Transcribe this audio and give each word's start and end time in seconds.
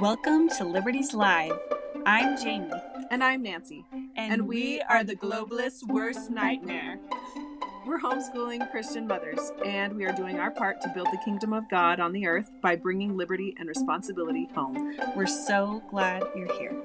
Welcome 0.00 0.50
to 0.58 0.64
Liberties 0.64 1.14
Live. 1.14 1.58
I'm 2.04 2.36
Jamie. 2.36 2.70
And 3.10 3.24
I'm 3.24 3.42
Nancy. 3.42 3.82
And, 4.14 4.46
we 4.46 4.82
are 4.82 5.02
the 5.02 5.16
globalist's 5.16 5.86
worst 5.86 6.30
nightmare. 6.30 6.98
We're 7.86 7.98
homeschooling 7.98 8.70
Christian 8.70 9.06
mothers, 9.06 9.52
and 9.64 9.96
we 9.96 10.04
are 10.04 10.12
doing 10.12 10.38
our 10.38 10.50
part 10.50 10.82
to 10.82 10.90
build 10.90 11.06
the 11.06 11.18
kingdom 11.24 11.54
of 11.54 11.70
God 11.70 11.98
on 11.98 12.12
the 12.12 12.26
earth 12.26 12.50
by 12.60 12.76
bringing 12.76 13.16
liberty 13.16 13.54
and 13.58 13.70
responsibility 13.70 14.50
home. 14.54 14.98
We're 15.16 15.26
so 15.26 15.82
glad 15.90 16.24
you're 16.36 16.52
here. 16.58 16.76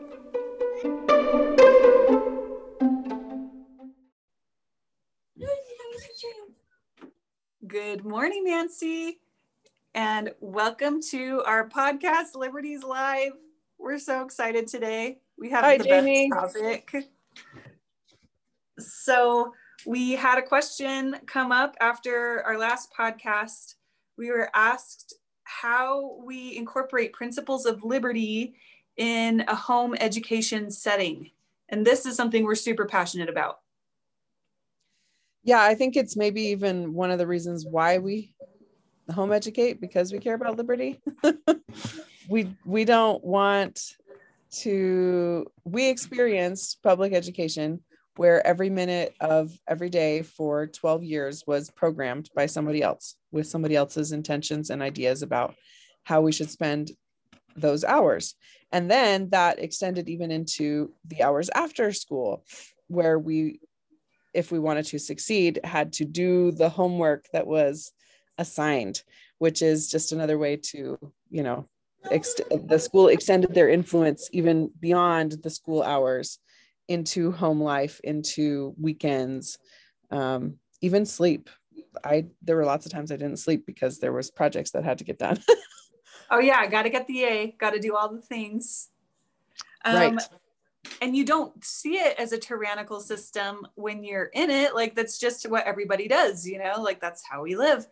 Good 7.67 8.05
morning, 8.05 8.45
Nancy, 8.45 9.19
and 9.93 10.31
welcome 10.39 11.01
to 11.01 11.43
our 11.45 11.67
podcast, 11.67 12.35
Liberties 12.35 12.83
Live. 12.83 13.33
We're 13.77 13.99
so 13.99 14.23
excited 14.23 14.67
today. 14.67 15.19
We 15.37 15.49
have 15.49 15.63
Hi, 15.63 15.77
the 15.77 15.83
Jamie. 15.83 16.29
best 16.31 16.55
topic. 16.55 17.09
So, 18.79 19.53
we 19.85 20.11
had 20.11 20.37
a 20.37 20.41
question 20.43 21.15
come 21.25 21.51
up 21.51 21.75
after 21.81 22.43
our 22.43 22.57
last 22.57 22.89
podcast. 22.97 23.75
We 24.17 24.29
were 24.29 24.49
asked 24.53 25.15
how 25.43 26.19
we 26.23 26.55
incorporate 26.55 27.13
principles 27.13 27.65
of 27.65 27.83
liberty 27.83 28.55
in 28.97 29.43
a 29.47 29.55
home 29.55 29.95
education 29.99 30.69
setting. 30.71 31.31
And 31.69 31.85
this 31.85 32.05
is 32.05 32.15
something 32.15 32.43
we're 32.43 32.55
super 32.55 32.85
passionate 32.85 33.29
about. 33.29 33.59
yeah 35.43 35.63
i 35.63 35.73
think 35.73 35.95
it's 35.97 36.15
maybe 36.15 36.41
even 36.43 36.93
one 36.93 37.09
of 37.09 37.17
the 37.17 37.25
reasons 37.25 37.65
why 37.65 37.97
we 37.97 38.31
home 39.09 39.31
educate 39.31 39.81
because 39.81 40.11
we 40.11 40.19
care 40.19 40.35
about 40.35 40.57
liberty? 40.57 41.01
We 42.29 42.55
we 42.65 42.85
don't 42.85 43.23
want 43.23 43.95
to 44.59 45.45
we 45.65 45.89
experienced 45.89 46.81
public 46.83 47.13
education 47.13 47.81
where 48.15 48.45
every 48.45 48.69
minute 48.69 49.15
of 49.19 49.51
every 49.67 49.89
day 49.89 50.21
for 50.21 50.67
12 50.67 51.03
years 51.03 51.43
was 51.47 51.69
programmed 51.71 52.29
by 52.35 52.45
somebody 52.45 52.81
else 52.81 53.15
with 53.31 53.47
somebody 53.47 53.75
else's 53.75 54.11
intentions 54.11 54.69
and 54.69 54.81
ideas 54.81 55.23
about 55.23 55.55
how 56.03 56.21
we 56.21 56.31
should 56.31 56.49
spend 56.49 56.91
those 57.55 57.83
hours. 57.83 58.35
And 58.71 58.89
then 58.89 59.29
that 59.31 59.59
extended 59.59 60.07
even 60.07 60.31
into 60.31 60.93
the 61.05 61.23
hours 61.23 61.49
after 61.53 61.91
school 61.91 62.45
where 62.87 63.17
we 63.19 63.59
if 64.33 64.51
we 64.51 64.59
wanted 64.59 64.85
to 64.85 64.99
succeed, 64.99 65.59
had 65.65 65.91
to 65.91 66.05
do 66.05 66.51
the 66.51 66.69
homework 66.69 67.25
that 67.33 67.45
was 67.45 67.91
assigned, 68.41 69.03
which 69.37 69.61
is 69.61 69.89
just 69.89 70.11
another 70.11 70.37
way 70.37 70.57
to, 70.57 70.97
you 71.29 71.43
know, 71.43 71.67
ex- 72.09 72.41
the 72.65 72.79
school 72.79 73.07
extended 73.07 73.53
their 73.53 73.69
influence 73.69 74.29
even 74.33 74.71
beyond 74.79 75.33
the 75.43 75.49
school 75.49 75.81
hours 75.81 76.39
into 76.87 77.31
home 77.31 77.61
life, 77.61 78.01
into 78.03 78.75
weekends, 78.79 79.57
um, 80.09 80.55
even 80.81 81.05
sleep. 81.05 81.49
I 82.03 82.25
there 82.41 82.55
were 82.55 82.65
lots 82.65 82.85
of 82.85 82.91
times 82.91 83.11
I 83.11 83.17
didn't 83.17 83.37
sleep 83.37 83.65
because 83.65 83.99
there 83.99 84.13
was 84.13 84.31
projects 84.31 84.71
that 84.71 84.83
had 84.83 84.97
to 84.97 85.03
get 85.03 85.19
done. 85.19 85.39
Oh 86.33 86.39
yeah, 86.39 86.65
got 86.65 86.83
to 86.83 86.89
get 86.89 87.07
the 87.07 87.25
A, 87.25 87.55
got 87.59 87.71
to 87.71 87.79
do 87.79 87.95
all 87.95 88.09
the 88.09 88.21
things. 88.21 88.87
Um, 89.83 89.95
Right. 89.95 90.21
And 91.01 91.15
you 91.15 91.25
don't 91.25 91.63
see 91.63 91.95
it 91.95 92.17
as 92.17 92.31
a 92.31 92.37
tyrannical 92.39 93.01
system 93.01 93.67
when 93.75 94.03
you're 94.03 94.31
in 94.33 94.49
it. 94.49 94.73
Like 94.73 94.95
that's 94.95 95.19
just 95.19 95.47
what 95.47 95.65
everybody 95.65 96.07
does, 96.07 96.47
you 96.47 96.57
know. 96.57 96.81
Like 96.81 96.99
that's 96.99 97.21
how 97.29 97.43
we 97.43 97.55
live. 97.55 97.85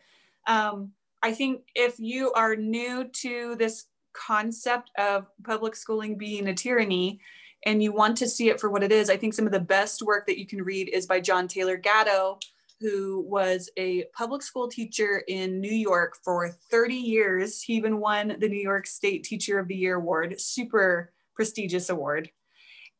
Um, 0.47 0.91
I 1.21 1.33
think 1.33 1.61
if 1.75 1.99
you 1.99 2.31
are 2.33 2.55
new 2.55 3.05
to 3.21 3.55
this 3.55 3.85
concept 4.13 4.91
of 4.97 5.27
public 5.43 5.75
schooling 5.75 6.17
being 6.17 6.47
a 6.47 6.53
tyranny, 6.53 7.19
and 7.65 7.83
you 7.83 7.91
want 7.91 8.17
to 8.17 8.27
see 8.27 8.49
it 8.49 8.59
for 8.59 8.69
what 8.69 8.83
it 8.83 8.91
is, 8.91 9.09
I 9.09 9.17
think 9.17 9.33
some 9.33 9.45
of 9.45 9.51
the 9.51 9.59
best 9.59 10.01
work 10.01 10.25
that 10.27 10.39
you 10.39 10.47
can 10.47 10.61
read 10.61 10.89
is 10.89 11.05
by 11.05 11.19
John 11.19 11.47
Taylor 11.47 11.75
Gatto, 11.75 12.39
who 12.79 13.25
was 13.27 13.69
a 13.77 14.05
public 14.15 14.41
school 14.41 14.69
teacher 14.69 15.23
in 15.27 15.59
New 15.59 15.73
York 15.73 16.17
for 16.23 16.49
30 16.71 16.95
years. 16.95 17.61
He 17.61 17.73
even 17.73 17.99
won 17.99 18.37
the 18.39 18.47
New 18.47 18.61
York 18.61 18.87
State 18.87 19.25
Teacher 19.25 19.59
of 19.59 19.67
the 19.67 19.75
Year 19.75 19.95
award, 19.95 20.39
super 20.39 21.11
prestigious 21.35 21.89
award. 21.89 22.29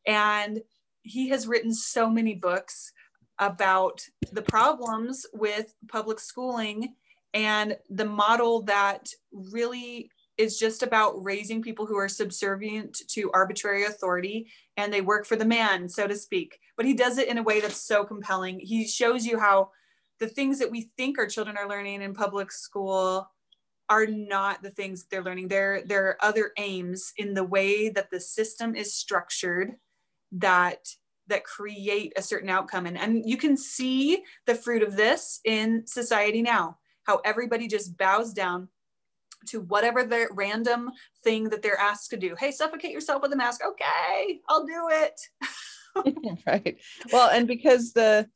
And 0.06 0.60
he 1.02 1.30
has 1.30 1.46
written 1.46 1.72
so 1.72 2.10
many 2.10 2.34
books 2.34 2.92
about 3.38 4.02
the 4.32 4.42
problems 4.42 5.24
with 5.32 5.72
public 5.88 6.20
schooling 6.20 6.94
and 7.34 7.76
the 7.88 8.04
model 8.04 8.62
that 8.62 9.08
really 9.32 10.10
is 10.38 10.58
just 10.58 10.82
about 10.82 11.22
raising 11.22 11.60
people 11.60 11.84
who 11.84 11.98
are 11.98 12.08
subservient 12.08 13.02
to 13.08 13.30
arbitrary 13.32 13.84
authority 13.84 14.50
and 14.76 14.92
they 14.92 15.02
work 15.02 15.26
for 15.26 15.36
the 15.36 15.44
man, 15.44 15.88
so 15.88 16.06
to 16.06 16.16
speak. 16.16 16.58
But 16.76 16.86
he 16.86 16.94
does 16.94 17.18
it 17.18 17.28
in 17.28 17.38
a 17.38 17.42
way 17.42 17.60
that's 17.60 17.86
so 17.86 18.04
compelling. 18.04 18.58
He 18.58 18.86
shows 18.86 19.26
you 19.26 19.38
how 19.38 19.70
the 20.18 20.28
things 20.28 20.58
that 20.58 20.70
we 20.70 20.90
think 20.96 21.18
our 21.18 21.26
children 21.26 21.56
are 21.58 21.68
learning 21.68 22.02
in 22.02 22.14
public 22.14 22.50
school 22.52 23.30
are 23.90 24.06
not 24.06 24.62
the 24.62 24.70
things 24.70 25.04
they're 25.04 25.22
learning. 25.22 25.48
There, 25.48 25.82
there 25.84 26.06
are 26.06 26.24
other 26.24 26.52
aims 26.56 27.12
in 27.18 27.34
the 27.34 27.44
way 27.44 27.90
that 27.90 28.10
the 28.10 28.20
system 28.20 28.74
is 28.74 28.94
structured 28.94 29.74
that 30.32 30.86
that 31.26 31.44
create 31.44 32.12
a 32.16 32.22
certain 32.22 32.50
outcome. 32.50 32.86
And, 32.86 32.98
and 32.98 33.22
you 33.24 33.36
can 33.36 33.56
see 33.56 34.22
the 34.46 34.54
fruit 34.54 34.82
of 34.82 34.96
this 34.96 35.40
in 35.44 35.86
society 35.86 36.42
now, 36.42 36.78
how 37.10 37.20
everybody 37.24 37.66
just 37.66 37.96
bows 37.96 38.32
down 38.32 38.68
to 39.48 39.62
whatever 39.62 40.04
the 40.04 40.28
random 40.30 40.90
thing 41.24 41.48
that 41.48 41.60
they're 41.60 41.78
asked 41.78 42.10
to 42.10 42.16
do. 42.16 42.36
Hey, 42.38 42.52
suffocate 42.52 42.92
yourself 42.92 43.20
with 43.20 43.32
a 43.32 43.36
mask. 43.36 43.62
Okay, 43.66 44.40
I'll 44.48 44.64
do 44.64 44.88
it. 44.90 45.20
right. 46.46 46.76
Well, 47.12 47.30
and 47.30 47.48
because 47.48 47.92
the 47.92 48.28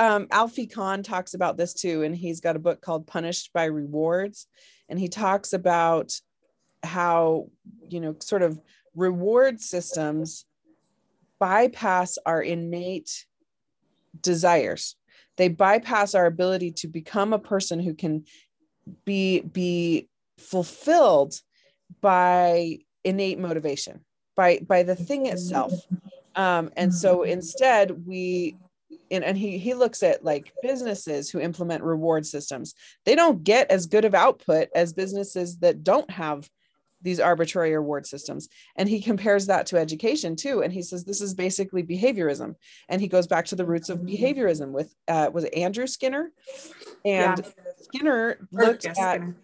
um, 0.00 0.26
Alfie 0.32 0.66
Kohn 0.66 1.04
talks 1.04 1.34
about 1.34 1.56
this 1.56 1.72
too, 1.72 2.02
and 2.02 2.16
he's 2.16 2.40
got 2.40 2.56
a 2.56 2.58
book 2.58 2.80
called 2.80 3.06
Punished 3.06 3.52
by 3.52 3.66
Rewards, 3.66 4.48
and 4.88 4.98
he 4.98 5.06
talks 5.06 5.52
about 5.52 6.20
how 6.82 7.46
you 7.88 8.00
know 8.00 8.16
sort 8.18 8.42
of 8.42 8.60
reward 8.96 9.60
systems 9.60 10.46
bypass 11.38 12.18
our 12.26 12.42
innate 12.42 13.24
desires. 14.20 14.96
They 15.36 15.48
bypass 15.48 16.14
our 16.14 16.26
ability 16.26 16.72
to 16.72 16.88
become 16.88 17.32
a 17.32 17.38
person 17.38 17.80
who 17.80 17.94
can 17.94 18.24
be 19.04 19.40
be 19.40 20.08
fulfilled 20.38 21.40
by 22.00 22.78
innate 23.04 23.38
motivation, 23.38 24.04
by 24.36 24.60
by 24.60 24.82
the 24.82 24.96
thing 24.96 25.26
itself. 25.26 25.72
Um, 26.34 26.70
and 26.76 26.94
so 26.94 27.22
instead, 27.22 28.06
we 28.06 28.56
and, 29.10 29.24
and 29.24 29.38
he 29.38 29.58
he 29.58 29.74
looks 29.74 30.02
at 30.02 30.24
like 30.24 30.52
businesses 30.62 31.30
who 31.30 31.40
implement 31.40 31.82
reward 31.82 32.26
systems. 32.26 32.74
They 33.04 33.14
don't 33.14 33.44
get 33.44 33.70
as 33.70 33.86
good 33.86 34.04
of 34.04 34.14
output 34.14 34.68
as 34.74 34.92
businesses 34.92 35.58
that 35.58 35.84
don't 35.84 36.10
have 36.10 36.48
these 37.06 37.20
arbitrary 37.20 37.72
reward 37.72 38.04
systems. 38.06 38.48
And 38.76 38.88
he 38.88 39.00
compares 39.00 39.46
that 39.46 39.66
to 39.66 39.78
education 39.78 40.34
too. 40.36 40.62
And 40.62 40.72
he 40.72 40.82
says 40.82 41.04
this 41.04 41.20
is 41.22 41.32
basically 41.34 41.82
behaviorism. 41.82 42.56
And 42.88 43.00
he 43.00 43.08
goes 43.08 43.26
back 43.26 43.46
to 43.46 43.56
the 43.56 43.64
roots 43.64 43.88
of 43.88 44.00
behaviorism 44.00 44.72
with 44.72 44.94
uh, 45.08 45.30
was 45.32 45.44
it 45.44 45.54
Andrew 45.54 45.86
Skinner? 45.86 46.32
And 47.04 47.38
Yeah. 47.38 47.52
Skinner 47.80 48.48
looked 48.52 48.84
Yes, 48.84 48.98
at 48.98 49.14
Skinner. 49.20 49.36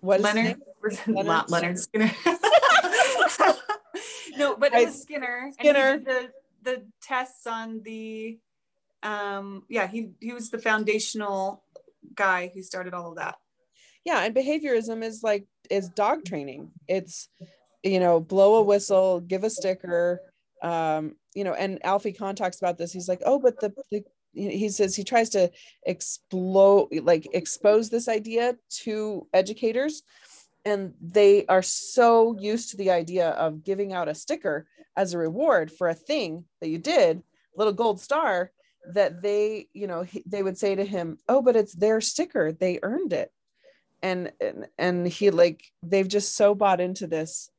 what 0.00 0.20
name? 0.34 0.56
Leonard, 1.06 1.26
not 1.26 1.50
Leonard 1.50 1.78
Skinner. 1.78 2.10
no, 4.36 4.56
but 4.56 4.74
it 4.74 4.86
was 4.86 5.02
Skinner. 5.02 5.50
Skinner. 5.52 5.78
And 5.92 6.00
he 6.00 6.04
did 6.04 6.06
the, 6.06 6.30
the 6.70 6.82
tests 7.02 7.46
on 7.46 7.82
the, 7.82 8.38
um, 9.02 9.64
yeah, 9.68 9.86
he, 9.86 10.10
he 10.20 10.32
was 10.32 10.50
the 10.50 10.58
foundational 10.58 11.62
guy 12.14 12.50
who 12.54 12.62
started 12.62 12.94
all 12.94 13.10
of 13.10 13.16
that. 13.16 13.36
yeah 14.04 14.20
and 14.24 14.34
behaviorism 14.34 15.02
is 15.02 15.22
like 15.22 15.46
is 15.70 15.88
dog 15.88 16.24
training. 16.24 16.70
It's 16.88 17.28
you 17.82 18.00
know 18.00 18.20
blow 18.20 18.56
a 18.56 18.62
whistle 18.62 19.20
give 19.20 19.44
a 19.44 19.50
sticker 19.50 20.20
um 20.62 21.14
you 21.34 21.44
know 21.44 21.52
and 21.52 21.84
alfie 21.84 22.12
Kohn 22.12 22.34
talks 22.34 22.58
about 22.58 22.78
this. 22.78 22.92
He's 22.92 23.08
like 23.08 23.22
oh 23.24 23.38
but 23.38 23.60
the, 23.60 23.72
the 23.90 24.04
he 24.32 24.68
says 24.68 24.96
he 24.96 25.04
tries 25.04 25.30
to 25.30 25.50
explode 25.86 26.88
like 27.02 27.28
expose 27.32 27.88
this 27.88 28.08
idea 28.08 28.56
to 28.68 29.26
educators 29.32 30.02
and 30.64 30.94
they 31.00 31.46
are 31.46 31.62
so 31.62 32.36
used 32.38 32.70
to 32.70 32.76
the 32.76 32.90
idea 32.90 33.30
of 33.30 33.62
giving 33.62 33.92
out 33.92 34.08
a 34.08 34.14
sticker 34.14 34.66
as 34.96 35.12
a 35.12 35.18
reward 35.18 35.70
for 35.70 35.88
a 35.88 35.94
thing 35.94 36.44
that 36.60 36.68
you 36.68 36.78
did 36.78 37.22
little 37.56 37.72
gold 37.72 38.00
star 38.00 38.50
that 38.92 39.22
they 39.22 39.68
you 39.72 39.86
know 39.86 40.02
he, 40.02 40.22
they 40.26 40.42
would 40.42 40.58
say 40.58 40.74
to 40.74 40.84
him 40.84 41.18
oh 41.28 41.40
but 41.40 41.56
it's 41.56 41.74
their 41.74 42.00
sticker. 42.00 42.52
They 42.52 42.80
earned 42.82 43.12
it 43.12 43.30
and 44.04 44.32
and, 44.40 44.66
and 44.78 45.08
he 45.08 45.30
like 45.30 45.64
they've 45.82 46.06
just 46.06 46.36
so 46.36 46.54
bought 46.54 46.80
into 46.80 47.06
this 47.06 47.50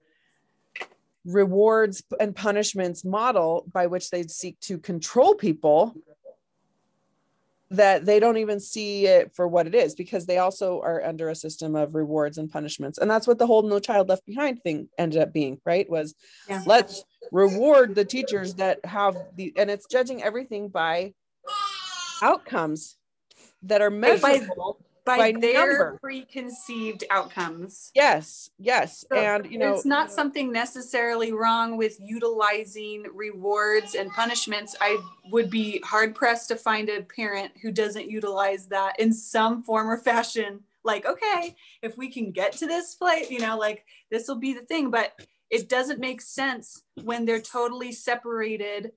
rewards 1.26 2.04
and 2.20 2.36
punishments 2.36 3.04
model 3.04 3.66
by 3.74 3.88
which 3.88 4.12
they 4.12 4.24
seek 4.24 4.60
to 4.60 4.78
control 4.78 5.34
people 5.34 5.96
that 7.72 8.06
they 8.06 8.20
don't 8.20 8.38
even 8.38 8.60
see 8.60 9.08
it 9.08 9.34
for 9.36 9.48
what 9.48 9.66
it 9.66 9.74
is 9.74 9.96
because 9.96 10.28
they 10.28 10.38
also 10.38 10.80
are 10.82 11.04
under 11.04 11.30
a 11.30 11.36
system 11.36 11.76
of 11.76 11.96
rewards 11.96 12.38
and 12.38 12.52
punishments. 12.52 13.00
And 13.00 13.10
that's 13.10 13.26
what 13.26 13.40
the 13.40 13.48
whole 13.48 13.64
no 13.64 13.80
child 13.80 14.08
left 14.08 14.24
behind 14.28 14.62
thing 14.62 14.88
ended 15.00 15.20
up 15.20 15.34
being 15.34 15.60
right? 15.66 15.90
Was 15.90 16.14
yeah. 16.48 16.62
let's 16.68 17.04
reward 17.32 17.96
the 17.96 18.06
teachers 18.06 18.54
that 18.56 18.86
have 18.86 19.18
the 19.36 19.52
and 19.58 19.72
it's 19.72 19.88
judging 19.88 20.22
everything 20.22 20.70
by 20.70 21.16
outcomes 22.22 22.98
that 23.64 23.82
are 23.82 23.90
measurable 23.90 24.80
by, 25.06 25.18
by 25.18 25.40
their 25.40 25.68
number. 25.68 26.00
preconceived 26.02 27.04
outcomes. 27.12 27.92
Yes, 27.94 28.50
yes. 28.58 29.06
So 29.10 29.16
and 29.16 29.50
you 29.50 29.60
know 29.60 29.74
it's 29.74 29.86
not 29.86 30.12
something 30.12 30.52
necessarily 30.52 31.32
wrong 31.32 31.78
with 31.78 31.98
utilizing 32.00 33.06
rewards 33.14 33.96
and 33.96 34.12
punishments. 34.12 34.76
I 34.82 34.98
would 35.32 35.50
be 35.50 35.80
hard 35.86 36.16
pressed 36.16 36.48
to 36.50 36.56
find 36.56 36.90
a 36.90 37.04
parent 37.04 37.54
who 37.62 37.72
doesn't 37.72 38.10
utilize 38.10 38.68
that 38.68 39.00
in 39.00 39.14
some 39.14 39.64
form 39.64 39.90
or 39.90 39.98
fashion. 39.98 40.62
Like, 40.84 41.06
okay, 41.06 41.56
if 41.82 41.98
we 41.98 42.12
can 42.12 42.32
get 42.32 42.54
to 42.58 42.68
this 42.68 42.96
place, 42.96 43.32
you 43.32 43.40
know, 43.40 43.58
like 43.58 43.86
this 44.12 44.28
will 44.28 44.40
be 44.40 44.54
the 44.54 44.62
thing. 44.62 44.92
But 44.92 45.14
it 45.50 45.70
doesn't 45.70 46.00
make 46.00 46.22
sense 46.22 46.84
when 47.04 47.26
they're 47.26 47.42
totally 47.42 47.92
separated 47.92 48.92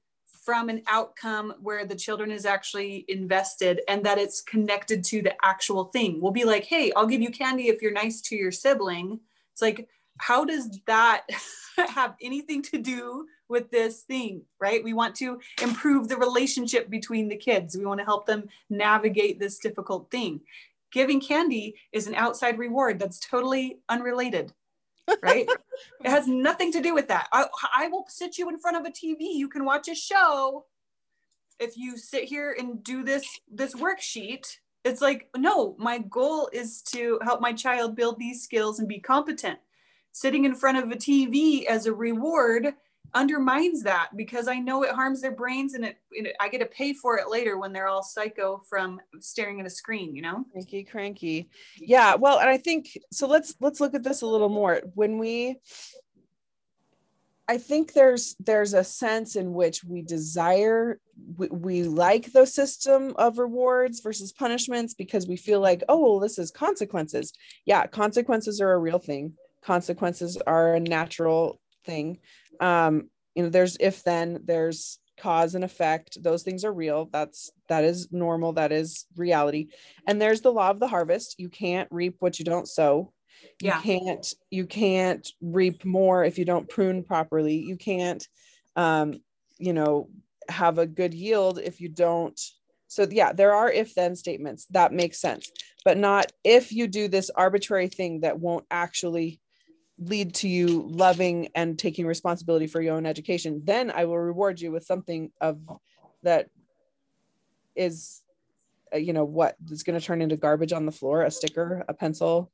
from 0.49 0.71
an 0.71 0.81
outcome 0.89 1.53
where 1.61 1.85
the 1.85 1.95
children 1.95 2.31
is 2.31 2.47
actually 2.47 3.05
invested 3.09 3.83
and 3.87 4.03
that 4.03 4.17
it's 4.17 4.41
connected 4.41 5.05
to 5.05 5.21
the 5.21 5.35
actual 5.45 5.85
thing. 5.85 6.23
We'll 6.23 6.33
be 6.33 6.47
like, 6.47 6.65
hey, 6.65 6.91
I'll 6.97 7.07
give 7.07 7.21
you 7.21 7.31
candy 7.31 7.69
if 7.69 7.83
you're 7.83 7.93
nice 7.93 8.23
to 8.23 8.35
your 8.35 8.51
sibling. 8.51 9.21
It's 9.53 9.61
like, 9.61 9.91
how 10.17 10.47
does 10.47 10.81
that 10.87 11.27
have 11.77 12.15
anything 12.23 12.63
to 12.63 12.79
do 12.79 13.27
with 13.51 13.71
this 13.71 14.05
thing, 14.05 14.41
right? 14.59 14.83
We 14.83 14.95
want 14.95 15.15
to 15.17 15.39
improve 15.61 16.09
the 16.09 16.17
relationship 16.17 16.89
between 16.89 17.29
the 17.29 17.37
kids. 17.37 17.77
We 17.77 17.85
want 17.85 18.01
to 18.01 18.07
help 18.07 18.25
them 18.25 18.49
navigate 18.71 19.39
this 19.39 19.59
difficult 19.59 20.11
thing. 20.11 20.41
Giving 20.93 21.21
candy 21.21 21.75
is 21.93 22.07
an 22.07 22.15
outside 22.15 22.57
reward 22.57 22.99
that's 22.99 23.21
totally 23.21 23.81
unrelated 23.91 24.55
right? 25.23 25.49
it 26.05 26.11
has 26.11 26.27
nothing 26.27 26.73
to 26.73 26.81
do 26.81 26.95
with 26.95 27.09
that. 27.09 27.29
I, 27.33 27.47
I 27.77 27.89
will 27.89 28.05
sit 28.09 28.39
you 28.39 28.49
in 28.49 28.59
front 28.59 28.77
of 28.77 28.85
a 28.85 28.91
TV. 28.91 29.35
You 29.35 29.49
can 29.49 29.65
watch 29.65 29.89
a 29.89 29.95
show. 29.95 30.67
If 31.59 31.77
you 31.77 31.97
sit 31.97 32.25
here 32.25 32.55
and 32.59 32.83
do 32.85 33.03
this 33.03 33.25
this 33.51 33.75
worksheet, 33.75 34.59
it's 34.85 35.01
like 35.01 35.29
no. 35.37 35.75
My 35.79 35.99
goal 35.99 36.49
is 36.53 36.83
to 36.93 37.19
help 37.23 37.41
my 37.41 37.53
child 37.53 37.97
build 37.97 38.19
these 38.19 38.43
skills 38.43 38.79
and 38.79 38.89
be 38.89 39.01
competent. 39.01 39.59
Sitting 40.13 40.45
in 40.45 40.55
front 40.55 40.79
of 40.79 40.91
a 40.91 40.97
TV 40.97 41.65
as 41.67 41.87
a 41.87 41.93
reward 41.93 42.75
undermines 43.15 43.83
that 43.83 44.11
because 44.17 44.49
I 44.49 44.59
know 44.59 44.83
it 44.83 44.91
harms 44.91 45.21
their 45.21 45.35
brains 45.35 45.75
and 45.75 45.85
it, 45.85 45.97
it, 46.11 46.35
I 46.41 46.49
get 46.49 46.59
to 46.59 46.67
pay 46.67 46.93
for 46.93 47.19
it 47.19 47.31
later 47.31 47.59
when 47.59 47.73
they're 47.73 47.89
all 47.89 48.03
psycho 48.03 48.63
from 48.69 49.01
staring 49.21 49.61
at 49.61 49.67
a 49.67 49.71
screen, 49.71 50.15
you 50.15 50.23
know? 50.23 50.45
Cranky, 50.53 50.85
cranky. 50.85 51.49
Yeah. 51.79 52.15
Well, 52.15 52.39
and 52.39 52.49
I 52.49 52.59
think 52.59 52.99
so 53.11 53.27
let's 53.27 53.55
let's 53.61 53.81
look 53.81 53.95
at 53.95 54.03
this 54.03 54.23
a 54.23 54.27
little 54.27 54.49
more. 54.49 54.83
When 54.95 55.19
we 55.19 55.57
I 57.51 57.57
think 57.57 57.95
there's 57.95 58.37
there's 58.39 58.75
a 58.75 58.85
sense 58.85 59.35
in 59.35 59.55
which 59.55 59.83
we 59.83 60.03
desire 60.03 61.01
we, 61.37 61.49
we 61.49 61.83
like 61.83 62.31
the 62.33 62.47
system 62.47 63.15
of 63.17 63.39
rewards 63.39 64.01
versus 64.01 64.33
punishments 64.33 64.93
because 64.93 65.27
we 65.27 65.37
feel 65.37 65.61
like 65.61 65.83
oh 65.89 65.99
well 65.99 66.21
this 66.21 66.39
is 66.39 66.51
consequences. 66.51 67.33
Yeah, 67.65 67.87
consequences 67.87 68.61
are 68.61 68.73
a 68.73 68.79
real 68.79 68.99
thing. 68.99 69.33
Consequences 69.65 70.37
are 70.47 70.75
a 70.75 70.81
natural 70.81 71.59
thing 71.89 72.19
um 72.61 73.09
you 73.35 73.43
know 73.43 73.49
there's 73.49 73.77
if 73.81 74.05
then 74.05 74.41
there's 74.45 74.99
cause 75.19 75.55
and 75.55 75.65
effect. 75.65 76.23
Those 76.23 76.43
things 76.43 76.65
are 76.65 76.73
real. 76.73 77.09
That's 77.13 77.51
that 77.69 77.85
is 77.85 78.11
normal. 78.11 78.55
That 78.55 78.73
is 78.73 79.07
reality. 79.17 79.69
And 80.07 80.21
there's 80.21 80.41
the 80.41 80.53
law 80.53 80.71
of 80.71 80.81
the 80.81 80.89
harvest. 80.89 81.37
You 81.39 81.49
can't 81.49 81.89
reap 81.91 82.17
what 82.21 82.39
you 82.39 82.45
don't 82.45 82.69
sow. 82.69 83.13
You 83.61 83.69
yeah. 83.69 83.81
can't 83.83 84.35
you 84.51 84.67
can't 84.67 85.29
reap 85.41 85.85
more 85.85 86.25
if 86.25 86.39
you 86.39 86.45
don't 86.45 86.69
prune 86.69 87.05
properly. 87.05 87.57
You 87.57 87.77
can't 87.77 88.27
um 88.77 89.21
you 89.59 89.73
know 89.73 90.09
have 90.49 90.79
a 90.79 90.87
good 90.87 91.15
yield 91.15 91.59
if 91.59 91.81
you 91.81 91.89
don't. 91.89 92.41
So 92.87 93.07
yeah 93.11 93.33
there 93.33 93.53
are 93.53 93.71
if 93.71 93.95
then 93.95 94.17
statements. 94.17 94.67
That 94.71 94.93
makes 94.93 95.21
sense. 95.21 95.51
But 95.85 95.99
not 95.99 96.33
if 96.45 96.73
you 96.73 96.87
do 96.87 97.09
this 97.09 97.31
arbitrary 97.31 97.89
thing 97.89 98.21
that 98.21 98.41
won't 98.41 98.67
actually 98.71 99.41
lead 99.99 100.35
to 100.35 100.49
you 100.49 100.87
loving 100.89 101.49
and 101.55 101.79
taking 101.79 102.07
responsibility 102.07 102.67
for 102.67 102.81
your 102.81 102.95
own 102.95 103.07
education 103.07 103.61
then 103.65 103.91
i 103.91 104.05
will 104.05 104.19
reward 104.19 104.61
you 104.61 104.71
with 104.71 104.85
something 104.85 105.31
of 105.41 105.59
that 106.23 106.49
is 107.75 108.23
uh, 108.93 108.99
you 108.99 109.13
know 109.13 109.25
what 109.25 109.57
is 109.71 109.83
going 109.83 109.99
to 109.99 110.05
turn 110.05 110.21
into 110.21 110.37
garbage 110.37 110.73
on 110.73 110.87
the 110.87 110.93
floor 110.93 111.23
a 111.23 111.31
sticker 111.31 111.85
a 111.89 111.95
pencil 111.95 112.51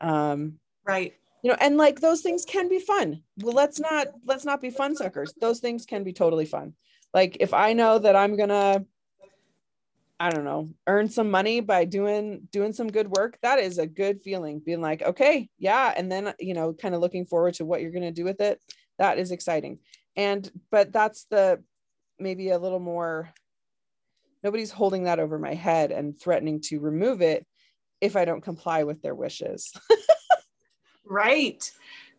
um 0.00 0.54
right. 0.86 1.14
you 1.42 1.50
know 1.50 1.56
and 1.60 1.76
like 1.76 2.00
those 2.00 2.22
things 2.22 2.44
can 2.44 2.68
be 2.68 2.78
fun. 2.78 3.22
Well 3.42 3.54
let's 3.54 3.78
not 3.78 4.08
let's 4.24 4.44
not 4.44 4.60
be 4.60 4.70
fun 4.70 4.96
suckers. 4.96 5.34
Those 5.40 5.60
things 5.60 5.84
can 5.84 6.04
be 6.04 6.12
totally 6.12 6.46
fun. 6.46 6.74
Like 7.12 7.36
if 7.40 7.52
i 7.52 7.72
know 7.72 7.98
that 7.98 8.16
i'm 8.16 8.36
going 8.36 8.50
to 8.50 8.84
I 10.20 10.28
don't 10.28 10.44
know, 10.44 10.68
earn 10.86 11.08
some 11.08 11.30
money 11.30 11.60
by 11.60 11.86
doing 11.86 12.46
doing 12.52 12.74
some 12.74 12.88
good 12.88 13.08
work, 13.08 13.38
that 13.40 13.58
is 13.58 13.78
a 13.78 13.86
good 13.86 14.20
feeling. 14.22 14.60
Being 14.60 14.82
like, 14.82 15.00
okay, 15.00 15.48
yeah, 15.58 15.94
and 15.96 16.12
then 16.12 16.28
uh, 16.28 16.32
you 16.38 16.52
know, 16.52 16.74
kind 16.74 16.94
of 16.94 17.00
looking 17.00 17.24
forward 17.24 17.54
to 17.54 17.64
what 17.64 17.80
you're 17.80 17.90
going 17.90 18.02
to 18.02 18.12
do 18.12 18.24
with 18.24 18.42
it. 18.42 18.60
That 18.98 19.18
is 19.18 19.30
exciting. 19.30 19.78
And 20.16 20.48
but 20.70 20.92
that's 20.92 21.24
the 21.30 21.64
maybe 22.18 22.50
a 22.50 22.58
little 22.58 22.80
more 22.80 23.32
nobody's 24.42 24.70
holding 24.70 25.04
that 25.04 25.18
over 25.18 25.38
my 25.38 25.54
head 25.54 25.90
and 25.90 26.20
threatening 26.20 26.60
to 26.60 26.80
remove 26.80 27.22
it 27.22 27.46
if 28.02 28.14
I 28.14 28.26
don't 28.26 28.42
comply 28.42 28.84
with 28.84 29.00
their 29.02 29.14
wishes. 29.14 29.72
right. 31.04 31.70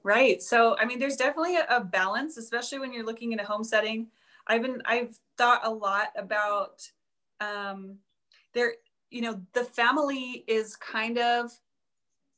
Right. 0.03 0.41
So, 0.41 0.75
I 0.77 0.85
mean, 0.85 0.97
there's 0.97 1.17
definitely 1.17 1.57
a, 1.57 1.65
a 1.69 1.83
balance, 1.83 2.37
especially 2.37 2.79
when 2.79 2.93
you're 2.93 3.05
looking 3.05 3.31
in 3.31 3.39
a 3.39 3.45
home 3.45 3.63
setting. 3.63 4.07
I've 4.47 4.63
been 4.63 4.81
I've 4.85 5.15
thought 5.37 5.61
a 5.63 5.69
lot 5.69 6.07
about 6.15 6.81
um, 7.41 7.97
there, 8.53 8.73
you 9.09 9.21
know, 9.21 9.41
the 9.53 9.63
family 9.63 10.45
is 10.47 10.75
kind 10.77 11.17
of 11.17 11.51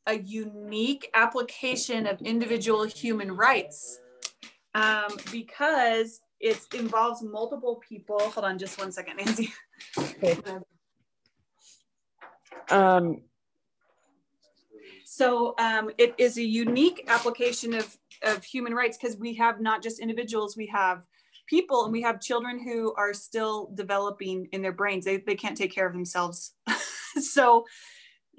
a 0.07 0.17
unique 0.19 1.09
application 1.13 2.07
of 2.07 2.21
individual 2.21 2.83
human 2.83 3.31
rights 3.31 3.99
um, 4.73 5.11
because 5.31 6.21
it 6.39 6.59
involves 6.73 7.21
multiple 7.21 7.81
people. 7.87 8.19
Hold 8.19 8.45
on 8.45 8.57
just 8.57 8.79
one 8.79 8.91
second, 8.91 9.17
Nancy. 9.17 9.53
Okay. 9.97 10.37
Um, 12.69 13.21
so 15.05 15.53
um, 15.59 15.91
it 15.97 16.15
is 16.17 16.37
a 16.37 16.43
unique 16.43 17.05
application 17.07 17.73
of, 17.73 17.97
of 18.23 18.43
human 18.43 18.73
rights 18.73 18.97
because 18.97 19.17
we 19.17 19.35
have 19.35 19.61
not 19.61 19.83
just 19.83 19.99
individuals, 19.99 20.57
we 20.57 20.67
have 20.67 21.03
people 21.47 21.83
and 21.83 21.91
we 21.91 22.01
have 22.01 22.21
children 22.21 22.61
who 22.63 22.93
are 22.95 23.13
still 23.13 23.71
developing 23.75 24.47
in 24.51 24.61
their 24.61 24.71
brains. 24.71 25.05
They, 25.05 25.17
they 25.17 25.35
can't 25.35 25.57
take 25.57 25.73
care 25.73 25.87
of 25.87 25.93
themselves. 25.93 26.53
So 27.21 27.65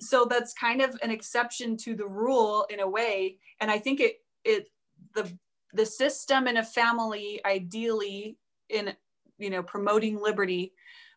so 0.01 0.25
that's 0.25 0.53
kind 0.53 0.83
of 0.83 0.99
an 1.01 1.13
exception 1.13 1.77
to 1.77 1.95
the 1.95 2.09
rule 2.09 2.67
in 2.71 2.81
a 2.81 2.89
way. 2.89 3.39
And 3.61 3.71
i 3.71 3.79
think 3.79 4.01
it 4.01 4.17
it 4.43 4.69
the 5.15 5.31
the 5.75 5.87
system 5.87 6.49
in 6.49 6.57
a 6.57 6.65
family 6.65 7.41
ideally 7.45 8.37
in 8.69 8.93
you 9.39 9.51
know 9.51 9.63
promoting 9.63 10.21
liberty 10.21 10.73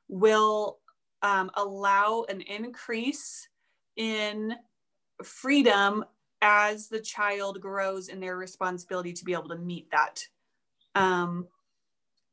will 0.07 0.79
um, 1.21 1.49
allow 1.55 2.25
an 2.29 2.41
increase 2.41 3.47
in 3.95 4.55
freedom 5.23 6.05
as 6.41 6.87
the 6.87 6.99
child 6.99 7.59
grows 7.59 8.09
in 8.09 8.19
their 8.19 8.37
responsibility 8.37 9.11
to 9.13 9.25
be 9.25 9.33
able 9.33 9.49
to 9.49 9.57
meet 9.57 9.89
that. 9.91 10.23
Um, 10.93 11.47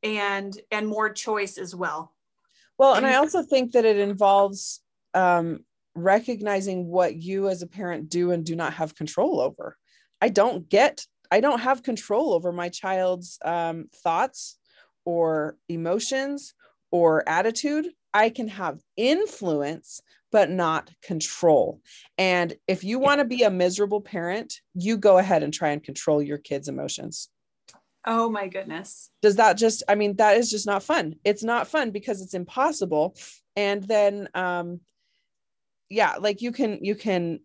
and 0.05 0.57
and 0.71 0.87
more 0.87 1.09
choice 1.09 1.57
as 1.57 1.75
well. 1.75 2.13
Well 2.77 2.93
and 2.93 3.05
i 3.05 3.15
also 3.15 3.41
think 3.41 3.71
that 3.71 3.85
it 3.85 3.97
involves 3.97 4.81
um, 5.13 5.65
recognizing 5.95 6.87
what 6.87 7.15
you 7.15 7.49
as 7.49 7.61
a 7.61 7.67
parent 7.67 8.09
do 8.09 8.31
and 8.31 8.45
do 8.45 8.55
not 8.55 8.73
have 8.73 8.95
control 8.95 9.39
over. 9.39 9.77
I 10.21 10.29
don't 10.29 10.69
get 10.69 11.05
i 11.31 11.39
don't 11.39 11.59
have 11.59 11.83
control 11.83 12.33
over 12.33 12.51
my 12.51 12.69
child's 12.69 13.39
um, 13.43 13.85
thoughts 14.03 14.57
or 15.05 15.57
emotions 15.69 16.53
or 16.91 17.27
attitude. 17.27 17.87
I 18.13 18.29
can 18.29 18.47
have 18.47 18.79
influence 18.95 20.01
but 20.31 20.49
not 20.49 20.91
control. 21.01 21.81
And 22.17 22.55
if 22.67 22.83
you 22.83 22.99
want 22.99 23.19
to 23.19 23.25
be 23.25 23.43
a 23.43 23.49
miserable 23.49 24.01
parent 24.01 24.53
you 24.75 24.97
go 24.97 25.17
ahead 25.17 25.41
and 25.43 25.53
try 25.53 25.69
and 25.69 25.83
control 25.83 26.21
your 26.21 26.37
kids 26.37 26.67
emotions 26.67 27.29
Oh 28.05 28.29
my 28.29 28.47
goodness. 28.47 29.09
Does 29.21 29.37
that 29.37 29.57
just, 29.57 29.83
I 29.87 29.95
mean, 29.95 30.15
that 30.17 30.37
is 30.37 30.49
just 30.49 30.67
not 30.67 30.83
fun. 30.83 31.15
It's 31.23 31.43
not 31.43 31.67
fun 31.67 31.91
because 31.91 32.21
it's 32.21 32.33
impossible. 32.33 33.15
And 33.55 33.83
then, 33.83 34.29
um, 34.33 34.81
yeah, 35.89 36.15
like 36.19 36.41
you 36.41 36.51
can, 36.51 36.79
you 36.83 36.95
can 36.95 37.39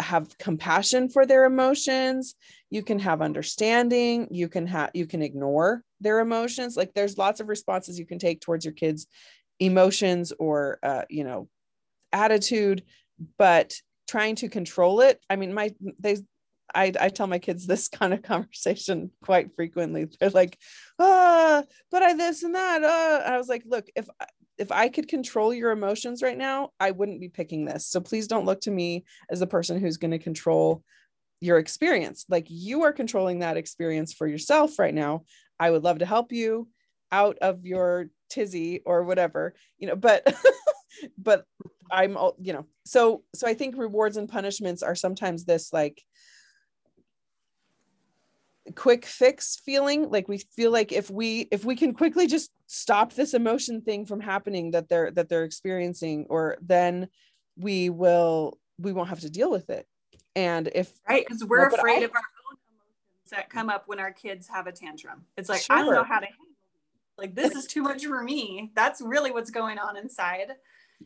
have 0.00 0.36
compassion 0.36 1.08
for 1.08 1.24
their 1.24 1.44
emotions. 1.44 2.34
You 2.68 2.82
can 2.82 2.98
have 2.98 3.22
understanding. 3.22 4.28
You 4.30 4.48
can 4.48 4.66
have, 4.66 4.90
you 4.92 5.06
can 5.06 5.22
ignore 5.22 5.82
their 6.00 6.20
emotions. 6.20 6.76
Like 6.76 6.92
there's 6.92 7.16
lots 7.16 7.40
of 7.40 7.48
responses 7.48 7.98
you 7.98 8.06
can 8.06 8.18
take 8.18 8.40
towards 8.40 8.64
your 8.64 8.74
kids 8.74 9.06
emotions 9.58 10.32
or 10.38 10.78
uh, 10.82 11.02
you 11.08 11.24
know 11.24 11.48
attitude 12.12 12.82
but 13.38 13.74
trying 14.08 14.36
to 14.36 14.48
control 14.48 15.00
it 15.00 15.20
i 15.28 15.36
mean 15.36 15.52
my 15.52 15.74
they 15.98 16.16
I, 16.76 16.92
I 17.00 17.08
tell 17.08 17.26
my 17.26 17.38
kids 17.38 17.66
this 17.66 17.88
kind 17.88 18.12
of 18.12 18.22
conversation 18.22 19.10
quite 19.24 19.54
frequently. 19.56 20.06
They're 20.20 20.30
like, 20.30 20.58
ah, 20.98 21.64
but 21.90 22.02
I 22.02 22.12
this 22.14 22.42
and 22.42 22.54
that. 22.54 22.76
And 22.76 23.34
I 23.34 23.38
was 23.38 23.48
like, 23.48 23.64
look, 23.66 23.86
if 23.96 24.08
if 24.58 24.72
I 24.72 24.88
could 24.88 25.08
control 25.08 25.52
your 25.52 25.70
emotions 25.70 26.22
right 26.22 26.36
now, 26.36 26.70
I 26.80 26.90
wouldn't 26.90 27.20
be 27.20 27.28
picking 27.28 27.66
this. 27.66 27.86
So 27.86 28.00
please 28.00 28.26
don't 28.26 28.46
look 28.46 28.62
to 28.62 28.70
me 28.70 29.04
as 29.30 29.40
the 29.40 29.46
person 29.46 29.78
who's 29.78 29.98
going 29.98 30.12
to 30.12 30.18
control 30.18 30.82
your 31.40 31.58
experience. 31.58 32.24
Like 32.30 32.46
you 32.48 32.84
are 32.84 32.92
controlling 32.92 33.40
that 33.40 33.58
experience 33.58 34.14
for 34.14 34.26
yourself 34.26 34.78
right 34.78 34.94
now. 34.94 35.24
I 35.60 35.70
would 35.70 35.84
love 35.84 35.98
to 35.98 36.06
help 36.06 36.32
you 36.32 36.68
out 37.12 37.36
of 37.42 37.66
your 37.66 38.08
tizzy 38.30 38.80
or 38.86 39.02
whatever, 39.04 39.54
you 39.78 39.88
know, 39.88 39.96
but 39.96 40.34
but 41.18 41.44
I'm 41.90 42.16
all 42.16 42.36
you 42.40 42.52
know, 42.54 42.66
so 42.84 43.24
so 43.34 43.46
I 43.46 43.54
think 43.54 43.76
rewards 43.76 44.16
and 44.16 44.28
punishments 44.28 44.82
are 44.82 44.94
sometimes 44.94 45.44
this 45.44 45.72
like 45.72 46.02
quick 48.74 49.04
fix 49.04 49.56
feeling 49.56 50.10
like 50.10 50.28
we 50.28 50.38
feel 50.38 50.70
like 50.70 50.92
if 50.92 51.10
we 51.10 51.48
if 51.52 51.64
we 51.64 51.76
can 51.76 51.94
quickly 51.94 52.26
just 52.26 52.50
stop 52.66 53.12
this 53.12 53.34
emotion 53.34 53.80
thing 53.80 54.04
from 54.04 54.20
happening 54.20 54.72
that 54.72 54.88
they're 54.88 55.10
that 55.12 55.28
they're 55.28 55.44
experiencing 55.44 56.26
or 56.28 56.56
then 56.60 57.08
we 57.56 57.90
will 57.90 58.58
we 58.78 58.92
won't 58.92 59.08
have 59.08 59.20
to 59.20 59.30
deal 59.30 59.50
with 59.50 59.70
it. 59.70 59.86
And 60.34 60.68
if 60.74 60.92
right 61.08 61.24
because 61.26 61.44
we're 61.44 61.68
afraid 61.68 62.02
I, 62.02 62.04
of 62.04 62.10
our 62.10 62.18
own 62.50 62.58
emotions 62.58 63.30
that 63.30 63.48
come 63.48 63.70
up 63.70 63.84
when 63.86 64.00
our 64.00 64.12
kids 64.12 64.48
have 64.48 64.66
a 64.66 64.72
tantrum. 64.72 65.24
It's 65.36 65.48
like 65.48 65.62
sure. 65.62 65.76
i 65.76 65.82
don't 65.82 65.94
know 65.94 66.04
how 66.04 66.20
to 66.20 66.26
handle 66.26 66.46
like 67.18 67.34
this 67.34 67.54
is 67.54 67.66
too 67.66 67.82
much 67.82 68.04
for 68.04 68.22
me. 68.22 68.72
That's 68.74 69.00
really 69.00 69.30
what's 69.30 69.50
going 69.50 69.78
on 69.78 69.96
inside. 69.96 70.48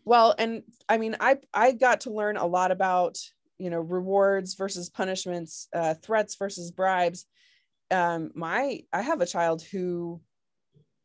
Well 0.05 0.35
and 0.39 0.63
i 0.89 0.99
mean 0.99 1.17
i 1.21 1.39
i 1.53 1.73
got 1.73 2.03
to 2.03 2.11
learn 2.11 2.37
a 2.37 2.47
lot 2.47 2.71
about 2.71 3.19
you 3.59 3.71
know 3.71 3.81
rewards 3.81 4.55
versus 4.55 4.89
punishments 4.89 5.69
uh, 5.75 5.95
threats 5.95 6.37
versus 6.37 6.71
bribes 6.71 7.27
um, 7.91 8.31
my 8.35 8.81
I 8.93 9.03
have 9.03 9.21
a 9.21 9.27
child 9.27 9.63
who 9.63 10.21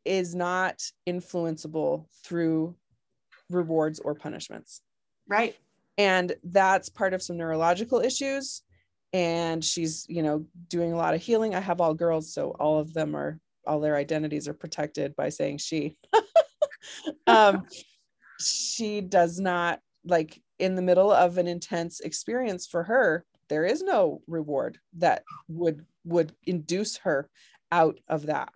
is 0.04 0.34
not 0.34 0.82
influenceable 1.08 2.06
through 2.24 2.76
rewards 3.50 3.98
or 3.98 4.14
punishments. 4.14 4.82
Right. 5.28 5.56
And 5.98 6.34
that's 6.44 6.88
part 6.88 7.14
of 7.14 7.22
some 7.22 7.36
neurological 7.36 8.00
issues. 8.00 8.62
And 9.12 9.64
she's, 9.64 10.06
you 10.08 10.22
know, 10.22 10.46
doing 10.68 10.92
a 10.92 10.96
lot 10.96 11.14
of 11.14 11.22
healing. 11.22 11.54
I 11.54 11.60
have 11.60 11.80
all 11.80 11.94
girls, 11.94 12.32
so 12.32 12.50
all 12.60 12.78
of 12.78 12.92
them 12.92 13.16
are 13.16 13.40
all 13.66 13.80
their 13.80 13.96
identities 13.96 14.46
are 14.46 14.54
protected 14.54 15.16
by 15.16 15.28
saying 15.28 15.58
she. 15.58 15.96
um, 17.26 17.64
she 18.38 19.00
does 19.00 19.40
not 19.40 19.80
like 20.04 20.40
in 20.58 20.74
the 20.76 20.82
middle 20.82 21.10
of 21.10 21.38
an 21.38 21.48
intense 21.48 22.00
experience 22.00 22.66
for 22.66 22.84
her 22.84 23.24
there 23.48 23.64
is 23.64 23.82
no 23.82 24.22
reward 24.26 24.78
that 24.98 25.22
would 25.48 25.84
would 26.06 26.32
induce 26.44 26.98
her 26.98 27.28
out 27.70 27.98
of 28.08 28.26
that 28.26 28.54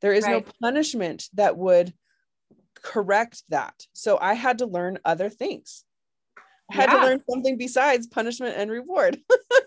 there 0.00 0.12
is 0.12 0.24
right. 0.24 0.44
no 0.44 0.52
punishment 0.60 1.24
that 1.34 1.56
would 1.56 1.92
correct 2.82 3.42
that 3.48 3.74
so 3.92 4.18
i 4.20 4.34
had 4.34 4.58
to 4.58 4.66
learn 4.66 4.98
other 5.04 5.28
things 5.28 5.84
I 6.70 6.74
had 6.74 6.90
yeah. 6.90 6.98
to 6.98 7.06
learn 7.06 7.22
something 7.30 7.56
besides 7.56 8.06
punishment 8.08 8.56
and 8.56 8.70
reward 8.70 9.20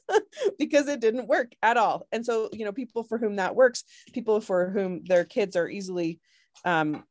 because 0.60 0.88
it 0.88 1.00
didn't 1.00 1.28
work 1.28 1.54
at 1.62 1.78
all. 1.78 2.06
And 2.12 2.26
so, 2.26 2.50
you 2.52 2.66
know, 2.66 2.74
people 2.74 3.04
for 3.04 3.18
whom 3.18 3.38
that 3.38 3.56
works, 3.56 3.84
people 4.12 4.42
for 4.42 4.70
whom 4.70 5.04
their 5.06 5.24
kids 5.24 5.56
are 5.56 5.70
easily 5.70 6.20
um 6.66 7.04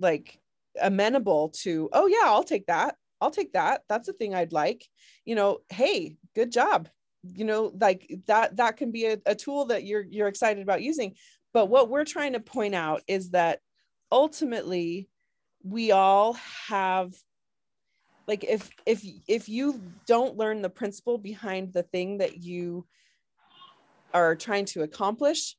like 0.00 0.40
amenable 0.80 1.50
to, 1.50 1.90
oh 1.92 2.06
yeah, 2.06 2.24
I'll 2.24 2.44
take 2.44 2.66
that. 2.66 2.96
I'll 3.20 3.30
take 3.30 3.52
that. 3.52 3.82
That's 3.88 4.08
a 4.08 4.12
thing 4.12 4.34
I'd 4.34 4.52
like. 4.52 4.86
You 5.24 5.34
know, 5.34 5.58
hey, 5.68 6.16
good 6.34 6.50
job. 6.50 6.88
You 7.26 7.44
know, 7.44 7.72
like 7.80 8.20
that 8.26 8.56
that 8.56 8.76
can 8.76 8.90
be 8.90 9.06
a, 9.06 9.18
a 9.26 9.34
tool 9.34 9.66
that 9.66 9.84
you're 9.84 10.02
you're 10.02 10.28
excited 10.28 10.62
about 10.62 10.82
using. 10.82 11.14
But 11.52 11.66
what 11.66 11.88
we're 11.88 12.04
trying 12.04 12.34
to 12.34 12.40
point 12.40 12.74
out 12.74 13.02
is 13.06 13.30
that 13.30 13.60
ultimately 14.10 15.08
we 15.62 15.92
all 15.92 16.34
have 16.68 17.14
like 18.26 18.44
if 18.44 18.70
if 18.86 19.04
if 19.26 19.48
you 19.48 19.80
don't 20.06 20.36
learn 20.36 20.62
the 20.62 20.70
principle 20.70 21.18
behind 21.18 21.72
the 21.72 21.82
thing 21.82 22.18
that 22.18 22.42
you 22.42 22.86
are 24.12 24.36
trying 24.36 24.64
to 24.64 24.82
accomplish 24.82 25.56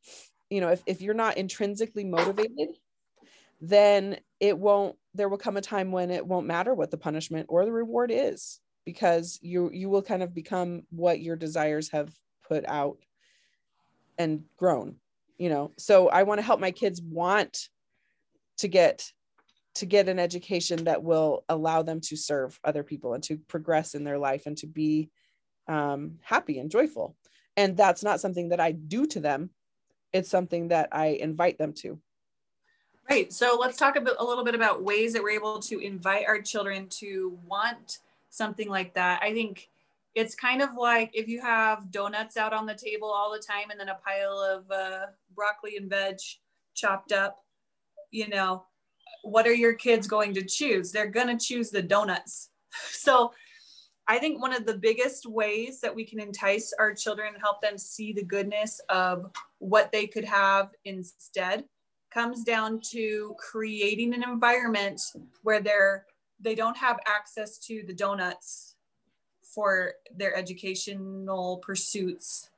you 0.49 0.61
know 0.61 0.69
if, 0.69 0.81
if 0.85 1.01
you're 1.01 1.13
not 1.13 1.37
intrinsically 1.37 2.03
motivated 2.03 2.69
then 3.61 4.17
it 4.39 4.57
won't 4.57 4.95
there 5.13 5.29
will 5.29 5.37
come 5.37 5.57
a 5.57 5.61
time 5.61 5.91
when 5.91 6.11
it 6.11 6.25
won't 6.25 6.47
matter 6.47 6.73
what 6.73 6.91
the 6.91 6.97
punishment 6.97 7.47
or 7.49 7.65
the 7.65 7.71
reward 7.71 8.11
is 8.13 8.59
because 8.85 9.39
you 9.41 9.69
you 9.73 9.89
will 9.89 10.01
kind 10.01 10.23
of 10.23 10.33
become 10.33 10.83
what 10.89 11.19
your 11.19 11.35
desires 11.35 11.89
have 11.91 12.13
put 12.47 12.65
out 12.67 12.97
and 14.17 14.43
grown 14.57 14.95
you 15.37 15.49
know? 15.49 15.71
So 15.77 16.09
i 16.09 16.23
want 16.23 16.39
to 16.39 16.45
help 16.45 16.59
my 16.59 16.71
kids 16.71 17.01
want 17.01 17.69
to 18.57 18.67
get 18.67 19.11
to 19.75 19.85
get 19.85 20.07
an 20.07 20.19
education 20.19 20.85
that 20.85 21.03
will 21.03 21.43
allow 21.49 21.81
them 21.81 21.99
to 21.99 22.15
serve 22.15 22.57
other 22.63 22.81
people 22.81 23.13
and 23.13 23.21
to 23.23 23.37
progress 23.37 23.93
in 23.93 24.05
their 24.05 24.17
life 24.17 24.45
and 24.45 24.55
to 24.57 24.67
be 24.67 25.09
um, 25.67 26.17
happy 26.21 26.59
and 26.59 26.71
joyful. 26.71 27.17
And 27.57 27.75
that's 27.75 28.01
not 28.01 28.21
something 28.21 28.49
that 28.49 28.61
i 28.61 28.71
do 28.71 29.05
to 29.07 29.19
them. 29.19 29.49
It's 30.13 30.29
something 30.29 30.69
that 30.69 30.89
i 30.93 31.07
invite 31.07 31.57
them 31.57 31.73
to. 31.79 31.99
Right. 33.09 33.33
So 33.33 33.57
let's 33.59 33.77
talk 33.77 33.97
a, 33.97 34.01
bit, 34.01 34.13
a 34.17 34.23
little 34.23 34.45
bit 34.45 34.55
about 34.55 34.81
ways 34.81 35.11
that 35.11 35.21
we're 35.21 35.31
able 35.31 35.59
to 35.59 35.79
invite 35.79 36.25
our 36.25 36.41
children 36.41 36.87
to 37.01 37.37
want 37.45 37.99
something 38.35 38.69
like 38.69 38.93
that. 38.95 39.21
I 39.21 39.33
think 39.33 39.69
it's 40.13 40.35
kind 40.35 40.61
of 40.61 40.69
like 40.77 41.11
if 41.13 41.27
you 41.27 41.41
have 41.41 41.91
donuts 41.91 42.37
out 42.37 42.53
on 42.53 42.65
the 42.65 42.73
table 42.73 43.09
all 43.09 43.31
the 43.31 43.39
time 43.39 43.69
and 43.69 43.79
then 43.79 43.89
a 43.89 43.99
pile 44.05 44.39
of 44.39 44.71
uh, 44.71 45.07
broccoli 45.35 45.77
and 45.77 45.89
veg 45.89 46.17
chopped 46.73 47.11
up, 47.11 47.43
you 48.11 48.29
know, 48.29 48.65
what 49.23 49.45
are 49.47 49.53
your 49.53 49.73
kids 49.73 50.07
going 50.07 50.33
to 50.33 50.43
choose? 50.43 50.91
They're 50.91 51.07
going 51.07 51.37
to 51.37 51.45
choose 51.45 51.69
the 51.69 51.81
donuts. 51.81 52.49
So 52.91 53.31
I 54.05 54.19
think 54.19 54.41
one 54.41 54.53
of 54.53 54.65
the 54.65 54.77
biggest 54.77 55.25
ways 55.25 55.79
that 55.79 55.95
we 55.95 56.03
can 56.03 56.19
entice 56.19 56.73
our 56.77 56.93
children 56.93 57.33
and 57.33 57.41
help 57.41 57.61
them 57.61 57.77
see 57.77 58.11
the 58.11 58.23
goodness 58.23 58.81
of 58.89 59.31
what 59.59 59.93
they 59.93 60.07
could 60.07 60.25
have 60.25 60.71
instead 60.83 61.63
comes 62.13 62.43
down 62.43 62.81
to 62.91 63.33
creating 63.39 64.13
an 64.13 64.23
environment 64.23 65.01
where 65.43 65.61
they're 65.61 66.05
they 66.45 66.55
don't 66.55 66.77
have 66.77 66.99
access 67.07 67.57
to 67.57 67.83
the 67.85 67.93
donuts 67.93 68.75
for 69.53 69.93
their 70.15 70.35
educational 70.35 71.57
pursuits. 71.57 72.51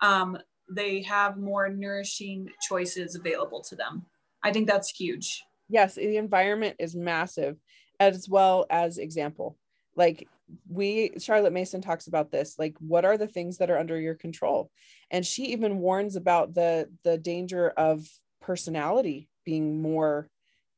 Um, 0.00 0.38
they 0.70 1.02
have 1.02 1.36
more 1.36 1.68
nourishing 1.68 2.48
choices 2.66 3.16
available 3.16 3.60
to 3.62 3.76
them. 3.76 4.06
I 4.42 4.52
think 4.52 4.68
that's 4.68 4.90
huge. 4.90 5.42
Yes 5.68 5.96
the 5.96 6.16
environment 6.16 6.76
is 6.78 6.94
massive 6.94 7.56
as 7.98 8.28
well 8.28 8.66
as 8.70 8.98
example. 8.98 9.58
Like 9.96 10.28
we 10.68 11.14
charlotte 11.18 11.52
mason 11.52 11.80
talks 11.80 12.08
about 12.08 12.30
this 12.30 12.56
like 12.58 12.76
what 12.78 13.06
are 13.06 13.16
the 13.16 13.26
things 13.26 13.58
that 13.58 13.70
are 13.70 13.78
under 13.78 13.98
your 13.98 14.14
control? 14.14 14.70
And 15.10 15.26
she 15.26 15.46
even 15.46 15.78
warns 15.78 16.14
about 16.16 16.54
the 16.54 16.88
the 17.04 17.18
danger 17.18 17.70
of 17.70 18.06
personality 18.40 19.28
being 19.44 19.80
more 19.82 20.28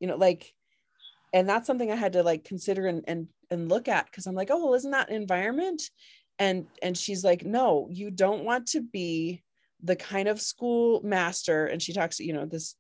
you 0.00 0.06
know 0.06 0.16
like 0.16 0.54
and 1.34 1.46
that's 1.46 1.66
something 1.66 1.92
i 1.92 1.96
had 1.96 2.14
to 2.14 2.22
like 2.22 2.44
consider 2.44 2.86
and 2.86 3.04
and, 3.06 3.26
and 3.50 3.68
look 3.68 3.88
at 3.88 4.06
because 4.06 4.26
i'm 4.26 4.34
like 4.34 4.50
oh 4.50 4.64
well 4.64 4.74
isn't 4.74 4.92
that 4.92 5.10
an 5.10 5.16
environment 5.16 5.82
and 6.38 6.66
and 6.82 6.96
she's 6.96 7.22
like 7.22 7.44
no 7.44 7.88
you 7.90 8.10
don't 8.10 8.44
want 8.44 8.66
to 8.66 8.80
be 8.80 9.42
the 9.82 9.96
kind 9.96 10.28
of 10.28 10.40
school 10.40 11.02
master 11.04 11.66
and 11.66 11.82
she 11.82 11.92
talks 11.92 12.18
you 12.18 12.32
know 12.32 12.46
this 12.46 12.76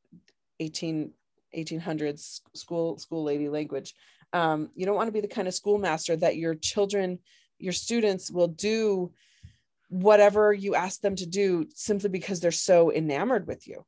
18 0.60 1.10
1800s 1.54 2.40
school 2.54 2.96
school 2.98 3.22
lady 3.24 3.48
language 3.50 3.94
um, 4.32 4.70
you 4.74 4.84
don't 4.84 4.96
want 4.96 5.06
to 5.06 5.12
be 5.12 5.20
the 5.20 5.28
kind 5.28 5.46
of 5.46 5.54
schoolmaster 5.54 6.16
that 6.16 6.36
your 6.36 6.54
children 6.54 7.18
your 7.58 7.72
students 7.72 8.30
will 8.32 8.48
do 8.48 9.12
whatever 9.90 10.52
you 10.52 10.74
ask 10.74 11.00
them 11.02 11.14
to 11.14 11.26
do 11.26 11.66
simply 11.74 12.08
because 12.08 12.40
they're 12.40 12.50
so 12.50 12.90
enamored 12.90 13.46
with 13.46 13.68
you 13.68 13.84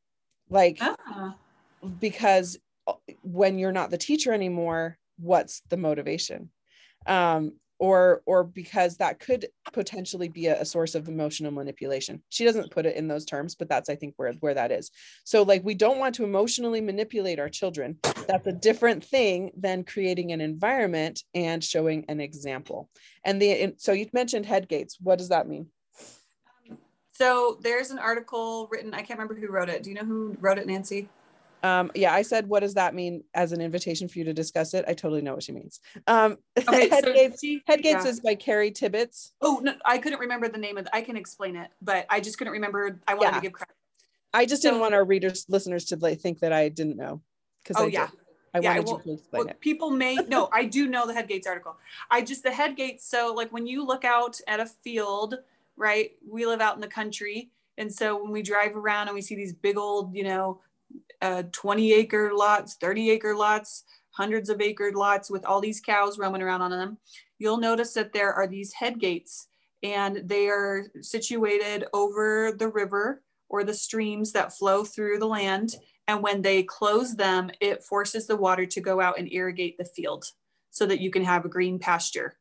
like 0.49 0.79
ah. 0.81 1.35
because 1.99 2.59
when 3.23 3.59
you're 3.59 3.73
not 3.73 3.91
the 3.91 3.99
teacher 3.99 4.33
anymore 4.33 4.99
what's 5.19 5.63
the 5.69 5.77
motivation? 5.77 6.51
Um 7.07 7.53
or 7.79 8.23
or 8.25 8.43
because 8.43 8.97
that 8.97 9.21
could 9.21 9.47
potentially 9.73 10.29
be 10.29 10.47
a, 10.47 10.63
a, 10.63 10.65
source 10.65 10.95
of 10.95 11.09
emotional 11.09 11.51
manipulation. 11.51 12.23
She 12.31 12.45
doesn't 12.45 12.71
put 12.71 12.87
it 12.87 12.97
in 12.97 13.07
those 13.07 13.27
terms 13.27 13.55
but 13.55 13.69
that's 13.69 13.91
i 13.91 13.95
think 13.95 14.15
where 14.17 14.33
where 14.41 14.55
that 14.55 14.73
is. 14.73 14.91
So 15.25 15.43
like 15.43 15.63
we 15.65 15.75
don't 15.75 15.99
want 15.99 16.15
to 16.17 16.25
emotionally 16.25 16.81
manipulate 16.81 17.39
our 17.39 17.51
children. 17.51 17.99
That's 18.27 18.47
a 18.47 18.53
different 18.53 19.05
thing 19.05 19.53
than 19.57 19.85
creating 19.85 20.33
an 20.33 20.41
environment 20.41 21.23
and 21.35 21.63
showing 21.63 22.05
an 22.09 22.21
example. 22.21 22.89
And 23.25 23.41
the 23.41 23.75
so 23.77 23.93
you 23.93 24.07
mentioned 24.13 24.47
head 24.47 24.69
gates 24.69 24.97
what 25.01 25.19
does 25.19 25.29
that 25.29 25.49
mean? 25.49 25.67
So 27.13 27.59
there's 27.63 27.91
an 27.91 27.99
article 27.99 28.69
written, 28.71 28.93
I 28.93 28.99
can't 28.99 29.19
remember 29.19 29.35
who 29.35 29.51
wrote 29.51 29.71
it. 29.71 29.83
Do 29.83 29.89
you 29.89 29.97
know 29.97 30.05
who 30.05 30.37
wrote 30.39 30.59
it, 30.59 30.67
Nancy? 30.67 31.09
Um, 31.67 31.91
yeah, 31.95 32.15
I 32.15 32.23
said, 32.23 32.47
what 32.49 32.61
does 32.61 32.75
that 32.75 32.95
mean 32.95 33.25
as 33.35 33.51
an 33.53 33.61
invitation 33.61 34.07
for 34.09 34.19
you 34.19 34.25
to 34.27 34.33
discuss 34.33 34.73
it? 34.73 34.85
I 34.87 34.95
totally 34.95 35.21
know 35.21 35.35
what 35.35 35.43
she 35.43 35.53
means. 35.53 35.81
Um, 36.07 36.39
Okay, 36.69 36.89
Head 36.89 37.05
so 37.05 37.13
Gates, 37.13 37.41
see- 37.41 37.63
yeah. 37.69 38.07
is 38.07 38.21
by 38.21 38.35
Carrie 38.37 38.71
Tibbetts. 38.71 39.33
Oh 39.43 39.61
no, 39.63 39.75
I 39.85 39.99
couldn't 39.99 40.21
remember 40.21 40.49
the 40.49 40.59
name 40.59 40.79
of. 40.79 40.87
I 40.93 41.01
can 41.01 41.17
explain 41.17 41.57
it, 41.57 41.69
but 41.83 42.07
I 42.09 42.21
just 42.21 42.39
couldn't 42.39 42.53
remember. 42.53 43.01
I 43.09 43.15
wanted 43.15 43.29
Yeah. 43.31 43.35
to 43.35 43.41
give 43.41 43.53
credit. 43.53 43.75
I 44.33 44.47
just 44.47 44.63
didn't 44.63 44.81
want 44.81 44.95
our 44.95 45.05
readers, 45.05 45.47
listeners 45.49 45.87
to 45.87 45.97
like, 45.97 46.21
think 46.21 46.41
that 46.41 46.53
I 46.53 46.69
didn't 46.69 46.97
know. 46.97 47.21
Oh 47.75 47.85
I 47.85 47.87
yeah, 47.89 48.07
did. 48.07 48.19
I 48.55 48.59
Yeah, 48.61 48.79
wanted 48.79 48.89
you 48.89 48.99
to 49.05 49.13
explain 49.15 49.41
well, 49.45 49.49
it. 49.49 49.61
people 49.61 49.91
may 49.91 50.15
no. 50.29 50.49
I 50.53 50.65
do 50.67 50.87
know 50.87 51.07
the 51.07 51.15
Headgates 51.15 51.47
article. 51.49 51.77
I 52.11 52.23
just 52.23 52.43
the 52.43 52.51
Headgates. 52.51 53.01
So 53.01 53.33
like 53.35 53.53
when 53.53 53.67
you 53.67 53.85
look 53.85 54.05
out 54.05 54.41
at 54.47 54.61
a 54.61 54.67
field, 54.67 55.39
right? 55.77 56.13
We 56.29 56.47
live 56.47 56.61
out 56.61 56.75
in 56.77 56.81
the 56.81 56.87
country, 56.89 57.51
and 57.79 57.93
so 57.93 58.23
when 58.23 58.31
we 58.31 58.43
drive 58.43 58.77
around 58.77 59.09
and 59.09 59.15
we 59.15 59.21
see 59.23 59.35
these 59.35 59.53
big 59.53 59.77
old, 59.77 60.15
you 60.15 60.23
know, 60.25 60.61
uh, 61.23 61.45
20 61.53 61.93
acre 61.93 62.33
lots, 62.35 62.77
30 62.81 63.11
acre 63.11 63.35
lots, 63.35 63.85
hundreds 64.11 64.49
of 64.49 64.61
acre 64.61 64.93
lots 64.95 65.31
with 65.31 65.45
all 65.45 65.61
these 65.61 65.81
cows 65.81 66.19
roaming 66.19 66.43
around 66.43 66.63
on 66.63 66.71
them, 66.71 66.99
you'll 67.39 67.59
notice 67.59 67.93
that 67.95 68.13
there 68.13 68.33
are 68.33 68.47
these 68.47 68.73
head 68.73 68.99
gates 68.99 69.49
and 69.83 70.23
they 70.25 70.49
are 70.49 70.87
situated 71.03 71.85
over 71.93 72.53
the 72.53 72.69
river 72.69 73.23
or 73.49 73.63
the 73.63 73.75
streams 73.75 74.33
that 74.33 74.57
flow 74.57 74.85
through 74.85 75.19
the 75.19 75.27
land. 75.27 75.75
And 76.09 76.23
when 76.23 76.43
they 76.43 76.63
close 76.63 77.15
them, 77.15 77.51
it 77.61 77.85
forces 77.85 78.27
the 78.27 78.37
water 78.37 78.67
to 78.67 78.81
go 78.81 79.01
out 79.01 79.19
and 79.19 79.33
irrigate 79.33 79.77
the 79.79 79.85
field 79.85 80.25
so 80.71 80.87
that 80.87 81.01
you 81.01 81.11
can 81.11 81.25
have 81.25 81.45
a 81.45 81.51
green 81.51 81.79
pasture. 81.79 82.39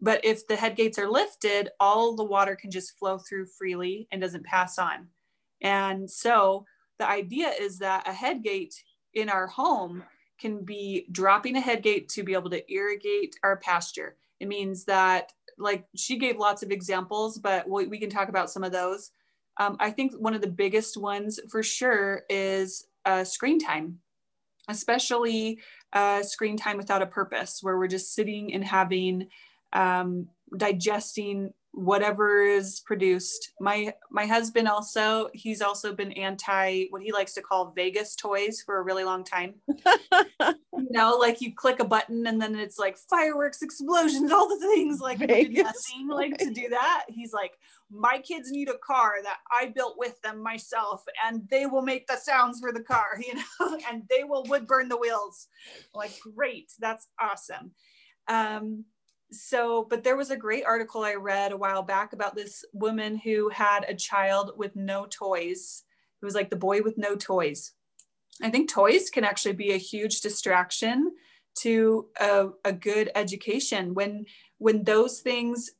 But 0.00 0.24
if 0.24 0.46
the 0.46 0.56
head 0.56 0.76
gates 0.76 0.98
are 0.98 1.10
lifted, 1.10 1.70
all 1.78 2.16
the 2.16 2.24
water 2.24 2.56
can 2.56 2.70
just 2.70 2.98
flow 2.98 3.18
through 3.18 3.46
freely 3.46 4.08
and 4.10 4.20
doesn't 4.20 4.46
pass 4.46 4.78
on. 4.78 5.08
And 5.60 6.10
so 6.10 6.64
the 7.00 7.08
idea 7.08 7.48
is 7.58 7.78
that 7.78 8.06
a 8.06 8.12
head 8.12 8.42
gate 8.44 8.74
in 9.14 9.28
our 9.28 9.46
home 9.46 10.04
can 10.38 10.64
be 10.64 11.06
dropping 11.10 11.56
a 11.56 11.60
head 11.60 11.82
gate 11.82 12.08
to 12.10 12.22
be 12.22 12.34
able 12.34 12.50
to 12.50 12.72
irrigate 12.72 13.36
our 13.42 13.56
pasture. 13.56 14.16
It 14.38 14.48
means 14.48 14.84
that, 14.84 15.32
like 15.58 15.84
she 15.96 16.18
gave 16.18 16.38
lots 16.38 16.62
of 16.62 16.70
examples, 16.70 17.38
but 17.38 17.68
we, 17.68 17.86
we 17.86 17.98
can 17.98 18.10
talk 18.10 18.28
about 18.28 18.50
some 18.50 18.62
of 18.62 18.72
those. 18.72 19.10
Um, 19.58 19.76
I 19.80 19.90
think 19.90 20.12
one 20.12 20.34
of 20.34 20.42
the 20.42 20.46
biggest 20.46 20.96
ones 20.96 21.40
for 21.50 21.62
sure 21.62 22.22
is 22.30 22.86
uh, 23.04 23.24
screen 23.24 23.58
time, 23.58 23.98
especially 24.68 25.58
uh, 25.92 26.22
screen 26.22 26.56
time 26.56 26.76
without 26.76 27.02
a 27.02 27.06
purpose, 27.06 27.60
where 27.62 27.78
we're 27.78 27.86
just 27.86 28.14
sitting 28.14 28.54
and 28.54 28.64
having 28.64 29.28
um, 29.72 30.28
digesting 30.56 31.52
whatever 31.72 32.42
is 32.42 32.80
produced. 32.80 33.52
My 33.60 33.94
my 34.10 34.26
husband 34.26 34.68
also 34.68 35.28
he's 35.34 35.62
also 35.62 35.92
been 35.92 36.12
anti 36.12 36.86
what 36.90 37.02
he 37.02 37.12
likes 37.12 37.34
to 37.34 37.42
call 37.42 37.72
Vegas 37.76 38.16
toys 38.16 38.62
for 38.64 38.78
a 38.78 38.82
really 38.82 39.04
long 39.04 39.24
time. 39.24 39.54
you 39.68 40.88
know, 40.90 41.16
like 41.18 41.40
you 41.40 41.54
click 41.54 41.80
a 41.80 41.84
button 41.84 42.26
and 42.26 42.40
then 42.40 42.56
it's 42.56 42.78
like 42.78 42.96
fireworks, 43.08 43.62
explosions, 43.62 44.32
all 44.32 44.48
the 44.48 44.58
things. 44.58 45.00
Like 45.00 45.20
we 45.20 45.26
did 45.26 45.48
Vegas 45.48 45.64
nothing 45.64 46.08
like 46.08 46.38
to 46.38 46.50
do 46.50 46.68
that. 46.70 47.04
He's 47.08 47.32
like, 47.32 47.52
my 47.90 48.18
kids 48.18 48.50
need 48.50 48.68
a 48.68 48.78
car 48.78 49.14
that 49.22 49.38
I 49.50 49.66
built 49.66 49.96
with 49.98 50.20
them 50.22 50.42
myself, 50.42 51.02
and 51.24 51.42
they 51.50 51.66
will 51.66 51.82
make 51.82 52.06
the 52.06 52.16
sounds 52.16 52.60
for 52.60 52.72
the 52.72 52.82
car, 52.82 53.18
you 53.18 53.34
know, 53.34 53.78
and 53.90 54.02
they 54.08 54.24
will 54.24 54.44
wood 54.44 54.66
burn 54.66 54.88
the 54.88 54.96
wheels. 54.96 55.48
Like, 55.94 56.12
great, 56.34 56.72
that's 56.78 57.08
awesome. 57.20 57.72
Um, 58.28 58.84
so, 59.32 59.86
but 59.88 60.02
there 60.02 60.16
was 60.16 60.30
a 60.30 60.36
great 60.36 60.64
article 60.64 61.02
I 61.02 61.14
read 61.14 61.52
a 61.52 61.56
while 61.56 61.82
back 61.82 62.12
about 62.12 62.34
this 62.34 62.64
woman 62.72 63.16
who 63.16 63.48
had 63.48 63.84
a 63.88 63.94
child 63.94 64.52
with 64.56 64.74
no 64.76 65.06
toys. 65.06 65.84
It 66.20 66.24
was 66.24 66.34
like 66.34 66.50
the 66.50 66.56
boy 66.56 66.82
with 66.82 66.98
no 66.98 67.16
toys. 67.16 67.72
I 68.42 68.50
think 68.50 68.70
toys 68.70 69.10
can 69.10 69.24
actually 69.24 69.54
be 69.54 69.72
a 69.72 69.78
huge 69.78 70.20
distraction 70.20 71.12
to 71.60 72.06
a, 72.18 72.48
a 72.64 72.72
good 72.72 73.10
education 73.14 73.94
when 73.94 74.24
when 74.58 74.84
those 74.84 75.20
things, 75.20 75.70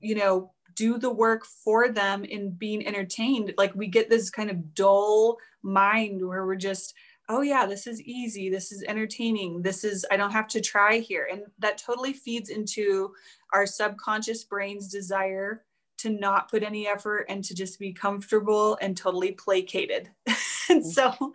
you 0.00 0.14
know, 0.14 0.52
do 0.74 0.98
the 0.98 1.10
work 1.10 1.44
for 1.44 1.88
them 1.88 2.24
in 2.24 2.50
being 2.50 2.86
entertained. 2.86 3.52
Like 3.58 3.74
we 3.74 3.86
get 3.86 4.08
this 4.08 4.30
kind 4.30 4.50
of 4.50 4.74
dull 4.74 5.36
mind 5.62 6.26
where 6.26 6.46
we're 6.46 6.56
just 6.56 6.94
oh 7.30 7.40
yeah 7.40 7.64
this 7.64 7.86
is 7.86 8.02
easy 8.02 8.50
this 8.50 8.72
is 8.72 8.82
entertaining 8.82 9.62
this 9.62 9.84
is 9.84 10.04
i 10.10 10.16
don't 10.16 10.32
have 10.32 10.48
to 10.48 10.60
try 10.60 10.98
here. 10.98 11.28
And 11.30 11.42
that 11.58 11.78
totally 11.78 12.12
feeds 12.12 12.50
into 12.50 13.12
our 13.52 13.66
subconscious 13.66 14.44
brain's 14.44 14.88
desire 14.88 15.64
to 15.98 16.10
not 16.10 16.50
put 16.50 16.62
any 16.62 16.86
effort 16.86 17.26
and 17.28 17.44
to 17.44 17.54
just 17.54 17.78
be 17.78 17.92
comfortable 17.92 18.78
and 18.80 18.96
totally 18.96 19.32
placated. 19.32 20.10
And 20.68 20.84
mm. 20.84 20.92
so 20.92 21.32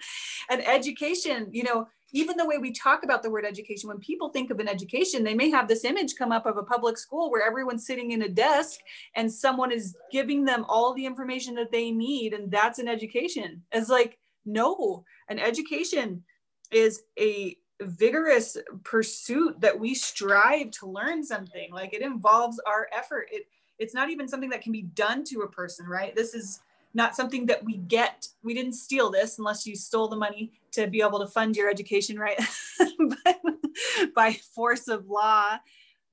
an 0.49 0.61
education 0.61 1.49
you 1.51 1.63
know 1.63 1.89
even 2.13 2.37
the 2.37 2.45
way 2.45 2.57
we 2.57 2.71
talk 2.71 3.03
about 3.03 3.21
the 3.21 3.29
word 3.29 3.43
education 3.43 3.89
when 3.89 3.99
people 3.99 4.29
think 4.29 4.49
of 4.49 4.59
an 4.59 4.69
education 4.69 5.25
they 5.25 5.33
may 5.33 5.49
have 5.49 5.67
this 5.67 5.83
image 5.83 6.15
come 6.15 6.31
up 6.31 6.45
of 6.45 6.55
a 6.55 6.63
public 6.63 6.97
school 6.97 7.29
where 7.29 7.45
everyone's 7.45 7.85
sitting 7.85 8.11
in 8.11 8.21
a 8.21 8.29
desk 8.29 8.79
and 9.15 9.29
someone 9.29 9.73
is 9.73 9.97
giving 10.09 10.45
them 10.45 10.63
all 10.69 10.93
the 10.93 11.05
information 11.05 11.53
that 11.55 11.69
they 11.69 11.91
need 11.91 12.33
and 12.33 12.49
that's 12.49 12.79
an 12.79 12.87
education. 12.87 13.61
It's 13.73 13.89
like 13.89 14.17
no 14.45 15.03
an 15.29 15.39
education 15.39 16.23
is 16.71 17.03
a 17.19 17.57
vigorous 17.81 18.57
pursuit 18.83 19.59
that 19.59 19.77
we 19.77 19.93
strive 19.93 20.71
to 20.71 20.87
learn 20.87 21.23
something. 21.23 21.71
Like 21.71 21.93
it 21.93 22.01
involves 22.01 22.59
our 22.65 22.87
effort. 22.95 23.27
It 23.31 23.47
it's 23.77 23.93
not 23.93 24.09
even 24.09 24.27
something 24.27 24.49
that 24.51 24.61
can 24.61 24.71
be 24.71 24.83
done 24.83 25.23
to 25.25 25.41
a 25.41 25.49
person 25.49 25.85
right? 25.85 26.15
This 26.15 26.33
is 26.33 26.61
not 26.93 27.15
something 27.15 27.45
that 27.47 27.63
we 27.63 27.77
get. 27.77 28.27
We 28.41 28.53
didn't 28.53 28.73
steal 28.73 29.11
this 29.11 29.37
unless 29.37 29.67
you 29.67 29.75
stole 29.75 30.07
the 30.07 30.15
money 30.15 30.53
to 30.71 30.87
be 30.87 31.01
able 31.01 31.19
to 31.19 31.27
fund 31.27 31.57
your 31.57 31.69
education 31.69 32.17
right? 32.17 32.39
By 34.15 34.33
force 34.33 34.87
of 34.87 35.09
law 35.09 35.57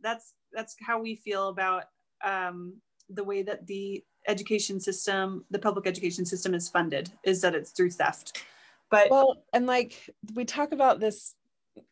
that's 0.03 0.35
that's 0.53 0.77
how 0.81 1.01
we 1.01 1.17
feel 1.17 1.49
about 1.49 1.85
um, 2.23 2.75
the 3.09 3.25
way 3.25 3.43
that 3.43 3.67
the 3.67 4.05
education 4.29 4.81
system 4.81 5.45
the 5.51 5.59
public 5.59 5.87
education 5.87 6.25
system 6.25 6.55
is 6.55 6.69
funded 6.69 7.11
is 7.25 7.41
that 7.41 7.55
it's 7.55 7.73
through 7.73 7.91
theft. 7.91 8.43
But 8.91 9.11
well 9.11 9.43
and 9.53 9.67
like 9.67 10.11
we 10.35 10.45
talk 10.45 10.73
about 10.73 11.01
this 11.01 11.35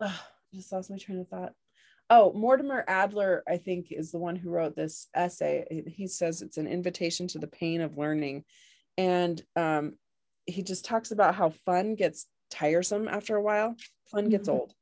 Ugh, 0.00 0.10
I 0.10 0.56
just 0.56 0.72
lost 0.72 0.90
my 0.90 0.98
train 0.98 1.20
of 1.20 1.28
thought. 1.28 1.52
Oh 2.10 2.32
mortimer 2.32 2.84
adler 2.86 3.42
i 3.48 3.56
think 3.56 3.88
is 3.90 4.12
the 4.12 4.18
one 4.18 4.36
who 4.36 4.50
wrote 4.50 4.76
this 4.76 5.08
essay. 5.14 5.84
He 5.88 6.06
says 6.06 6.42
it's 6.42 6.58
an 6.58 6.66
invitation 6.66 7.28
to 7.28 7.38
the 7.38 7.46
pain 7.46 7.80
of 7.80 7.98
learning. 7.98 8.44
And 8.98 9.42
um, 9.56 9.94
he 10.46 10.62
just 10.62 10.84
talks 10.84 11.10
about 11.10 11.34
how 11.34 11.50
fun 11.66 11.96
gets 11.96 12.26
tiresome 12.50 13.08
after 13.08 13.36
a 13.36 13.42
while. 13.42 13.74
Fun 14.10 14.30
gets 14.30 14.48
Mhm. 14.48 14.52
old 14.52 14.74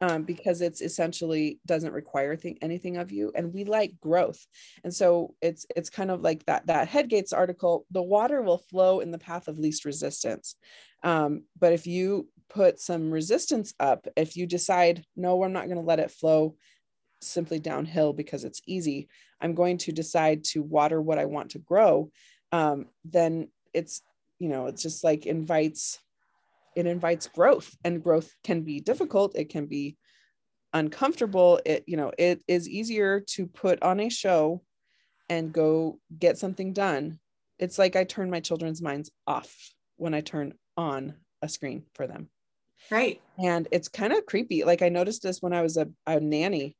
um, 0.00 0.22
because 0.22 0.60
it's 0.60 0.80
essentially 0.80 1.58
doesn't 1.66 1.92
require 1.92 2.36
thing, 2.36 2.58
anything 2.62 2.96
of 2.96 3.10
you 3.10 3.32
and 3.34 3.52
we 3.52 3.64
like 3.64 3.98
growth. 4.00 4.46
And 4.84 4.94
so 4.94 5.34
it's 5.42 5.66
it's 5.74 5.90
kind 5.90 6.10
of 6.10 6.22
like 6.22 6.44
that 6.46 6.66
that 6.66 6.88
headgates 6.88 7.32
article 7.32 7.84
the 7.90 8.02
water 8.02 8.42
will 8.42 8.58
flow 8.58 9.00
in 9.00 9.10
the 9.10 9.18
path 9.18 9.48
of 9.48 9.58
least 9.58 9.84
resistance. 9.84 10.56
Um, 11.02 11.44
but 11.58 11.72
if 11.72 11.86
you 11.86 12.28
put 12.48 12.80
some 12.80 13.10
resistance 13.10 13.74
up 13.78 14.06
if 14.16 14.34
you 14.34 14.46
decide 14.46 15.04
no 15.16 15.42
i'm 15.42 15.52
not 15.52 15.66
going 15.66 15.76
to 15.76 15.84
let 15.84 16.00
it 16.00 16.10
flow 16.10 16.56
simply 17.20 17.58
downhill 17.58 18.12
because 18.12 18.44
it's 18.44 18.62
easy. 18.66 19.08
I'm 19.40 19.54
going 19.54 19.78
to 19.78 19.92
decide 19.92 20.44
to 20.44 20.62
water 20.62 21.00
what 21.00 21.18
i 21.18 21.26
want 21.26 21.50
to 21.50 21.58
grow 21.58 22.10
um, 22.52 22.86
then 23.04 23.48
it's 23.74 24.02
you 24.38 24.48
know 24.48 24.66
it's 24.66 24.82
just 24.82 25.04
like 25.04 25.26
invites 25.26 25.98
it 26.76 26.86
invites 26.86 27.26
growth 27.28 27.76
and 27.84 28.02
growth 28.02 28.30
can 28.44 28.62
be 28.62 28.80
difficult 28.80 29.36
it 29.36 29.48
can 29.48 29.66
be 29.66 29.96
uncomfortable 30.74 31.60
it 31.64 31.82
you 31.86 31.96
know 31.96 32.12
it 32.18 32.42
is 32.46 32.68
easier 32.68 33.20
to 33.20 33.46
put 33.46 33.82
on 33.82 34.00
a 34.00 34.08
show 34.08 34.62
and 35.28 35.52
go 35.52 35.98
get 36.18 36.38
something 36.38 36.72
done. 36.72 37.18
It's 37.58 37.78
like 37.78 37.96
i 37.96 38.04
turn 38.04 38.30
my 38.30 38.40
children's 38.40 38.82
minds 38.82 39.10
off 39.26 39.54
when 39.96 40.14
i 40.14 40.20
turn 40.20 40.54
on 40.76 41.14
a 41.42 41.48
screen 41.48 41.84
for 41.94 42.06
them. 42.06 42.28
Right. 42.90 43.20
And 43.38 43.66
it's 43.72 43.88
kind 43.88 44.12
of 44.12 44.26
creepy. 44.26 44.64
Like 44.64 44.82
i 44.82 44.88
noticed 44.88 45.22
this 45.22 45.42
when 45.42 45.52
i 45.52 45.62
was 45.62 45.76
a, 45.76 45.88
a 46.06 46.20
nanny 46.20 46.76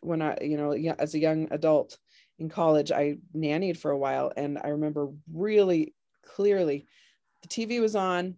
when 0.00 0.22
i 0.22 0.36
you 0.40 0.56
know 0.56 0.72
as 0.98 1.14
a 1.14 1.18
young 1.18 1.48
adult 1.50 1.96
in 2.38 2.48
college 2.48 2.92
i 2.92 3.16
nannied 3.34 3.78
for 3.78 3.90
a 3.90 3.98
while 3.98 4.30
and 4.36 4.58
i 4.62 4.68
remember 4.68 5.08
really 5.32 5.94
clearly 6.22 6.86
the 7.42 7.48
tv 7.48 7.80
was 7.80 7.96
on 7.96 8.34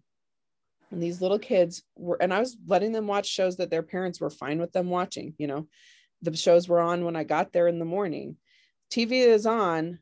and 0.91 1.03
these 1.03 1.21
little 1.21 1.39
kids 1.39 1.83
were 1.97 2.21
and 2.21 2.33
i 2.33 2.41
was 2.41 2.57
letting 2.67 2.93
them 2.93 3.07
watch 3.07 3.27
shows 3.27 3.57
that 3.57 3.71
their 3.71 3.83
parents 3.83 4.21
were 4.21 4.31
fine 4.31 4.61
with 4.61 4.73
them 4.73 4.89
watching 4.91 5.35
you 5.39 5.47
know. 5.47 5.67
The 6.23 6.37
shows 6.37 6.69
were 6.69 6.81
on 6.81 7.05
when 7.05 7.17
i 7.17 7.25
got 7.25 7.53
there 7.53 7.69
in 7.69 7.79
the 7.79 7.85
morning. 7.85 8.37
Tv 8.91 9.13
is 9.27 9.47
on. 9.47 10.01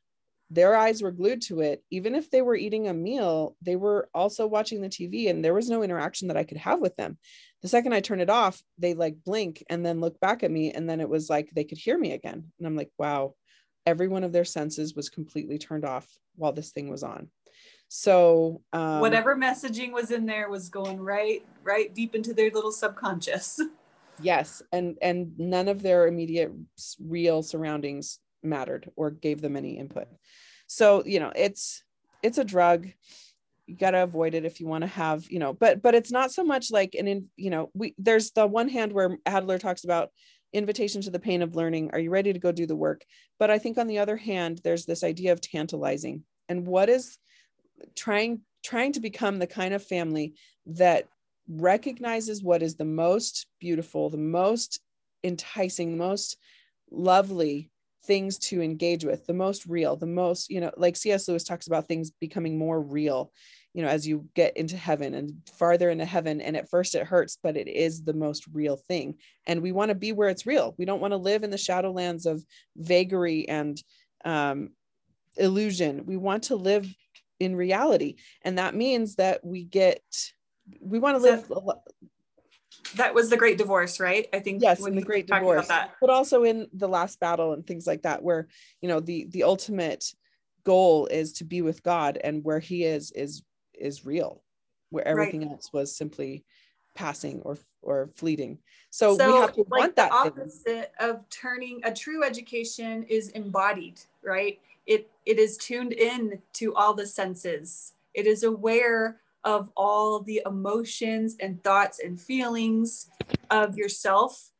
Their 0.48 0.76
eyes 0.76 1.02
were 1.02 1.10
glued 1.10 1.42
to 1.42 1.60
it. 1.60 1.82
Even 1.90 2.14
if 2.14 2.30
they 2.30 2.40
were 2.40 2.56
eating 2.56 2.88
a 2.88 2.94
meal 2.94 3.56
they 3.60 3.76
were 3.76 4.08
also 4.14 4.46
watching 4.46 4.80
the 4.80 4.88
tv 4.88 5.28
and 5.28 5.44
there 5.44 5.54
was 5.54 5.68
no 5.68 5.82
interaction 5.82 6.28
that 6.28 6.36
i 6.36 6.44
could 6.44 6.56
have 6.56 6.80
with 6.80 6.96
them. 6.96 7.18
The 7.62 7.68
second 7.68 7.92
i 7.92 8.00
turn 8.00 8.20
it 8.20 8.30
off 8.30 8.62
they 8.78 8.94
like 8.94 9.16
blink 9.24 9.62
and 9.68 9.84
then 9.84 10.00
look 10.00 10.18
back 10.20 10.42
at 10.42 10.50
me 10.50 10.72
and 10.72 10.88
then 10.88 11.00
it 11.00 11.08
was 11.08 11.28
like 11.28 11.50
they 11.50 11.64
could 11.64 11.78
hear 11.78 11.98
me 11.98 12.12
again. 12.12 12.44
And 12.58 12.66
i'm 12.66 12.76
like 12.76 12.90
wow 12.96 13.34
every 13.84 14.08
one 14.08 14.24
of 14.24 14.32
their 14.32 14.44
senses 14.44 14.94
was 14.94 15.10
completely 15.10 15.58
turned 15.58 15.84
off 15.84 16.08
while 16.34 16.52
this 16.52 16.72
thing 16.72 16.88
was 16.88 17.02
on 17.02 17.28
So 17.88 18.62
um, 18.72 19.00
whatever 19.00 19.36
messaging 19.36 19.92
was 19.92 20.10
in 20.10 20.26
there 20.26 20.50
was 20.50 20.68
going 20.68 21.00
right, 21.00 21.44
right 21.62 21.94
deep 21.94 22.14
into 22.14 22.34
their 22.34 22.50
little 22.50 22.72
subconscious. 22.72 23.60
Yes, 24.18 24.62
and 24.72 24.96
and 25.02 25.38
none 25.38 25.68
of 25.68 25.82
their 25.82 26.06
immediate 26.06 26.50
real 26.98 27.42
surroundings 27.42 28.18
mattered 28.42 28.90
or 28.96 29.10
gave 29.10 29.42
them 29.42 29.56
any 29.56 29.78
input. 29.78 30.08
So 30.66 31.04
you 31.04 31.20
know, 31.20 31.32
it's 31.36 31.84
it's 32.22 32.38
a 32.38 32.44
drug. 32.44 32.88
You 33.66 33.76
got 33.76 33.90
to 33.90 34.02
avoid 34.02 34.34
it 34.34 34.44
if 34.44 34.60
you 34.60 34.66
want 34.66 34.82
to 34.82 34.88
have 34.88 35.30
you 35.30 35.38
know, 35.38 35.52
but 35.52 35.82
but 35.82 35.94
it's 35.94 36.10
not 36.10 36.32
so 36.32 36.44
much 36.44 36.70
like 36.70 36.94
an 36.94 37.08
in 37.08 37.26
you 37.36 37.50
know 37.50 37.70
we 37.74 37.94
there's 37.98 38.30
the 38.30 38.46
one 38.46 38.70
hand 38.70 38.92
where 38.92 39.18
Adler 39.26 39.58
talks 39.58 39.84
about 39.84 40.08
invitation 40.52 41.02
to 41.02 41.10
the 41.10 41.18
pain 41.18 41.42
of 41.42 41.54
learning. 41.54 41.90
Are 41.92 42.00
you 42.00 42.10
ready 42.10 42.32
to 42.32 42.38
go 42.38 42.52
do 42.52 42.66
the 42.66 42.74
work? 42.74 43.04
But 43.38 43.50
I 43.50 43.58
think 43.58 43.76
on 43.76 43.86
the 43.86 43.98
other 43.98 44.16
hand, 44.16 44.62
there's 44.64 44.86
this 44.86 45.04
idea 45.04 45.32
of 45.32 45.42
tantalizing 45.42 46.24
and 46.48 46.66
what 46.66 46.88
is 46.88 47.18
trying 47.94 48.40
trying 48.64 48.92
to 48.92 49.00
become 49.00 49.38
the 49.38 49.46
kind 49.46 49.74
of 49.74 49.82
family 49.82 50.34
that 50.66 51.06
recognizes 51.48 52.42
what 52.42 52.62
is 52.62 52.74
the 52.76 52.84
most 52.84 53.46
beautiful, 53.60 54.10
the 54.10 54.16
most 54.16 54.80
enticing, 55.22 55.92
the 55.92 56.04
most 56.04 56.36
lovely 56.90 57.70
things 58.04 58.38
to 58.38 58.62
engage 58.62 59.04
with, 59.04 59.26
the 59.26 59.34
most 59.34 59.66
real, 59.66 59.96
the 59.96 60.06
most, 60.06 60.50
you 60.50 60.60
know, 60.60 60.70
like 60.76 60.96
C.S. 60.96 61.28
Lewis 61.28 61.44
talks 61.44 61.66
about 61.66 61.86
things 61.86 62.10
becoming 62.10 62.58
more 62.58 62.80
real, 62.80 63.32
you 63.74 63.82
know, 63.82 63.88
as 63.88 64.06
you 64.06 64.28
get 64.34 64.56
into 64.56 64.76
heaven 64.76 65.14
and 65.14 65.34
farther 65.58 65.90
into 65.90 66.04
heaven. 66.04 66.40
And 66.40 66.56
at 66.56 66.70
first 66.70 66.94
it 66.94 67.06
hurts, 67.06 67.38
but 67.42 67.56
it 67.56 67.68
is 67.68 68.02
the 68.02 68.14
most 68.14 68.46
real 68.52 68.76
thing. 68.76 69.16
And 69.46 69.60
we 69.60 69.72
want 69.72 69.90
to 69.90 69.94
be 69.94 70.12
where 70.12 70.28
it's 70.28 70.46
real. 70.46 70.74
We 70.78 70.84
don't 70.84 71.00
want 71.00 71.12
to 71.12 71.18
live 71.18 71.42
in 71.42 71.50
the 71.50 71.56
shadowlands 71.56 72.26
of 72.26 72.44
vagary 72.76 73.48
and 73.48 73.80
um, 74.24 74.70
illusion. 75.36 76.06
We 76.06 76.16
want 76.16 76.44
to 76.44 76.56
live 76.56 76.92
in 77.40 77.56
reality. 77.56 78.16
And 78.42 78.58
that 78.58 78.74
means 78.74 79.16
that 79.16 79.44
we 79.44 79.64
get 79.64 80.02
we 80.80 80.98
want 80.98 81.16
to 81.16 81.22
live 81.22 81.50
that 82.96 83.14
was 83.14 83.30
the 83.30 83.36
great 83.36 83.58
divorce 83.58 84.00
right 84.00 84.28
i 84.32 84.38
think 84.38 84.62
yes 84.62 84.84
in 84.84 84.94
the 84.94 85.02
great 85.02 85.26
divorce 85.26 85.68
but 86.00 86.10
also 86.10 86.44
in 86.44 86.66
the 86.72 86.88
last 86.88 87.20
battle 87.20 87.52
and 87.52 87.66
things 87.66 87.86
like 87.86 88.02
that 88.02 88.22
where 88.22 88.48
you 88.80 88.88
know 88.88 89.00
the 89.00 89.26
the 89.30 89.42
ultimate 89.42 90.04
goal 90.64 91.06
is 91.06 91.32
to 91.32 91.44
be 91.44 91.62
with 91.62 91.82
god 91.82 92.18
and 92.22 92.44
where 92.44 92.58
he 92.58 92.84
is 92.84 93.12
is 93.12 93.42
is 93.78 94.04
real 94.04 94.42
where 94.90 95.06
everything 95.06 95.42
right. 95.42 95.52
else 95.52 95.70
was 95.72 95.96
simply 95.96 96.44
passing 96.94 97.40
or 97.42 97.56
or 97.82 98.10
fleeting 98.16 98.58
so, 98.90 99.16
so 99.16 99.26
we 99.26 99.38
have 99.38 99.52
to 99.52 99.64
like 99.70 99.80
want 99.80 99.96
that 99.96 100.10
opposite 100.10 100.64
thing. 100.64 100.84
of 100.98 101.28
turning 101.28 101.80
a 101.84 101.92
true 101.92 102.24
education 102.24 103.04
is 103.04 103.28
embodied 103.30 104.00
right 104.24 104.58
it 104.86 105.10
it 105.24 105.38
is 105.38 105.56
tuned 105.56 105.92
in 105.92 106.40
to 106.54 106.74
all 106.74 106.94
the 106.94 107.06
senses. 107.06 107.94
It 108.14 108.26
is 108.26 108.44
aware 108.44 109.20
of 109.44 109.70
all 109.76 110.20
the 110.20 110.42
emotions 110.46 111.36
and 111.40 111.62
thoughts 111.62 112.00
and 112.00 112.20
feelings 112.20 113.10
of 113.50 113.76
yourself 113.76 114.50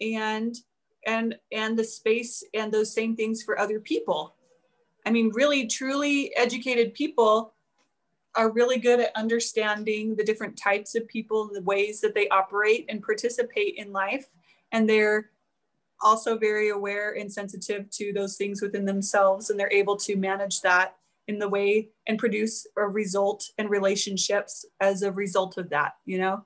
and 0.00 0.56
and 1.06 1.36
and 1.52 1.78
the 1.78 1.84
space 1.84 2.42
and 2.54 2.70
those 2.70 2.92
same 2.92 3.16
things 3.16 3.42
for 3.42 3.58
other 3.58 3.80
people. 3.80 4.34
I 5.04 5.10
mean 5.10 5.30
really 5.34 5.66
truly 5.66 6.36
educated 6.36 6.94
people 6.94 7.54
are 8.34 8.50
really 8.50 8.78
good 8.78 9.00
at 9.00 9.16
understanding 9.16 10.14
the 10.14 10.24
different 10.24 10.58
types 10.58 10.94
of 10.94 11.08
people 11.08 11.46
and 11.46 11.56
the 11.56 11.62
ways 11.62 12.00
that 12.02 12.14
they 12.14 12.28
operate 12.28 12.84
and 12.88 13.02
participate 13.02 13.76
in 13.76 13.92
life 13.92 14.28
and 14.72 14.88
they're 14.88 15.30
also 16.02 16.36
very 16.36 16.70
aware 16.70 17.12
and 17.12 17.32
sensitive 17.32 17.90
to 17.90 18.12
those 18.12 18.36
things 18.36 18.60
within 18.60 18.84
themselves 18.84 19.50
and 19.50 19.58
they're 19.58 19.72
able 19.72 19.96
to 19.96 20.16
manage 20.16 20.60
that 20.60 20.96
in 21.28 21.38
the 21.38 21.48
way 21.48 21.88
and 22.06 22.18
produce 22.18 22.66
a 22.76 22.82
result 22.82 23.44
and 23.58 23.70
relationships 23.70 24.64
as 24.80 25.02
a 25.02 25.12
result 25.12 25.58
of 25.58 25.70
that 25.70 25.94
you 26.04 26.18
know? 26.18 26.44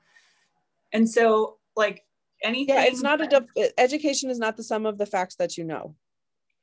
And 0.93 1.09
so 1.09 1.59
like 1.77 2.05
anything 2.43 2.75
yeah 2.75 2.85
it's 2.85 3.03
not 3.03 3.21
a 3.21 3.27
de- 3.27 3.81
education 3.81 4.31
is 4.31 4.39
not 4.39 4.57
the 4.57 4.63
sum 4.63 4.87
of 4.87 4.99
the 4.99 5.07
facts 5.07 5.37
that 5.37 5.57
you 5.59 5.65
know. 5.65 5.95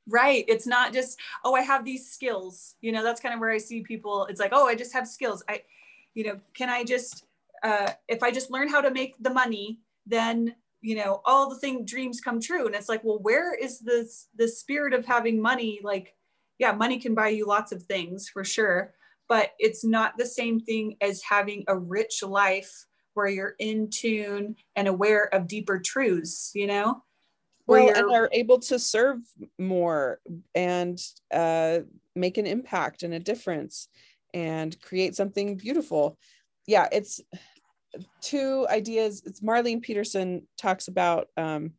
Right 0.08 0.44
it's 0.48 0.66
not 0.66 0.92
just 0.92 1.18
oh 1.44 1.54
i 1.54 1.60
have 1.60 1.84
these 1.84 2.10
skills. 2.10 2.76
You 2.80 2.92
know 2.92 3.02
that's 3.02 3.20
kind 3.20 3.34
of 3.34 3.40
where 3.40 3.50
i 3.50 3.58
see 3.58 3.82
people 3.82 4.26
it's 4.26 4.40
like 4.40 4.52
oh 4.52 4.66
i 4.66 4.74
just 4.74 4.92
have 4.92 5.06
skills. 5.06 5.42
I 5.48 5.62
you 6.14 6.24
know 6.24 6.40
can 6.54 6.68
i 6.68 6.84
just 6.84 7.24
uh, 7.62 7.90
if 8.06 8.22
i 8.22 8.30
just 8.30 8.50
learn 8.50 8.68
how 8.68 8.80
to 8.80 8.90
make 8.90 9.14
the 9.20 9.30
money 9.30 9.80
then 10.06 10.54
you 10.80 10.94
know 10.94 11.20
all 11.24 11.50
the 11.50 11.58
thing 11.58 11.84
dreams 11.84 12.20
come 12.20 12.40
true 12.40 12.66
and 12.66 12.74
it's 12.74 12.88
like 12.88 13.02
well 13.02 13.18
where 13.20 13.54
is 13.54 13.80
this 13.80 14.28
the 14.36 14.46
spirit 14.46 14.94
of 14.94 15.04
having 15.04 15.40
money 15.40 15.80
like 15.82 16.14
yeah, 16.58 16.72
money 16.72 16.98
can 16.98 17.14
buy 17.14 17.28
you 17.28 17.46
lots 17.46 17.72
of 17.72 17.82
things 17.84 18.28
for 18.28 18.44
sure, 18.44 18.94
but 19.28 19.52
it's 19.58 19.84
not 19.84 20.14
the 20.18 20.26
same 20.26 20.60
thing 20.60 20.96
as 21.00 21.22
having 21.22 21.64
a 21.68 21.78
rich 21.78 22.22
life 22.22 22.86
where 23.14 23.28
you're 23.28 23.54
in 23.58 23.90
tune 23.90 24.56
and 24.76 24.88
aware 24.88 25.32
of 25.34 25.46
deeper 25.46 25.78
truths, 25.78 26.50
you 26.54 26.66
know? 26.66 27.02
Where 27.66 27.84
well, 27.84 27.96
and 27.96 28.14
are 28.14 28.28
able 28.32 28.58
to 28.60 28.78
serve 28.78 29.18
more 29.58 30.20
and 30.54 31.00
uh, 31.32 31.80
make 32.14 32.38
an 32.38 32.46
impact 32.46 33.02
and 33.02 33.14
a 33.14 33.18
difference 33.18 33.88
and 34.34 34.80
create 34.80 35.14
something 35.14 35.56
beautiful. 35.56 36.18
Yeah, 36.66 36.88
it's 36.90 37.20
two 38.20 38.66
ideas. 38.68 39.22
It's 39.26 39.40
Marlene 39.40 39.82
Peterson 39.82 40.46
talks 40.56 40.88
about 40.88 41.28
um, 41.36 41.72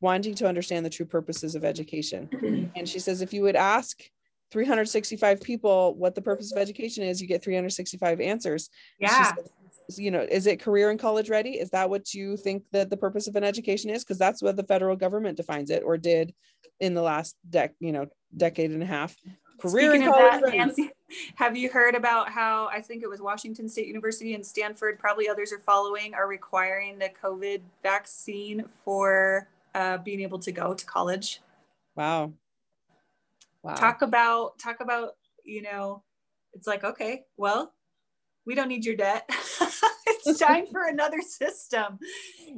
wanting 0.00 0.34
to 0.36 0.46
understand 0.46 0.84
the 0.84 0.90
true 0.90 1.06
purposes 1.06 1.54
of 1.54 1.64
education. 1.64 2.70
and 2.76 2.88
she 2.88 2.98
says, 2.98 3.22
if 3.22 3.32
you 3.32 3.42
would 3.42 3.56
ask 3.56 4.02
365 4.54 5.40
people 5.40 5.94
what 5.96 6.14
the 6.14 6.22
purpose 6.22 6.52
of 6.52 6.58
education 6.58 7.02
is 7.02 7.20
you 7.20 7.26
get 7.26 7.42
365 7.42 8.20
answers. 8.20 8.70
Yeah. 9.00 9.32
you 9.96 10.12
know 10.12 10.20
is 10.20 10.46
it 10.46 10.60
career 10.60 10.90
and 10.90 11.00
college 11.00 11.28
ready? 11.28 11.58
Is 11.58 11.70
that 11.70 11.90
what 11.90 12.14
you 12.14 12.36
think 12.36 12.62
that 12.70 12.88
the 12.88 12.96
purpose 12.96 13.26
of 13.26 13.34
an 13.34 13.42
education 13.42 13.90
is? 13.90 14.04
Because 14.04 14.18
that's 14.18 14.42
what 14.42 14.54
the 14.54 14.62
federal 14.62 14.94
government 14.94 15.36
defines 15.36 15.70
it 15.70 15.82
or 15.84 15.98
did 15.98 16.32
in 16.78 16.94
the 16.94 17.02
last 17.02 17.36
dec 17.50 17.70
you 17.80 17.90
know 17.90 18.06
decade 18.36 18.70
and 18.70 18.82
a 18.82 18.86
half. 18.86 19.16
Career 19.60 19.90
Speaking 19.90 20.06
and 20.06 20.14
college 20.14 20.42
that, 20.42 20.56
Nancy, 20.56 20.90
have 21.34 21.56
you 21.56 21.70
heard 21.70 21.94
about 21.94 22.30
how 22.30 22.66
i 22.68 22.80
think 22.80 23.02
it 23.02 23.08
was 23.08 23.20
washington 23.20 23.68
state 23.68 23.86
university 23.86 24.34
and 24.34 24.44
stanford 24.44 24.98
probably 24.98 25.28
others 25.28 25.52
are 25.52 25.58
following 25.58 26.14
are 26.14 26.26
requiring 26.26 26.98
the 26.98 27.10
covid 27.22 27.60
vaccine 27.82 28.64
for 28.84 29.48
uh, 29.74 29.98
being 29.98 30.20
able 30.20 30.38
to 30.38 30.50
go 30.52 30.72
to 30.72 30.86
college 30.86 31.40
wow 31.94 32.32
Wow. 33.64 33.74
Talk 33.76 34.02
about 34.02 34.58
talk 34.58 34.80
about, 34.80 35.12
you 35.42 35.62
know, 35.62 36.02
it's 36.52 36.66
like, 36.66 36.84
okay, 36.84 37.22
well, 37.38 37.72
we 38.44 38.54
don't 38.54 38.68
need 38.68 38.84
your 38.84 38.94
debt. 38.94 39.24
it's 40.06 40.38
time 40.38 40.66
for 40.70 40.86
another 40.86 41.22
system. 41.22 41.98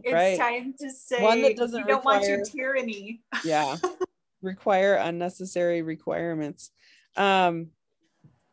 It's 0.03 0.13
right. 0.13 0.37
time 0.37 0.75
to 0.81 0.91
say 0.91 1.23
one 1.23 1.43
that 1.43 1.57
doesn't 1.57 1.79
you 1.79 1.87
don't 1.87 1.99
require, 1.99 2.19
want 2.19 2.29
your 2.29 2.45
tyranny. 2.45 3.23
yeah. 3.45 3.77
require 4.43 4.95
unnecessary 4.95 5.83
requirements. 5.83 6.73
Um 7.17 7.69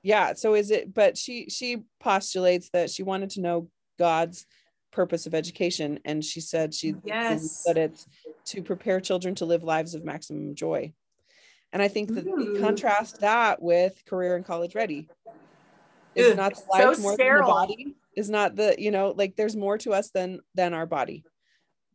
yeah, 0.03 0.33
so 0.33 0.53
is 0.53 0.69
it 0.69 0.93
but 0.93 1.17
she 1.17 1.49
she 1.49 1.83
postulates 1.99 2.69
that 2.69 2.89
she 2.89 3.03
wanted 3.03 3.31
to 3.31 3.41
know 3.41 3.69
God's 3.97 4.45
purpose 4.91 5.25
of 5.25 5.33
education 5.33 5.99
and 6.05 6.23
she 6.23 6.39
said 6.39 6.71
she 6.73 6.93
yes 7.03 7.63
that 7.65 7.77
it's 7.77 8.05
to 8.45 8.61
prepare 8.61 8.99
children 8.99 9.33
to 9.33 9.45
live 9.45 9.63
lives 9.63 9.95
of 9.95 10.05
maximum 10.05 10.53
joy 10.53 10.93
and 11.73 11.81
I 11.81 11.87
think 11.87 12.13
that 12.13 12.57
contrast 12.61 13.21
that 13.21 13.61
with 13.61 14.05
career 14.05 14.35
and 14.35 14.45
college 14.45 14.75
ready. 14.75 15.09
Is 16.13 16.37
not 16.37 16.53
the 16.53 16.61
life 16.69 16.95
so 16.95 17.01
more 17.01 17.13
sterile. 17.15 17.47
than 17.47 17.47
the 17.47 17.51
body? 17.51 17.95
Is 18.15 18.29
not 18.29 18.55
the, 18.55 18.75
you 18.77 18.91
know, 18.91 19.15
like 19.17 19.35
there's 19.35 19.55
more 19.55 19.79
to 19.79 19.91
us 19.91 20.11
than 20.11 20.39
than 20.53 20.75
our 20.75 20.85
body. 20.85 21.23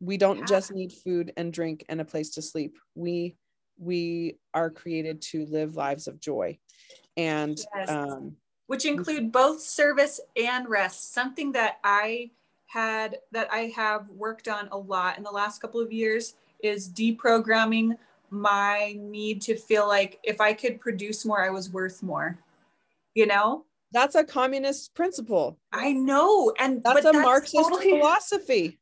We 0.01 0.17
don't 0.17 0.39
yeah. 0.39 0.45
just 0.45 0.73
need 0.73 0.91
food 0.91 1.31
and 1.37 1.53
drink 1.53 1.85
and 1.87 2.01
a 2.01 2.05
place 2.05 2.31
to 2.31 2.41
sleep. 2.41 2.77
We 2.93 3.37
we 3.79 4.37
are 4.53 4.69
created 4.69 5.21
to 5.21 5.45
live 5.45 5.75
lives 5.75 6.07
of 6.07 6.19
joy. 6.19 6.57
And 7.17 7.59
yes. 7.75 7.89
um 7.89 8.35
which 8.67 8.85
include 8.85 9.31
both 9.31 9.59
service 9.61 10.19
and 10.35 10.69
rest. 10.69 11.11
Something 11.11 11.51
that 11.53 11.79
I 11.83 12.29
had 12.67 13.17
that 13.31 13.51
I 13.51 13.73
have 13.75 14.07
worked 14.09 14.47
on 14.47 14.69
a 14.71 14.77
lot 14.77 15.17
in 15.17 15.23
the 15.23 15.31
last 15.31 15.59
couple 15.59 15.81
of 15.81 15.91
years 15.91 16.35
is 16.61 16.87
deprogramming 16.87 17.97
my 18.29 18.95
need 18.99 19.41
to 19.41 19.55
feel 19.55 19.87
like 19.87 20.19
if 20.23 20.39
I 20.39 20.53
could 20.53 20.79
produce 20.79 21.25
more, 21.25 21.43
I 21.43 21.49
was 21.49 21.71
worth 21.71 22.03
more. 22.03 22.37
You 23.15 23.25
know? 23.25 23.65
That's 23.91 24.13
a 24.13 24.23
communist 24.23 24.93
principle. 24.93 25.57
I 25.73 25.93
know. 25.93 26.53
And 26.59 26.83
that's 26.83 26.99
a 26.99 27.03
that's 27.11 27.17
Marxist 27.17 27.55
totally, 27.55 27.89
philosophy. 27.89 28.78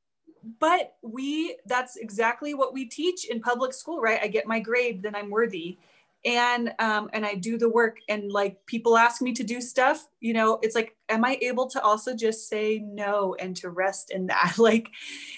But 0.59 0.95
we, 1.01 1.57
that's 1.65 1.95
exactly 1.95 2.53
what 2.53 2.73
we 2.73 2.85
teach 2.85 3.25
in 3.25 3.41
public 3.41 3.73
school, 3.73 3.99
right? 3.99 4.19
I 4.21 4.27
get 4.27 4.47
my 4.47 4.59
grade, 4.59 5.01
then 5.01 5.15
I'm 5.15 5.29
worthy. 5.29 5.77
And 6.25 6.73
um, 6.79 7.09
and 7.13 7.25
I 7.25 7.35
do 7.35 7.57
the 7.57 7.69
work 7.69 7.99
and 8.09 8.31
like 8.31 8.57
people 8.65 8.97
ask 8.97 9.21
me 9.21 9.33
to 9.33 9.43
do 9.43 9.61
stuff, 9.61 10.07
you 10.19 10.33
know, 10.33 10.59
it's 10.61 10.75
like, 10.75 10.95
am 11.09 11.23
I 11.23 11.37
able 11.41 11.67
to 11.69 11.81
also 11.81 12.15
just 12.15 12.49
say 12.49 12.79
no 12.79 13.35
and 13.39 13.55
to 13.57 13.69
rest 13.69 14.11
in 14.11 14.27
that? 14.27 14.55
Like 14.57 14.89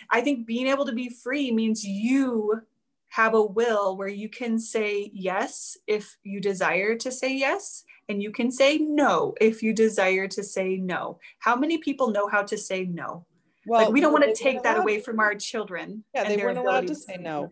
I 0.09 0.21
think 0.21 0.47
being 0.47 0.67
able 0.67 0.85
to 0.85 0.93
be 0.93 1.09
free 1.09 1.51
means 1.51 1.83
you 1.83 2.61
have 3.09 3.33
a 3.33 3.41
will 3.41 3.97
where 3.97 4.07
you 4.07 4.29
can 4.29 4.57
say 4.57 5.11
yes 5.13 5.77
if 5.87 6.17
you 6.23 6.39
desire 6.39 6.95
to 6.95 7.11
say 7.11 7.35
yes 7.35 7.83
and 8.07 8.21
you 8.21 8.31
can 8.31 8.51
say 8.51 8.77
no 8.77 9.33
if 9.41 9.61
you 9.61 9.73
desire 9.73 10.27
to 10.27 10.43
say 10.43 10.77
no 10.77 11.19
how 11.39 11.55
many 11.55 11.79
people 11.79 12.11
know 12.11 12.27
how 12.27 12.43
to 12.43 12.57
say 12.57 12.85
no 12.85 13.25
well 13.65 13.85
like 13.85 13.93
we 13.93 14.01
don't 14.01 14.13
want 14.13 14.23
to 14.23 14.33
take 14.33 14.63
that 14.63 14.77
away 14.77 14.99
from 14.99 15.19
our 15.19 15.35
children 15.35 16.03
yeah 16.13 16.23
they 16.23 16.37
weren't 16.37 16.57
allowed 16.57 16.87
to 16.87 16.95
say 16.95 17.17
no 17.17 17.51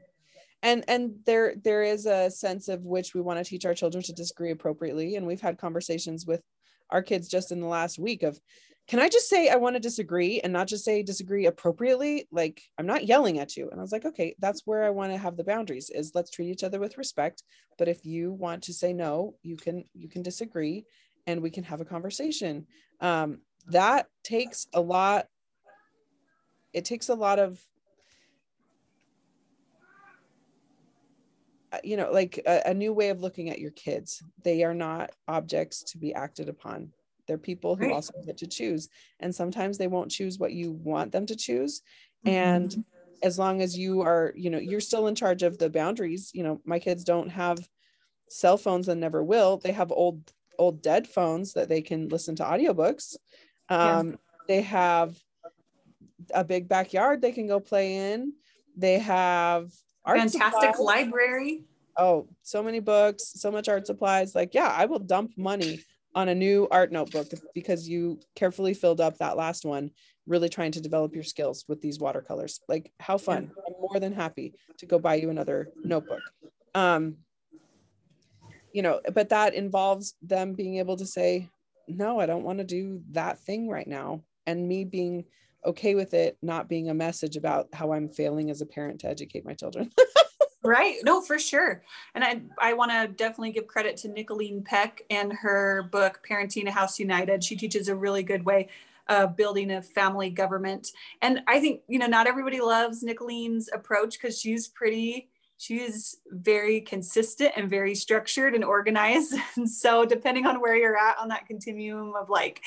and 0.64 0.84
and 0.88 1.16
there 1.26 1.56
there 1.64 1.84
is 1.84 2.06
a 2.06 2.30
sense 2.30 2.68
of 2.68 2.86
which 2.86 3.14
we 3.14 3.22
want 3.22 3.38
to 3.38 3.44
teach 3.44 3.66
our 3.66 3.74
children 3.74 4.04
to 4.04 4.14
disagree 4.14 4.52
appropriately 4.52 5.16
and 5.16 5.26
we've 5.26 5.42
had 5.42 5.58
conversations 5.58 6.26
with 6.26 6.42
our 6.90 7.02
kids 7.02 7.28
just 7.28 7.52
in 7.52 7.60
the 7.60 7.68
last 7.68 8.00
week 8.00 8.24
of 8.24 8.40
can 8.88 9.00
I 9.00 9.10
just 9.10 9.28
say 9.28 9.50
I 9.50 9.58
want 9.58 9.76
to 9.76 9.82
disagree 9.82 10.40
and 10.40 10.54
not 10.54 10.68
just 10.68 10.86
say 10.86 11.04
disagree 11.04 11.46
appropriately? 11.46 12.28
Like 12.32 12.62
I'm 12.78 12.86
not 12.86 13.06
yelling 13.06 13.38
at 13.38 13.58
you. 13.58 13.70
And 13.70 13.80
I 13.80 13.84
was 13.84 13.92
like, 13.92 14.06
okay, 14.06 14.34
that's 14.40 14.62
where 14.66 14.86
I 14.86 14.92
want 14.92 15.12
to 15.12 15.18
have 15.18 15.36
the 15.36 15.44
boundaries 15.44 15.90
is 15.90 16.14
let's 16.16 16.32
treat 16.32 16.50
each 16.50 16.64
other 16.64 16.80
with 16.80 16.98
respect. 16.98 17.44
But 17.78 17.90
if 17.90 18.06
you 18.06 18.32
want 18.32 18.64
to 18.64 18.74
say 18.74 18.94
no, 18.94 19.36
you 19.44 19.58
can 19.58 19.84
you 19.94 20.08
can 20.08 20.24
disagree 20.24 20.86
and 21.26 21.42
we 21.42 21.50
can 21.50 21.66
have 21.66 21.82
a 21.82 21.86
conversation. 21.86 22.66
Um, 23.02 23.42
that 23.68 24.08
takes 24.24 24.68
a 24.74 24.80
lot, 24.80 25.28
it 26.78 26.86
takes 26.86 27.10
a 27.10 27.16
lot 27.16 27.40
of 27.40 27.62
uh, 31.72 31.78
you 31.84 31.98
know 31.98 32.12
like 32.12 32.40
a, 32.46 32.62
a 32.68 32.74
new 32.74 32.94
way 32.94 33.10
of 33.10 33.22
looking 33.22 33.50
at 33.50 33.60
your 33.60 33.72
kids 33.72 34.24
they 34.44 34.64
are 34.64 34.74
not 34.74 35.12
objects 35.28 35.84
to 35.84 35.98
be 35.98 36.14
acted 36.14 36.50
upon 36.50 36.92
they're 37.28 37.38
people 37.38 37.76
who 37.76 37.86
right. 37.86 37.94
also 37.94 38.14
get 38.26 38.38
to 38.38 38.48
choose. 38.48 38.90
And 39.20 39.36
sometimes 39.36 39.78
they 39.78 39.88
won't 39.88 40.12
choose 40.12 40.40
what 40.40 40.54
you 40.54 40.72
want 40.72 41.12
them 41.12 41.26
to 41.28 41.36
choose. 41.36 41.82
Mm-hmm. 42.26 42.36
And 42.36 42.86
as 43.22 43.38
long 43.38 43.62
as 43.62 43.78
you 43.78 44.02
are, 44.02 44.34
you 44.36 44.50
know, 44.50 44.58
you're 44.58 44.80
still 44.80 45.08
in 45.08 45.16
charge 45.16 45.44
of 45.44 45.58
the 45.58 45.70
boundaries. 45.70 46.32
You 46.34 46.44
know, 46.44 46.62
my 46.66 46.80
kids 46.80 47.04
don't 47.04 47.30
have 47.30 47.68
cell 48.30 48.58
phones 48.58 48.88
and 48.88 49.00
never 49.00 49.24
will. 49.24 49.58
They 49.58 49.74
have 49.74 49.92
old, 49.92 50.32
old 50.58 50.82
dead 50.82 51.08
phones 51.08 51.54
that 51.54 51.70
they 51.70 51.82
can 51.82 52.08
listen 52.08 52.36
to 52.38 52.44
audiobooks. 52.44 53.18
Um, 53.70 54.12
yeah. 54.12 54.16
They 54.48 54.62
have 54.62 55.18
a 56.34 56.44
big 56.44 56.68
backyard 56.68 57.22
they 57.22 57.32
can 57.32 57.48
go 57.48 57.60
play 57.60 58.14
in. 58.14 58.34
They 58.76 59.00
have 59.00 59.72
fantastic 60.06 60.76
supplies. 60.76 60.80
library. 60.80 61.64
Oh, 61.98 62.28
so 62.44 62.62
many 62.62 62.80
books, 62.80 63.34
so 63.36 63.52
much 63.52 63.68
art 63.68 63.88
supplies. 63.88 64.36
Like, 64.36 64.54
yeah, 64.54 64.74
I 64.76 64.86
will 64.86 65.00
dump 65.00 65.32
money 65.36 65.82
on 66.18 66.30
a 66.30 66.36
new 66.36 66.68
art 66.72 66.92
notebook 66.92 67.28
because 67.54 67.88
you 67.88 68.20
carefully 68.36 68.74
filled 68.74 69.00
up 69.00 69.18
that 69.20 69.38
last 69.38 69.66
one 69.66 69.92
really 70.26 70.50
trying 70.50 70.72
to 70.72 70.82
develop 70.82 71.14
your 71.14 71.24
skills 71.24 71.64
with 71.68 71.80
these 71.80 72.00
watercolors 72.00 72.60
like 72.68 72.92
how 73.00 73.20
fun 73.20 73.52
i'm 73.68 73.74
more 73.80 74.00
than 74.00 74.14
happy 74.14 74.56
to 74.80 74.88
go 74.88 74.98
buy 74.98 75.14
you 75.14 75.30
another 75.30 75.70
notebook 75.84 76.22
um 76.74 77.18
you 78.74 78.82
know 78.82 79.00
but 79.14 79.30
that 79.30 79.54
involves 79.54 80.16
them 80.24 80.54
being 80.54 80.78
able 80.78 80.98
to 80.98 81.06
say 81.06 81.48
no 81.88 82.20
i 82.20 82.26
don't 82.26 82.44
want 82.44 82.58
to 82.58 82.66
do 82.66 83.00
that 83.12 83.38
thing 83.40 83.70
right 83.70 83.88
now 83.88 84.22
and 84.48 84.68
me 84.68 84.84
being 84.84 85.24
okay 85.66 85.96
with 85.96 86.14
it 86.14 86.38
not 86.42 86.70
being 86.70 86.90
a 86.90 86.94
message 86.94 87.36
about 87.36 87.68
how 87.74 87.92
i'm 87.92 88.10
failing 88.10 88.50
as 88.50 88.62
a 88.62 88.66
parent 88.66 89.00
to 89.00 89.08
educate 89.08 89.46
my 89.46 89.54
children 89.54 89.92
Right. 90.68 90.98
No, 91.04 91.22
for 91.22 91.40
sure. 91.40 91.82
And 92.14 92.26
I, 92.26 92.42
I 92.60 92.74
want 92.74 92.92
to 92.92 93.08
definitely 93.08 93.52
give 93.52 93.68
credit 93.68 93.96
to 93.98 94.10
Nicholeen 94.10 94.66
Peck 94.66 95.02
and 95.10 95.32
her 95.32 95.84
book, 95.94 96.20
Parenting 96.30 96.68
a 96.68 96.72
House 96.72 97.00
United. 97.00 97.42
She 97.42 97.56
teaches 97.56 97.88
a 97.88 97.96
really 97.96 98.22
good 98.22 98.44
way 98.44 98.68
of 99.08 99.38
building 99.38 99.72
a 99.72 99.82
family 99.82 100.30
government. 100.30 100.90
And 101.22 101.42
I 101.48 101.62
think, 101.62 101.84
you 101.88 102.00
know, 102.00 102.08
not 102.08 102.28
everybody 102.28 102.60
loves 102.60 103.02
Nicholeen's 103.02 103.70
approach 103.74 104.20
because 104.20 104.38
she's 104.38 104.68
pretty, 104.68 105.30
she's 105.58 106.18
very 106.32 106.82
consistent 106.82 107.54
and 107.56 107.70
very 107.70 107.96
structured 107.96 108.54
and 108.54 108.66
organized. 108.66 109.36
And 109.56 109.70
so 109.70 110.04
depending 110.04 110.46
on 110.46 110.60
where 110.60 110.76
you're 110.76 110.98
at 110.98 111.18
on 111.18 111.30
that 111.30 111.48
continuum 111.48 112.14
of 112.20 112.30
like, 112.30 112.62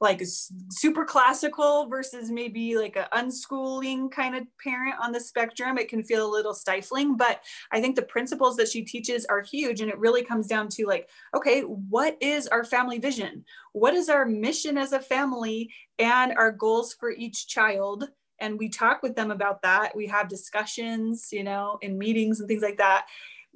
like 0.00 0.22
super 0.70 1.04
classical 1.04 1.88
versus 1.88 2.30
maybe 2.30 2.76
like 2.76 2.96
a 2.96 3.08
unschooling 3.14 4.10
kind 4.10 4.36
of 4.36 4.44
parent 4.62 4.94
on 5.02 5.12
the 5.12 5.20
spectrum 5.20 5.76
it 5.76 5.88
can 5.88 6.04
feel 6.04 6.26
a 6.26 6.30
little 6.30 6.54
stifling 6.54 7.16
but 7.16 7.42
i 7.72 7.80
think 7.80 7.96
the 7.96 8.02
principles 8.02 8.56
that 8.56 8.68
she 8.68 8.82
teaches 8.82 9.26
are 9.26 9.40
huge 9.40 9.80
and 9.80 9.90
it 9.90 9.98
really 9.98 10.22
comes 10.22 10.46
down 10.46 10.68
to 10.68 10.86
like 10.86 11.08
okay 11.34 11.62
what 11.62 12.16
is 12.20 12.46
our 12.48 12.64
family 12.64 12.98
vision? 12.98 13.44
What 13.72 13.94
is 13.94 14.08
our 14.08 14.24
mission 14.24 14.78
as 14.78 14.92
a 14.92 15.00
family 15.00 15.70
and 15.98 16.32
our 16.36 16.52
goals 16.52 16.94
for 16.94 17.10
each 17.10 17.48
child? 17.48 18.08
And 18.40 18.58
we 18.58 18.68
talk 18.68 19.02
with 19.02 19.16
them 19.16 19.30
about 19.30 19.62
that. 19.62 19.96
We 19.96 20.06
have 20.06 20.28
discussions 20.28 21.28
you 21.32 21.44
know 21.44 21.78
in 21.82 21.98
meetings 21.98 22.40
and 22.40 22.48
things 22.48 22.62
like 22.62 22.78
that. 22.78 23.06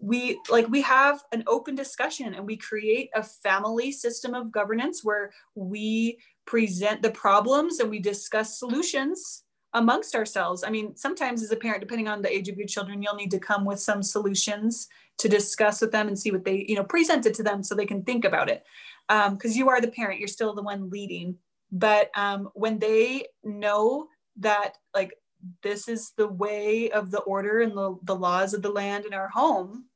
We 0.00 0.40
like 0.50 0.68
we 0.68 0.82
have 0.82 1.22
an 1.32 1.44
open 1.46 1.74
discussion 1.74 2.34
and 2.34 2.46
we 2.46 2.56
create 2.56 3.10
a 3.14 3.22
family 3.22 3.92
system 3.92 4.34
of 4.34 4.50
governance 4.50 5.04
where 5.04 5.30
we 5.54 6.18
present 6.46 7.02
the 7.02 7.10
problems 7.10 7.78
and 7.78 7.90
we 7.90 7.98
discuss 7.98 8.58
solutions 8.58 9.44
amongst 9.74 10.14
ourselves. 10.14 10.64
I 10.64 10.70
mean, 10.70 10.96
sometimes 10.96 11.42
as 11.42 11.50
a 11.50 11.56
parent, 11.56 11.80
depending 11.80 12.08
on 12.08 12.20
the 12.20 12.32
age 12.32 12.48
of 12.48 12.58
your 12.58 12.66
children, 12.66 13.02
you'll 13.02 13.14
need 13.14 13.30
to 13.30 13.38
come 13.38 13.64
with 13.64 13.80
some 13.80 14.02
solutions 14.02 14.88
to 15.18 15.28
discuss 15.28 15.80
with 15.80 15.92
them 15.92 16.08
and 16.08 16.18
see 16.18 16.30
what 16.30 16.44
they, 16.44 16.64
you 16.68 16.74
know, 16.74 16.84
present 16.84 17.26
it 17.26 17.34
to 17.34 17.42
them 17.42 17.62
so 17.62 17.74
they 17.74 17.86
can 17.86 18.02
think 18.02 18.24
about 18.24 18.50
it. 18.50 18.64
Because 19.08 19.52
um, 19.52 19.58
you 19.58 19.68
are 19.68 19.80
the 19.80 19.88
parent, 19.88 20.18
you're 20.18 20.28
still 20.28 20.54
the 20.54 20.62
one 20.62 20.90
leading. 20.90 21.36
But 21.70 22.10
um, 22.14 22.50
when 22.54 22.78
they 22.78 23.26
know 23.42 24.08
that, 24.36 24.76
like, 24.94 25.14
this 25.62 25.88
is 25.88 26.12
the 26.16 26.28
way 26.28 26.90
of 26.90 27.10
the 27.10 27.20
order 27.20 27.60
and 27.60 27.72
the, 27.72 27.98
the 28.04 28.14
laws 28.14 28.54
of 28.54 28.62
the 28.62 28.70
land 28.70 29.04
in 29.06 29.14
our 29.14 29.28
home, 29.28 29.86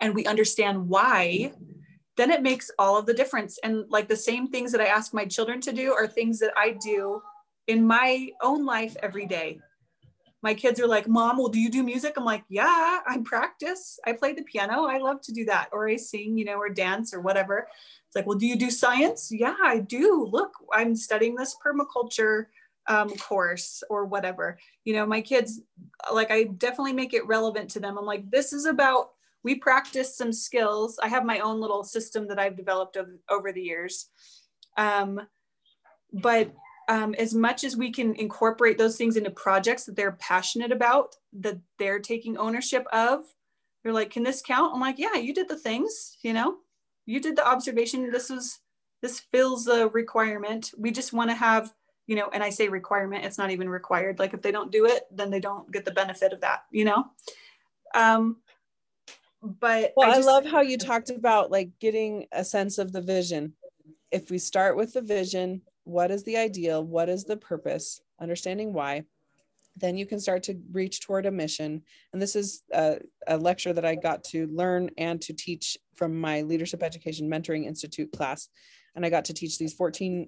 and 0.00 0.14
we 0.14 0.26
understand 0.26 0.88
why, 0.88 1.52
then 2.20 2.30
it 2.30 2.42
makes 2.42 2.70
all 2.78 2.98
of 2.98 3.06
the 3.06 3.14
difference. 3.14 3.58
And 3.64 3.86
like 3.88 4.06
the 4.06 4.16
same 4.16 4.46
things 4.46 4.72
that 4.72 4.80
I 4.82 4.86
ask 4.86 5.14
my 5.14 5.24
children 5.24 5.58
to 5.62 5.72
do 5.72 5.94
are 5.94 6.06
things 6.06 6.38
that 6.40 6.52
I 6.54 6.76
do 6.84 7.22
in 7.66 7.86
my 7.86 8.28
own 8.42 8.66
life 8.66 8.94
every 9.02 9.24
day. 9.24 9.58
My 10.42 10.52
kids 10.52 10.78
are 10.80 10.86
like, 10.86 11.08
Mom, 11.08 11.38
well, 11.38 11.48
do 11.48 11.58
you 11.58 11.70
do 11.70 11.82
music? 11.82 12.14
I'm 12.18 12.24
like, 12.26 12.44
Yeah, 12.50 13.00
I 13.06 13.18
practice. 13.24 13.98
I 14.06 14.12
play 14.12 14.34
the 14.34 14.42
piano. 14.42 14.84
I 14.84 14.98
love 14.98 15.22
to 15.22 15.32
do 15.32 15.46
that. 15.46 15.70
Or 15.72 15.88
I 15.88 15.96
sing, 15.96 16.36
you 16.36 16.44
know, 16.44 16.58
or 16.58 16.68
dance 16.68 17.14
or 17.14 17.22
whatever. 17.22 17.66
It's 18.06 18.16
like, 18.16 18.26
Well, 18.26 18.38
do 18.38 18.46
you 18.46 18.56
do 18.56 18.70
science? 18.70 19.30
Yeah, 19.32 19.56
I 19.62 19.78
do. 19.78 20.28
Look, 20.30 20.52
I'm 20.74 20.94
studying 20.94 21.34
this 21.34 21.56
permaculture 21.64 22.46
um, 22.86 23.10
course 23.16 23.82
or 23.88 24.04
whatever. 24.04 24.58
You 24.84 24.94
know, 24.94 25.06
my 25.06 25.22
kids, 25.22 25.60
like, 26.12 26.30
I 26.30 26.44
definitely 26.44 26.94
make 26.94 27.14
it 27.14 27.26
relevant 27.26 27.70
to 27.70 27.80
them. 27.80 27.96
I'm 27.96 28.06
like, 28.06 28.30
This 28.30 28.52
is 28.52 28.66
about 28.66 29.12
we 29.42 29.54
practice 29.54 30.16
some 30.16 30.32
skills. 30.32 30.98
I 31.02 31.08
have 31.08 31.24
my 31.24 31.38
own 31.40 31.60
little 31.60 31.84
system 31.84 32.28
that 32.28 32.38
I've 32.38 32.56
developed 32.56 32.96
over, 32.96 33.18
over 33.28 33.52
the 33.52 33.62
years. 33.62 34.08
Um, 34.76 35.20
but 36.12 36.52
um, 36.88 37.14
as 37.14 37.34
much 37.34 37.64
as 37.64 37.76
we 37.76 37.92
can 37.92 38.14
incorporate 38.16 38.76
those 38.76 38.96
things 38.96 39.16
into 39.16 39.30
projects 39.30 39.84
that 39.84 39.96
they're 39.96 40.12
passionate 40.12 40.72
about, 40.72 41.14
that 41.34 41.58
they're 41.78 42.00
taking 42.00 42.36
ownership 42.36 42.84
of, 42.92 43.24
they're 43.82 43.92
like, 43.92 44.10
can 44.10 44.24
this 44.24 44.42
count? 44.42 44.74
I'm 44.74 44.80
like, 44.80 44.98
yeah, 44.98 45.14
you 45.14 45.32
did 45.32 45.48
the 45.48 45.56
things, 45.56 46.16
you 46.22 46.32
know, 46.32 46.56
you 47.06 47.20
did 47.20 47.36
the 47.36 47.46
observation. 47.46 48.10
This 48.10 48.28
was, 48.28 48.58
this 49.02 49.20
fills 49.20 49.64
the 49.64 49.88
requirement. 49.90 50.72
We 50.76 50.90
just 50.90 51.12
want 51.12 51.30
to 51.30 51.36
have, 51.36 51.72
you 52.06 52.16
know, 52.16 52.28
and 52.32 52.42
I 52.42 52.50
say 52.50 52.68
requirement, 52.68 53.24
it's 53.24 53.38
not 53.38 53.50
even 53.50 53.68
required. 53.68 54.18
Like 54.18 54.34
if 54.34 54.42
they 54.42 54.52
don't 54.52 54.72
do 54.72 54.84
it, 54.86 55.04
then 55.10 55.30
they 55.30 55.40
don't 55.40 55.70
get 55.70 55.84
the 55.84 55.92
benefit 55.92 56.32
of 56.32 56.40
that, 56.40 56.64
you 56.70 56.84
know? 56.84 57.04
Um, 57.94 58.38
but 59.42 59.92
well, 59.96 60.10
I, 60.10 60.16
just, 60.16 60.28
I 60.28 60.32
love 60.32 60.44
how 60.44 60.60
you 60.60 60.76
talked 60.76 61.10
about 61.10 61.50
like 61.50 61.70
getting 61.80 62.26
a 62.32 62.44
sense 62.44 62.78
of 62.78 62.92
the 62.92 63.00
vision. 63.00 63.54
If 64.10 64.30
we 64.30 64.38
start 64.38 64.76
with 64.76 64.92
the 64.92 65.02
vision, 65.02 65.62
what 65.84 66.10
is 66.10 66.24
the 66.24 66.36
ideal? 66.36 66.84
What 66.84 67.08
is 67.08 67.24
the 67.24 67.36
purpose? 67.36 68.00
Understanding 68.20 68.72
why, 68.72 69.04
then 69.76 69.96
you 69.96 70.04
can 70.04 70.20
start 70.20 70.42
to 70.44 70.60
reach 70.72 71.00
toward 71.00 71.26
a 71.26 71.30
mission. 71.30 71.82
And 72.12 72.20
this 72.20 72.36
is 72.36 72.62
a, 72.72 72.98
a, 73.26 73.36
lecture 73.38 73.72
that 73.72 73.84
I 73.84 73.94
got 73.94 74.24
to 74.24 74.46
learn 74.48 74.90
and 74.98 75.20
to 75.22 75.32
teach 75.32 75.78
from 75.94 76.20
my 76.20 76.42
Leadership 76.42 76.82
Education 76.82 77.30
Mentoring 77.30 77.66
Institute 77.66 78.12
class. 78.12 78.48
And 78.94 79.06
I 79.06 79.10
got 79.10 79.24
to 79.26 79.34
teach 79.34 79.58
these 79.58 79.72
14 79.72 80.26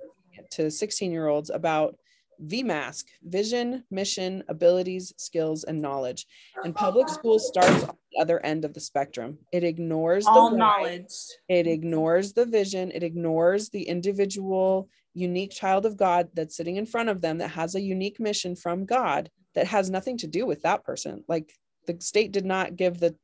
to 0.52 0.70
16 0.70 1.12
year 1.12 1.28
olds 1.28 1.50
about 1.50 1.96
VMASK, 2.40 3.04
vision, 3.22 3.84
mission, 3.90 4.42
abilities, 4.48 5.12
skills, 5.16 5.64
and 5.64 5.80
knowledge. 5.80 6.26
And 6.64 6.74
public 6.74 7.08
school 7.16 7.38
starts 7.38 7.84
on 7.84 7.96
the 8.12 8.20
other 8.20 8.44
end 8.44 8.64
of 8.64 8.74
the 8.74 8.80
spectrum. 8.80 9.38
It 9.52 9.64
ignores 9.64 10.26
all 10.26 10.50
the 10.50 10.56
knowledge. 10.56 11.12
It 11.48 11.66
ignores 11.66 12.32
the 12.32 12.46
vision. 12.46 12.90
It 12.92 13.02
ignores 13.02 13.68
the 13.68 13.82
individual, 13.82 14.88
unique 15.14 15.50
child 15.50 15.86
of 15.86 15.96
God 15.96 16.28
that's 16.34 16.56
sitting 16.56 16.76
in 16.76 16.86
front 16.86 17.08
of 17.08 17.20
them 17.20 17.38
that 17.38 17.48
has 17.48 17.74
a 17.74 17.80
unique 17.80 18.18
mission 18.18 18.56
from 18.56 18.86
God 18.86 19.30
that 19.54 19.66
has 19.66 19.90
nothing 19.90 20.18
to 20.18 20.26
do 20.26 20.46
with 20.46 20.62
that 20.62 20.84
person. 20.84 21.24
Like 21.28 21.52
the 21.86 21.96
state 22.00 22.32
did 22.32 22.44
not 22.44 22.76
give 22.76 22.98
the, 22.98 23.14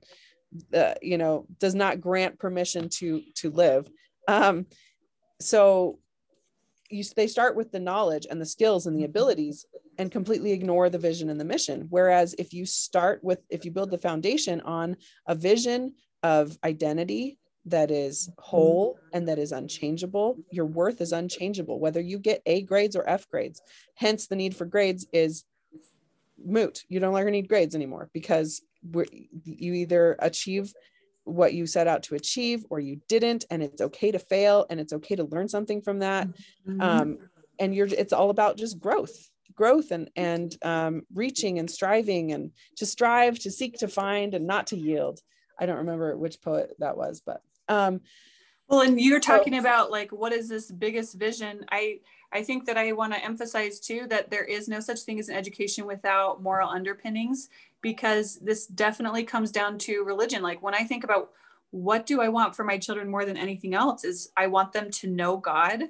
the 0.71 0.97
you 1.03 1.19
know, 1.19 1.47
does 1.59 1.75
not 1.75 2.01
grant 2.01 2.39
permission 2.39 2.89
to 2.89 3.23
to 3.37 3.51
live. 3.51 3.91
Um, 4.27 4.67
so 5.41 5.99
you 6.91 7.05
they 7.17 7.27
start 7.27 7.57
with 7.57 7.73
the 7.73 7.81
knowledge 7.81 8.27
and 8.31 8.41
the 8.41 8.47
skills 8.47 8.87
and 8.87 8.97
the 8.97 9.03
mm-hmm. 9.03 9.11
abilities 9.11 9.67
and 9.99 10.11
completely 10.11 10.53
ignore 10.53 10.89
the 10.89 10.99
vision 10.99 11.29
and 11.29 11.41
the 11.41 11.45
mission. 11.45 11.87
Whereas 11.91 12.35
if 12.39 12.53
you 12.53 12.65
start 12.65 13.23
with, 13.23 13.41
if 13.51 13.65
you 13.65 13.71
build 13.71 13.91
the 13.91 13.99
foundation 13.99 14.61
on 14.63 14.97
a 15.27 15.35
vision 15.35 15.95
of 16.23 16.57
identity 16.65 17.39
that 17.67 17.91
is 17.91 18.31
whole 18.39 18.99
and 19.13 19.29
that 19.29 19.39
is 19.39 19.53
unchangeable, 19.53 20.39
your 20.51 20.67
worth 20.67 21.01
is 21.01 21.13
unchangeable, 21.13 21.81
whether 21.81 22.01
you 22.01 22.19
get 22.19 22.43
A 22.47 22.63
grades 22.63 22.97
or 22.97 23.09
F 23.09 23.29
grades. 23.29 23.61
Hence, 23.95 24.27
the 24.27 24.37
need 24.37 24.57
for 24.57 24.65
grades 24.65 25.07
is 25.13 25.45
moot. 26.43 26.85
You 26.89 27.01
don't 27.01 27.13
longer 27.13 27.31
need 27.31 27.49
grades 27.49 27.75
anymore 27.75 28.09
because 28.13 28.63
you 29.45 29.75
either 29.75 30.17
achieve 30.21 30.73
what 31.29 31.55
you 31.55 31.67
set 31.67 31.87
out 31.87 32.03
to 32.05 32.15
achieve 32.15 32.65
or 32.71 32.81
you 32.81 33.01
didn't 33.09 33.45
and 33.51 33.63
it's 33.63 33.81
okay 33.81 34.11
to 34.11 34.19
fail 34.19 34.67
and 34.71 34.81
it's 34.81 34.93
okay 34.93 35.17
to 35.17 35.25
learn 35.25 35.49
something 35.49 35.81
from 35.81 36.01
that. 36.01 36.29
Mm-hmm. 36.67 36.81
um, 36.81 37.19
and 37.59 37.75
you're 37.75 37.87
it's 37.87 38.13
all 38.13 38.31
about 38.31 38.57
just 38.57 38.79
growth 38.79 39.31
growth 39.55 39.91
and 39.91 40.11
and 40.15 40.57
um, 40.63 41.03
reaching 41.15 41.59
and 41.59 41.71
striving 41.71 42.33
and 42.33 42.53
to 42.77 42.87
strive 42.87 43.39
to 43.41 43.51
seek 43.51 43.79
to 43.79 43.89
find 43.89 44.35
and 44.35 44.47
not 44.47 44.69
to 44.69 44.77
yield. 44.77 45.21
I 45.59 45.67
don't 45.67 45.79
remember 45.79 46.17
which 46.17 46.41
poet 46.41 46.75
that 46.79 46.97
was 46.97 47.21
but 47.25 47.43
um 47.69 48.01
well 48.69 48.83
and 48.83 49.01
you're 49.01 49.21
talking 49.21 49.55
so, 49.55 49.59
about 49.59 49.91
like 49.91 50.13
what 50.13 50.33
is 50.33 50.49
this 50.49 50.71
biggest 50.71 51.19
vision? 51.19 51.65
I 51.71 51.99
i 52.33 52.43
think 52.43 52.67
that 52.67 52.77
i 52.77 52.93
want 52.93 53.13
to 53.13 53.25
emphasize 53.25 53.81
too 53.81 54.07
that 54.09 54.31
there 54.31 54.45
is 54.45 54.69
no 54.69 54.81
such 54.81 55.01
thing 55.01 55.19
as 55.19 55.29
an 55.29 55.37
education 55.37 55.87
without 55.87 56.43
moral 56.43 56.69
underpinnings 56.69 57.49
because 57.83 58.39
this 58.43 58.67
definitely 58.67 59.25
comes 59.25 59.51
down 59.51 59.79
to 59.79 60.03
religion. 60.03 60.43
Like 60.43 60.63
when 60.63 60.75
I 60.75 60.85
think 60.85 61.05
about 61.05 61.31
what 61.71 62.07
do 62.07 62.21
I 62.21 62.29
want 62.29 62.57
for 62.57 62.65
my 62.65 62.79
children 62.79 63.11
more 63.11 63.25
than 63.25 63.37
anything 63.37 63.75
else 63.75 64.05
is 64.05 64.31
I 64.37 64.47
want 64.47 64.73
them 64.73 64.91
to 64.91 65.09
know 65.09 65.37
God 65.37 65.85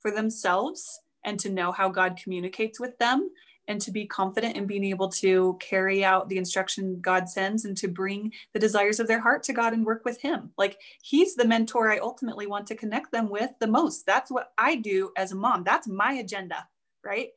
for 0.00 0.10
themselves 0.10 1.00
and 1.24 1.38
to 1.40 1.50
know 1.50 1.72
how 1.72 1.88
God 1.88 2.18
communicates 2.22 2.80
with 2.80 2.98
them 2.98 3.30
and 3.68 3.80
to 3.80 3.92
be 3.92 4.06
confident 4.06 4.56
in 4.56 4.66
being 4.66 4.84
able 4.84 5.08
to 5.08 5.56
carry 5.60 6.04
out 6.04 6.28
the 6.28 6.38
instruction 6.38 6.98
God 7.00 7.28
sends 7.28 7.64
and 7.64 7.76
to 7.76 7.86
bring 7.86 8.32
the 8.52 8.58
desires 8.58 8.98
of 8.98 9.06
their 9.06 9.20
heart 9.20 9.44
to 9.44 9.52
God 9.52 9.72
and 9.72 9.86
work 9.86 10.04
with 10.04 10.20
Him. 10.20 10.50
Like 10.58 10.78
He's 11.02 11.36
the 11.36 11.46
mentor 11.46 11.88
I 11.88 11.98
ultimately 11.98 12.48
want 12.48 12.66
to 12.68 12.74
connect 12.74 13.12
them 13.12 13.30
with 13.30 13.50
the 13.60 13.68
most. 13.68 14.06
That's 14.06 14.30
what 14.30 14.52
I 14.58 14.74
do 14.74 15.12
as 15.16 15.30
a 15.30 15.36
mom. 15.36 15.62
That's 15.62 15.86
my 15.86 16.14
agenda, 16.14 16.66
right? 17.04 17.28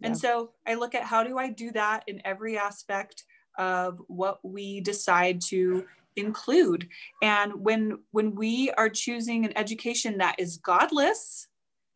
Yeah. 0.00 0.06
And 0.06 0.18
so 0.18 0.52
I 0.66 0.74
look 0.74 0.94
at 0.94 1.04
how 1.04 1.22
do 1.22 1.36
I 1.36 1.50
do 1.50 1.70
that 1.72 2.04
in 2.06 2.22
every 2.24 2.56
aspect 2.56 3.24
of 3.58 4.00
what 4.08 4.38
we 4.42 4.80
decide 4.80 5.40
to 5.40 5.84
include 6.16 6.88
and 7.22 7.52
when 7.54 7.98
when 8.12 8.34
we 8.34 8.70
are 8.72 8.88
choosing 8.88 9.44
an 9.44 9.56
education 9.56 10.18
that 10.18 10.36
is 10.38 10.58
godless 10.58 11.48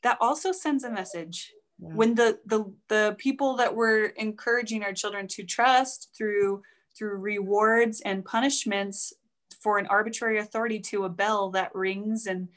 that 0.03 0.19
also 0.21 0.51
sends 0.51 0.85
a 0.85 0.91
message 0.91 1.53
yeah. 1.79 1.89
when 1.95 2.15
the 2.15 2.39
the 2.47 2.65
the 2.89 3.15
people 3.19 3.57
that 3.57 3.75
we're 3.75 4.07
encouraging 4.17 4.83
our 4.83 4.93
children 4.93 5.27
to 5.29 5.45
trust 5.45 6.11
through 6.17 6.63
through 6.97 7.17
rewards 7.17 8.01
and 8.01 8.25
punishments 8.25 9.13
for 9.61 9.79
an 9.79 9.87
arbitrary 9.87 10.39
authority 10.39 10.81
to 10.81 11.05
a 11.05 11.09
bell 11.09 11.51
that 11.51 11.75
rings 11.75 12.27
and 12.27 12.49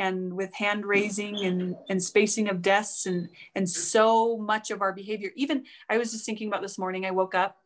and 0.00 0.32
with 0.32 0.54
hand 0.54 0.86
raising 0.86 1.44
and, 1.44 1.74
and 1.88 2.02
spacing 2.02 2.48
of 2.48 2.62
desks 2.62 3.06
and 3.06 3.28
and 3.56 3.68
so 3.68 4.36
much 4.38 4.70
of 4.70 4.82
our 4.82 4.92
behavior 4.92 5.30
even 5.34 5.64
i 5.90 5.98
was 5.98 6.12
just 6.12 6.24
thinking 6.24 6.48
about 6.48 6.62
this 6.62 6.78
morning 6.78 7.04
i 7.04 7.10
woke 7.10 7.34
up 7.34 7.58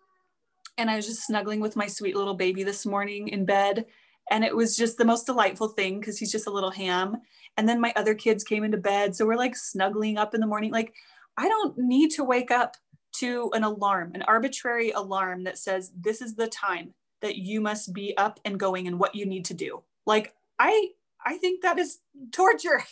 and 0.78 0.90
I 0.90 0.96
was 0.96 1.06
just 1.06 1.26
snuggling 1.26 1.60
with 1.60 1.76
my 1.76 1.86
sweet 1.86 2.16
little 2.16 2.34
baby 2.34 2.62
this 2.62 2.86
morning 2.86 3.28
in 3.28 3.44
bed. 3.44 3.86
And 4.30 4.44
it 4.44 4.54
was 4.54 4.76
just 4.76 4.98
the 4.98 5.04
most 5.04 5.26
delightful 5.26 5.68
thing 5.68 6.00
because 6.00 6.18
he's 6.18 6.32
just 6.32 6.46
a 6.46 6.52
little 6.52 6.70
ham. 6.70 7.16
And 7.56 7.68
then 7.68 7.80
my 7.80 7.92
other 7.96 8.14
kids 8.14 8.44
came 8.44 8.64
into 8.64 8.78
bed. 8.78 9.14
So 9.14 9.26
we're 9.26 9.36
like 9.36 9.56
snuggling 9.56 10.16
up 10.16 10.34
in 10.34 10.40
the 10.40 10.46
morning. 10.46 10.72
Like, 10.72 10.94
I 11.36 11.48
don't 11.48 11.76
need 11.76 12.10
to 12.12 12.24
wake 12.24 12.50
up 12.50 12.76
to 13.16 13.50
an 13.52 13.64
alarm, 13.64 14.12
an 14.14 14.22
arbitrary 14.22 14.90
alarm 14.92 15.44
that 15.44 15.58
says, 15.58 15.92
this 15.98 16.22
is 16.22 16.34
the 16.34 16.48
time 16.48 16.94
that 17.20 17.36
you 17.36 17.60
must 17.60 17.92
be 17.92 18.16
up 18.16 18.40
and 18.44 18.58
going 18.58 18.86
and 18.86 18.98
what 18.98 19.14
you 19.14 19.26
need 19.26 19.44
to 19.46 19.54
do. 19.54 19.82
Like, 20.06 20.34
I, 20.58 20.88
I 21.24 21.36
think 21.38 21.62
that 21.62 21.78
is 21.78 21.98
torture. 22.32 22.82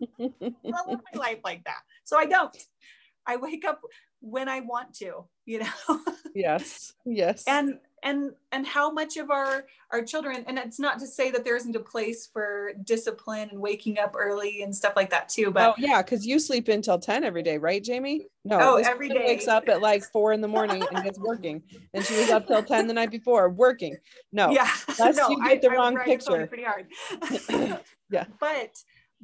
I 0.20 0.30
my 0.68 0.98
life 1.14 1.38
like 1.44 1.64
that. 1.64 1.80
So 2.04 2.18
I 2.18 2.26
don't. 2.26 2.56
I 3.26 3.36
wake 3.36 3.64
up 3.64 3.80
when 4.20 4.48
I 4.48 4.60
want 4.60 4.94
to, 4.94 5.24
you 5.44 5.60
know? 5.60 6.00
yes. 6.36 6.94
Yes. 7.04 7.44
And 7.46 7.78
and 8.02 8.32
and 8.52 8.66
how 8.66 8.90
much 8.90 9.16
of 9.16 9.30
our 9.30 9.66
our 9.90 10.02
children 10.02 10.44
and 10.46 10.58
it's 10.58 10.78
not 10.78 10.98
to 10.98 11.06
say 11.06 11.30
that 11.30 11.44
there 11.44 11.56
isn't 11.56 11.74
a 11.74 11.80
place 11.80 12.26
for 12.26 12.72
discipline 12.84 13.48
and 13.50 13.60
waking 13.60 13.98
up 13.98 14.14
early 14.16 14.62
and 14.62 14.74
stuff 14.74 14.92
like 14.94 15.10
that 15.10 15.28
too 15.28 15.50
but 15.50 15.70
oh 15.70 15.74
yeah 15.78 16.02
because 16.02 16.26
you 16.26 16.38
sleep 16.38 16.68
until 16.68 16.98
10 16.98 17.24
every 17.24 17.42
day 17.42 17.58
right 17.58 17.82
jamie? 17.82 18.26
No 18.44 18.58
oh 18.60 18.76
every 18.76 19.08
day 19.08 19.24
wakes 19.26 19.48
up 19.48 19.68
at 19.68 19.80
like 19.80 20.04
four 20.04 20.32
in 20.32 20.40
the 20.40 20.48
morning 20.48 20.84
and 20.92 21.04
gets 21.04 21.18
working 21.18 21.62
and 21.94 22.04
she 22.04 22.16
was 22.16 22.30
up 22.30 22.46
till 22.46 22.62
10 22.62 22.86
the 22.86 22.94
night 22.94 23.10
before 23.10 23.48
working. 23.48 23.96
No 24.32 24.50
yeah 24.50 24.70
that's 24.98 25.18
no, 25.18 25.30
you 25.30 25.42
get 25.42 25.62
the 25.62 25.70
I, 25.70 25.74
wrong 25.74 25.98
I 25.98 26.04
picture. 26.04 26.46
pretty 26.46 26.64
hard. 26.64 26.86
Yeah. 28.08 28.26
But 28.38 28.70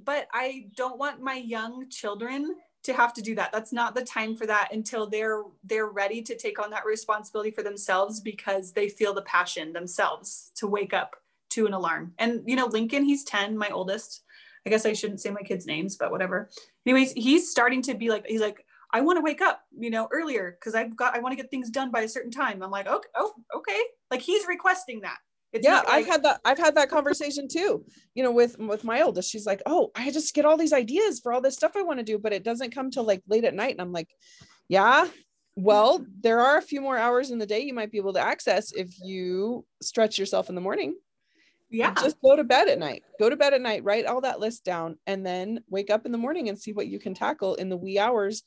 but 0.03 0.27
i 0.33 0.64
don't 0.75 0.98
want 0.98 1.20
my 1.20 1.35
young 1.35 1.88
children 1.90 2.57
to 2.84 2.92
have 2.92 3.12
to 3.14 3.22
do 3.22 3.34
that. 3.36 3.52
That's 3.52 3.72
not 3.72 3.94
the 3.94 4.04
time 4.04 4.36
for 4.36 4.46
that 4.46 4.68
until 4.72 5.06
they're 5.06 5.42
they're 5.64 5.86
ready 5.86 6.22
to 6.22 6.36
take 6.36 6.62
on 6.62 6.70
that 6.70 6.84
responsibility 6.84 7.50
for 7.50 7.62
themselves 7.62 8.20
because 8.20 8.72
they 8.72 8.88
feel 8.88 9.14
the 9.14 9.22
passion 9.22 9.72
themselves 9.72 10.50
to 10.56 10.66
wake 10.66 10.92
up 10.92 11.16
to 11.50 11.66
an 11.66 11.74
alarm. 11.74 12.12
And 12.18 12.42
you 12.46 12.56
know 12.56 12.66
lincoln 12.66 13.04
he's 13.04 13.24
10 13.24 13.56
my 13.56 13.68
oldest. 13.68 14.22
I 14.64 14.70
guess 14.70 14.86
i 14.86 14.92
shouldn't 14.92 15.20
say 15.20 15.30
my 15.30 15.42
kids 15.42 15.66
names 15.66 15.96
but 15.96 16.10
whatever. 16.10 16.50
Anyways 16.86 17.12
he's 17.12 17.50
starting 17.50 17.82
to 17.82 17.94
be 17.94 18.10
like 18.10 18.26
he's 18.26 18.40
like 18.40 18.64
i 18.92 19.00
want 19.00 19.16
to 19.16 19.22
wake 19.22 19.40
up 19.40 19.62
you 19.78 19.90
know 19.90 20.08
earlier 20.12 20.56
because 20.58 20.74
i've 20.74 20.94
got 20.96 21.16
i 21.16 21.18
want 21.18 21.32
to 21.32 21.36
get 21.36 21.50
things 21.50 21.70
done 21.70 21.90
by 21.90 22.00
a 22.00 22.08
certain 22.08 22.30
time. 22.30 22.62
I'm 22.62 22.70
like 22.70 22.86
okay 22.88 23.08
oh 23.16 23.32
okay. 23.54 23.80
Like 24.10 24.22
he's 24.22 24.46
requesting 24.46 25.00
that 25.02 25.18
it's 25.52 25.66
yeah, 25.66 25.82
I've 25.86 26.06
had 26.06 26.22
that. 26.22 26.40
I've 26.44 26.58
had 26.58 26.76
that 26.76 26.88
conversation 26.88 27.46
too. 27.46 27.84
You 28.14 28.22
know, 28.22 28.32
with 28.32 28.58
with 28.58 28.84
my 28.84 29.02
oldest, 29.02 29.30
she's 29.30 29.44
like, 29.44 29.60
"Oh, 29.66 29.90
I 29.94 30.10
just 30.10 30.34
get 30.34 30.46
all 30.46 30.56
these 30.56 30.72
ideas 30.72 31.20
for 31.20 31.32
all 31.32 31.42
this 31.42 31.54
stuff 31.54 31.76
I 31.76 31.82
want 31.82 31.98
to 31.98 32.04
do, 32.04 32.18
but 32.18 32.32
it 32.32 32.42
doesn't 32.42 32.74
come 32.74 32.90
till 32.90 33.04
like 33.04 33.22
late 33.28 33.44
at 33.44 33.54
night." 33.54 33.72
And 33.72 33.82
I'm 33.82 33.92
like, 33.92 34.08
"Yeah, 34.68 35.08
well, 35.54 36.06
there 36.22 36.40
are 36.40 36.56
a 36.56 36.62
few 36.62 36.80
more 36.80 36.96
hours 36.96 37.30
in 37.30 37.38
the 37.38 37.46
day 37.46 37.60
you 37.60 37.74
might 37.74 37.90
be 37.92 37.98
able 37.98 38.14
to 38.14 38.20
access 38.20 38.72
if 38.72 38.94
you 39.04 39.66
stretch 39.82 40.18
yourself 40.18 40.48
in 40.48 40.54
the 40.54 40.60
morning. 40.62 40.96
Yeah, 41.68 41.92
just 41.94 42.20
go 42.22 42.34
to 42.34 42.44
bed 42.44 42.68
at 42.68 42.78
night. 42.78 43.02
Go 43.18 43.28
to 43.28 43.36
bed 43.36 43.52
at 43.52 43.60
night. 43.60 43.84
Write 43.84 44.06
all 44.06 44.22
that 44.22 44.40
list 44.40 44.64
down, 44.64 44.96
and 45.06 45.24
then 45.24 45.60
wake 45.68 45.90
up 45.90 46.06
in 46.06 46.12
the 46.12 46.18
morning 46.18 46.48
and 46.48 46.58
see 46.58 46.72
what 46.72 46.86
you 46.86 46.98
can 46.98 47.12
tackle 47.12 47.56
in 47.56 47.68
the 47.68 47.76
wee 47.76 47.98
hours 47.98 48.42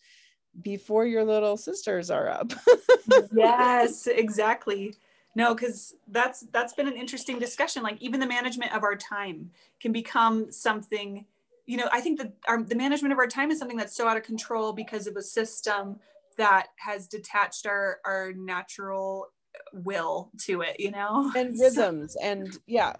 before 0.60 1.06
your 1.06 1.24
little 1.24 1.58
sisters 1.58 2.10
are 2.10 2.30
up." 2.30 2.52
yes, 3.32 4.08
exactly 4.08 4.96
no 5.36 5.54
because 5.54 5.96
that's 6.08 6.42
that's 6.52 6.74
been 6.74 6.88
an 6.88 6.96
interesting 6.96 7.38
discussion 7.38 7.84
like 7.84 8.02
even 8.02 8.20
the 8.20 8.28
management 8.28 8.74
of 8.74 8.84
our 8.84 8.96
time 8.96 9.52
can 9.80 9.92
become 9.92 10.52
something 10.52 11.26
you 11.66 11.78
know 11.78 11.88
i 11.92 12.02
think 12.02 12.18
that 12.18 12.34
our, 12.48 12.64
the 12.64 12.76
management 12.76 13.12
of 13.12 13.20
our 13.20 13.28
time 13.28 13.52
is 13.52 13.60
something 13.60 13.78
that's 13.78 13.96
so 13.96 14.08
out 14.08 14.18
of 14.18 14.24
control 14.24 14.74
because 14.74 15.08
of 15.08 15.16
a 15.16 15.22
system 15.22 16.00
that 16.38 16.68
has 16.78 17.08
detached 17.08 17.66
our 17.66 18.00
our 18.06 18.34
natural 18.34 19.28
will 19.74 20.32
to 20.38 20.62
it 20.62 20.80
you 20.80 20.92
know? 20.92 21.32
And 21.36 21.60
rhythms 21.60 22.14
so, 22.14 22.20
and 22.26 22.58
yeah. 22.68 22.94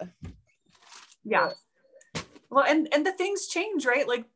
Yeah. 1.24 1.52
Well 2.50 2.64
and 2.66 2.88
and 2.92 3.04
the 3.04 3.12
things 3.12 3.46
change 3.46 3.86
right? 3.86 4.06
Like 4.06 4.26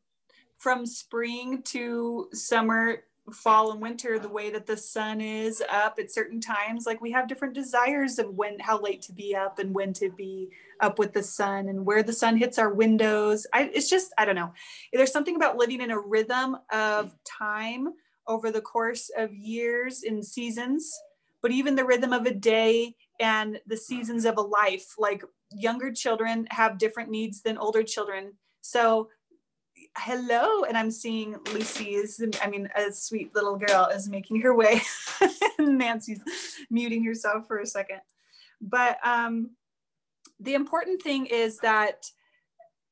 from 0.57 0.85
spring 0.85 1.61
to 1.63 2.27
summer 2.33 3.03
fall 3.31 3.71
and 3.71 3.81
winter 3.81 4.17
the 4.17 4.27
way 4.27 4.49
that 4.49 4.65
the 4.65 4.75
sun 4.75 5.21
is 5.21 5.63
up 5.71 5.97
at 5.99 6.11
certain 6.11 6.41
times 6.41 6.85
like 6.85 6.99
we 7.01 7.11
have 7.11 7.27
different 7.27 7.53
desires 7.53 8.17
of 8.17 8.33
when 8.33 8.59
how 8.59 8.79
late 8.81 9.01
to 9.01 9.13
be 9.13 9.35
up 9.35 9.59
and 9.59 9.73
when 9.73 9.93
to 9.93 10.09
be 10.09 10.49
up 10.79 10.97
with 10.97 11.13
the 11.13 11.21
sun 11.21 11.69
and 11.69 11.85
where 11.85 12.01
the 12.01 12.11
sun 12.11 12.35
hits 12.35 12.57
our 12.57 12.73
windows. 12.73 13.45
I, 13.53 13.69
it's 13.73 13.89
just 13.89 14.13
i 14.17 14.25
don't 14.25 14.35
know. 14.35 14.53
There's 14.91 15.11
something 15.11 15.35
about 15.35 15.57
living 15.57 15.81
in 15.81 15.91
a 15.91 15.99
rhythm 15.99 16.57
of 16.71 17.15
time 17.25 17.89
over 18.27 18.51
the 18.51 18.61
course 18.61 19.11
of 19.15 19.33
years 19.33 20.03
and 20.03 20.25
seasons 20.25 20.91
but 21.41 21.51
even 21.51 21.75
the 21.75 21.85
rhythm 21.85 22.13
of 22.13 22.25
a 22.25 22.33
day 22.33 22.95
and 23.19 23.59
the 23.67 23.77
seasons 23.77 24.25
of 24.25 24.37
a 24.37 24.41
life. 24.41 24.95
Like 24.97 25.23
younger 25.51 25.91
children 25.91 26.47
have 26.51 26.77
different 26.77 27.09
needs 27.09 27.41
than 27.41 27.57
older 27.57 27.83
children. 27.83 28.33
So 28.61 29.09
hello. 29.97 30.63
And 30.63 30.77
I'm 30.77 30.91
seeing 30.91 31.35
Lucy's, 31.53 32.21
I 32.41 32.47
mean, 32.47 32.69
a 32.75 32.91
sweet 32.91 33.33
little 33.35 33.57
girl 33.57 33.89
is 33.93 34.09
making 34.09 34.41
her 34.41 34.53
way. 34.53 34.81
Nancy's 35.59 36.21
muting 36.69 37.03
herself 37.03 37.47
for 37.47 37.59
a 37.59 37.65
second. 37.65 38.01
But 38.61 38.97
um, 39.03 39.51
the 40.39 40.53
important 40.53 41.01
thing 41.01 41.25
is 41.25 41.57
that 41.59 42.05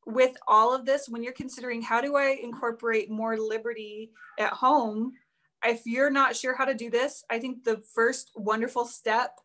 with 0.06 0.36
all 0.48 0.74
of 0.74 0.86
this, 0.86 1.08
when 1.08 1.24
you're 1.24 1.34
considering 1.34 1.82
how 1.82 2.02
do 2.02 2.16
I 2.16 2.40
incorporate 2.42 3.12
more 3.12 3.38
liberty 3.38 4.12
at 4.40 4.54
home, 4.54 5.14
if 5.64 5.86
you're 5.86 6.10
not 6.10 6.36
sure 6.36 6.56
how 6.56 6.66
to 6.66 6.74
do 6.74 6.90
this, 6.90 7.24
I 7.30 7.40
think 7.40 7.64
the 7.64 7.82
first 7.94 8.32
wonderful 8.36 8.86
step 8.86 9.40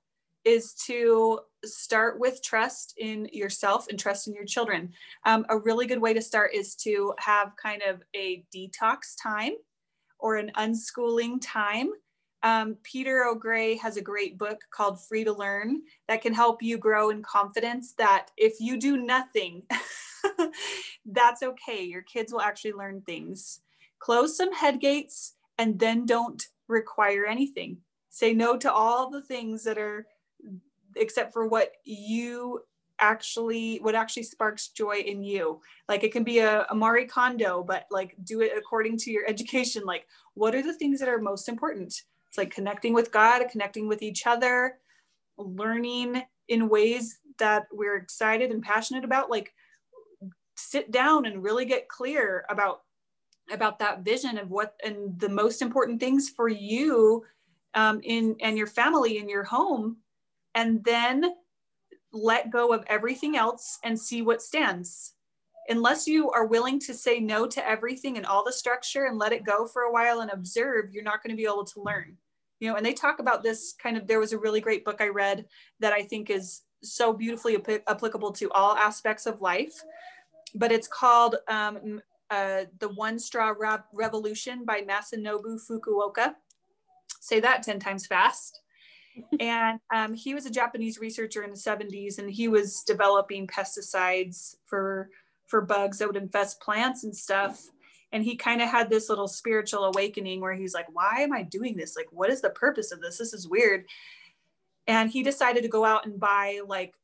is 0.45 0.75
to 0.87 1.41
start 1.65 2.19
with 2.19 2.43
trust 2.43 2.95
in 2.99 3.29
yourself 3.33 3.89
and 3.89 3.99
trust 3.99 4.29
in 4.29 4.35
your 4.35 4.45
children. 4.45 4.93
Um, 5.25 5.47
a 5.49 5.59
really 5.59 5.87
good 5.87 6.01
way 6.01 6.13
to 6.13 6.23
start 6.23 6.55
is 6.55 6.75
to 6.77 7.15
have 7.19 7.53
kind 7.61 7.83
of 7.83 8.03
a 8.15 8.45
detox 8.55 9.15
time 9.23 9.53
or 10.19 10.37
an 10.37 10.51
unschooling 10.57 11.39
time, 11.41 11.91
um, 12.45 12.77
Peter 12.83 13.25
O. 13.25 13.35
Gray 13.35 13.75
has 13.79 13.97
a 13.97 14.03
great 14.03 14.37
book 14.37 14.61
called 14.71 15.03
Free 15.03 15.25
to 15.25 15.33
Learn 15.33 15.81
that 16.09 16.21
can 16.21 16.35
help 16.35 16.63
you 16.63 16.77
grow 16.77 17.09
in 17.09 17.23
confidence 17.23 17.95
that 17.97 18.27
if 18.37 18.61
you 18.61 18.79
do 18.79 18.99
nothing, 18.99 19.63
that's 21.07 21.43
okay. 21.43 21.83
Your 21.83 22.03
kids 22.03 22.35
will 22.35 22.43
actually 22.43 22.75
learn 22.75 23.01
things. 23.01 23.61
Close 23.99 24.37
some 24.37 24.53
head 24.53 24.79
gates 24.79 25.37
and 25.57 25.79
then 25.79 26.05
don't 26.05 26.47
require 26.69 27.25
anything. 27.25 27.79
Say 28.11 28.35
no 28.35 28.59
to 28.59 28.71
all 28.71 29.09
the 29.09 29.23
things 29.23 29.65
that 29.65 29.79
are, 29.79 30.07
except 30.97 31.33
for 31.33 31.47
what 31.49 31.73
you 31.85 32.61
actually, 33.01 33.79
what 33.79 33.95
actually 33.95 34.23
sparks 34.23 34.69
joy 34.69 34.97
in 34.99 35.23
you. 35.23 35.61
Like 35.89 36.05
it 36.05 36.13
can 36.13 36.25
be 36.25 36.39
a, 36.39 36.65
a 36.71 36.75
Marie 36.75 37.07
Kondo, 37.07 37.63
but 37.63 37.87
like 37.91 38.15
do 38.25 38.41
it 38.41 38.53
according 38.57 38.99
to 38.99 39.11
your 39.11 39.27
education. 39.27 39.85
Like, 39.85 40.07
what 40.35 40.55
are 40.55 40.63
the 40.63 40.75
things 40.75 41.01
that 41.01 41.09
are 41.09 41.21
most 41.21 41.49
important? 41.49 41.89
It's 42.29 42.39
like 42.39 42.55
connecting 42.55 42.95
with 42.95 43.13
God, 43.13 43.43
connecting 43.51 43.89
with 43.89 44.03
each 44.03 44.27
other, 44.27 44.79
learning 45.39 46.23
in 46.49 46.69
ways 46.69 47.19
that 47.39 47.67
we're 47.73 47.97
excited 47.97 48.51
and 48.51 48.63
passionate 48.63 49.05
about. 49.05 49.31
Like, 49.31 49.53
sit 50.57 50.91
down 50.91 51.27
and 51.27 51.43
really 51.43 51.65
get 51.65 51.89
clear 51.89 52.45
about 52.49 52.83
about 53.53 53.79
that 53.79 54.01
vision 54.01 54.39
of 54.39 54.51
what 54.51 54.75
and 54.85 55.19
the 55.21 55.29
most 55.29 55.61
important 55.61 56.01
things 56.01 56.31
for 56.31 56.49
you 56.49 57.25
um, 57.75 58.01
in 58.03 58.37
and 58.41 58.57
your 58.57 58.67
family 58.67 59.19
in 59.19 59.29
your 59.29 59.45
home 59.45 59.97
and 60.55 60.83
then 60.85 61.25
let 62.13 62.51
go 62.51 62.73
of 62.73 62.85
everything 62.87 63.37
else 63.37 63.79
and 63.83 63.99
see 63.99 64.23
what 64.23 64.43
stands 64.43 65.15
unless 65.69 66.07
you 66.07 66.31
are 66.31 66.47
willing 66.47 66.79
to 66.79 66.93
say 66.93 67.19
no 67.19 67.47
to 67.47 67.67
everything 67.67 68.17
and 68.17 68.27
all 68.27 68.45
the 68.45 68.53
structure 68.53 69.07
and 69.07 69.19
let 69.19 69.33
it 69.33 69.45
go 69.45 69.67
for 69.67 69.83
a 69.83 69.93
while 69.93 70.21
and 70.21 70.31
observe 70.31 70.93
you're 70.93 71.03
not 71.03 71.23
going 71.23 71.31
to 71.31 71.37
be 71.37 71.47
able 71.47 71.65
to 71.65 71.83
learn 71.83 72.17
you 72.61 72.69
know 72.69 72.77
and 72.77 72.87
they 72.87 72.93
talk 72.93 73.19
about 73.19 73.43
this 73.43 73.75
kind 73.83 73.97
of 73.97 74.07
there 74.07 74.21
was 74.21 74.33
a 74.33 74.39
really 74.39 74.61
great 74.61 74.85
book 74.85 75.01
i 75.01 75.09
read 75.09 75.45
that 75.81 75.93
i 75.93 76.03
think 76.03 76.31
is 76.31 76.63
so 76.83 77.13
beautifully 77.13 77.57
ap- 77.57 77.83
applicable 77.89 78.31
to 78.31 78.51
all 78.53 78.77
aspects 78.77 79.27
of 79.27 79.41
life 79.41 79.75
but 80.55 80.71
it's 80.71 80.87
called 80.87 81.37
um, 81.49 82.01
uh, 82.31 82.65
The 82.79 82.89
One 82.91 83.19
Straw 83.19 83.55
Re- 83.59 83.79
Revolution 83.93 84.65
by 84.65 84.83
Masanobu 84.83 85.59
Fukuoka. 85.69 86.35
Say 87.21 87.41
that 87.41 87.63
10 87.63 87.81
times 87.81 88.07
fast. 88.07 88.61
And 89.41 89.81
um, 89.93 90.15
he 90.15 90.35
was 90.35 90.47
a 90.47 90.51
Japanese 90.51 90.99
researcher 90.99 91.43
in 91.43 91.51
the 91.51 91.57
70s, 91.57 92.19
and 92.19 92.31
he 92.31 92.49
was 92.49 92.83
developing 92.83 93.47
pesticides 93.47 94.57
for 94.67 95.11
for 95.47 95.61
bugs 95.61 95.99
that 95.99 96.09
would 96.09 96.17
infest 96.17 96.61
plants 96.61 97.05
and 97.05 97.15
stuff. 97.15 97.69
And 98.13 98.25
he 98.25 98.37
kind 98.37 98.63
of 98.63 98.69
had 98.69 98.89
this 98.89 99.09
little 99.09 99.29
spiritual 99.29 99.85
awakening 99.85 100.41
where 100.41 100.55
he's 100.55 100.75
like, 100.75 100.87
"Why 100.93 101.21
am 101.21 101.33
I 101.33 101.43
doing 101.43 101.77
this? 101.77 101.97
Like, 101.97 102.09
what 102.11 102.31
is 102.31 102.41
the 102.41 102.51
purpose 102.51 102.93
of 102.93 103.01
this? 103.01 103.19
This 103.19 103.35
is 103.35 103.49
weird." 103.49 103.85
And 104.87 105.11
he 105.11 105.23
decided 105.23 105.63
to 105.63 105.69
go 105.69 105.85
out 105.85 106.07
and 106.07 106.21
buy 106.21 106.61
like 106.67 106.95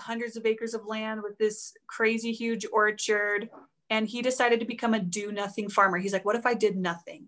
hundreds 0.00 0.36
of 0.36 0.46
acres 0.46 0.74
of 0.74 0.86
land 0.86 1.22
with 1.22 1.36
this 1.38 1.74
crazy 1.86 2.32
huge 2.32 2.66
orchard 2.72 3.50
and 3.90 4.06
he 4.06 4.22
decided 4.22 4.60
to 4.60 4.66
become 4.66 4.94
a 4.94 5.00
do 5.00 5.30
nothing 5.30 5.68
farmer 5.68 5.98
he's 5.98 6.12
like 6.12 6.24
what 6.24 6.36
if 6.36 6.46
i 6.46 6.54
did 6.54 6.76
nothing 6.76 7.26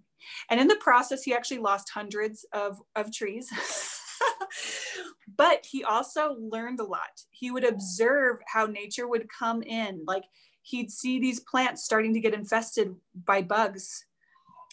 and 0.51 0.61
in 0.61 0.69
the 0.69 0.77
process 0.77 1.23
he 1.23 1.35
actually 1.35 1.59
lost 1.59 1.91
hundreds 1.91 2.47
of, 2.53 2.81
of 2.97 3.13
trees 3.13 3.51
but 5.37 5.65
he 5.65 5.85
also 5.85 6.37
learned 6.39 6.81
a 6.81 6.85
lot. 6.85 7.23
He 7.31 7.51
would 7.51 7.65
observe 7.65 8.39
how 8.47 8.67
nature 8.67 9.09
would 9.09 9.29
come 9.29 9.63
in. 9.63 10.03
Like 10.07 10.25
he'd 10.63 10.91
see 10.91 11.19
these 11.19 11.41
plants 11.41 11.85
starting 11.85 12.15
to 12.15 12.21
get 12.21 12.35
infested 12.35 12.95
by 13.27 13.43
bugs. 13.43 14.07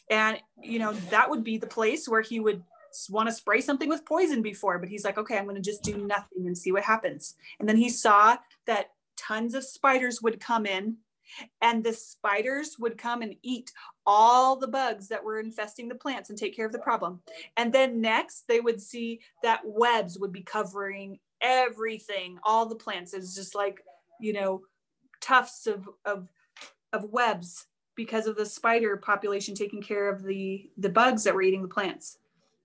And 0.09 0.39
you 0.61 0.79
know 0.79 0.93
that 1.11 1.29
would 1.29 1.43
be 1.43 1.57
the 1.57 1.67
place 1.67 2.07
where 2.07 2.21
he 2.21 2.39
would 2.39 2.63
want 3.09 3.29
to 3.29 3.33
spray 3.33 3.61
something 3.61 3.89
with 3.89 4.05
poison 4.05 4.41
before, 4.41 4.79
but 4.79 4.89
he's 4.89 5.03
like, 5.03 5.17
okay, 5.17 5.37
I'm 5.37 5.43
going 5.43 5.55
to 5.55 5.61
just 5.61 5.83
do 5.83 5.97
nothing 5.97 6.47
and 6.47 6.57
see 6.57 6.71
what 6.71 6.83
happens. 6.83 7.35
And 7.59 7.69
then 7.69 7.77
he 7.77 7.89
saw 7.89 8.37
that 8.65 8.91
tons 9.15 9.53
of 9.53 9.63
spiders 9.63 10.21
would 10.21 10.39
come 10.39 10.65
in 10.65 10.97
and 11.61 11.83
the 11.83 11.93
spiders 11.93 12.77
would 12.79 12.97
come 12.97 13.21
and 13.21 13.35
eat 13.41 13.71
all 14.05 14.55
the 14.55 14.67
bugs 14.67 15.07
that 15.07 15.23
were 15.23 15.39
infesting 15.39 15.87
the 15.87 15.95
plants 15.95 16.29
and 16.29 16.37
take 16.37 16.55
care 16.55 16.65
of 16.65 16.71
the 16.71 16.79
problem. 16.79 17.21
And 17.57 17.71
then 17.71 18.01
next, 18.01 18.47
they 18.47 18.59
would 18.59 18.81
see 18.81 19.21
that 19.43 19.61
webs 19.63 20.19
would 20.19 20.31
be 20.31 20.41
covering 20.41 21.19
everything, 21.41 22.39
all 22.43 22.65
the 22.65 22.75
plants. 22.75 23.13
It's 23.13 23.35
just 23.35 23.55
like, 23.55 23.83
you 24.19 24.33
know, 24.33 24.61
tufts 25.21 25.67
of, 25.67 25.87
of, 26.05 26.29
of 26.93 27.05
webs 27.05 27.67
because 27.95 28.27
of 28.27 28.35
the 28.35 28.45
spider 28.45 28.97
population 28.97 29.55
taking 29.55 29.81
care 29.81 30.09
of 30.09 30.23
the, 30.23 30.69
the 30.77 30.89
bugs 30.89 31.23
that 31.23 31.35
were 31.35 31.41
eating 31.41 31.61
the 31.61 31.67
plants 31.67 32.17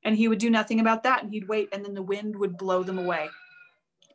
and 0.05 0.17
he 0.17 0.29
would 0.29 0.39
do 0.39 0.51
nothing 0.51 0.81
about 0.81 1.03
that 1.03 1.23
and 1.23 1.33
he'd 1.33 1.49
wait 1.49 1.69
and 1.73 1.85
then 1.85 1.95
the 1.95 2.03
wind 2.03 2.37
would 2.37 2.57
blow 2.57 2.83
them 2.83 2.99
away 2.99 3.29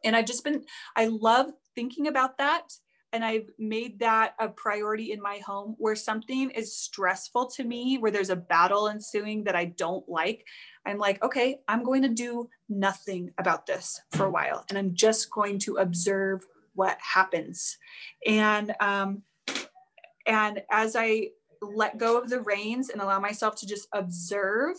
and 0.03 0.15
i've 0.15 0.25
just 0.25 0.43
been 0.43 0.63
i 0.95 1.05
love 1.07 1.51
thinking 1.75 2.07
about 2.07 2.37
that 2.37 2.73
and 3.14 3.24
i've 3.24 3.49
made 3.57 3.99
that 3.99 4.34
a 4.39 4.47
priority 4.47 5.12
in 5.12 5.22
my 5.22 5.38
home 5.39 5.76
where 5.78 5.95
something 5.95 6.49
is 6.51 6.76
stressful 6.76 7.47
to 7.47 7.64
me 7.64 7.97
where 7.97 8.12
there's 8.12 8.30
a 8.30 8.36
battle 8.36 8.89
ensuing 8.89 9.43
that 9.43 9.55
i 9.55 9.66
don't 9.66 10.07
like 10.07 10.45
i'm 10.86 10.97
like 10.97 11.22
okay 11.24 11.60
i'm 11.68 11.84
going 11.84 12.01
to 12.01 12.10
do 12.10 12.49
nothing 12.70 13.32
about 13.38 13.66
this 13.66 14.01
for 14.12 14.26
a 14.26 14.32
while 14.32 14.66
and 14.70 14.78
i'm 14.78 14.93
just 14.93 15.30
going 15.32 15.57
to 15.60 15.78
observe 15.78 16.45
what 16.76 16.97
happens. 17.01 17.78
And 18.26 18.74
um 18.80 19.24
and 20.26 20.62
as 20.72 20.95
i 20.95 21.28
let 21.62 21.97
go 21.97 22.18
of 22.18 22.30
the 22.30 22.39
reins 22.41 22.89
and 22.89 23.01
allow 23.01 23.20
myself 23.20 23.55
to 23.57 23.68
just 23.68 23.89
observe 23.91 24.78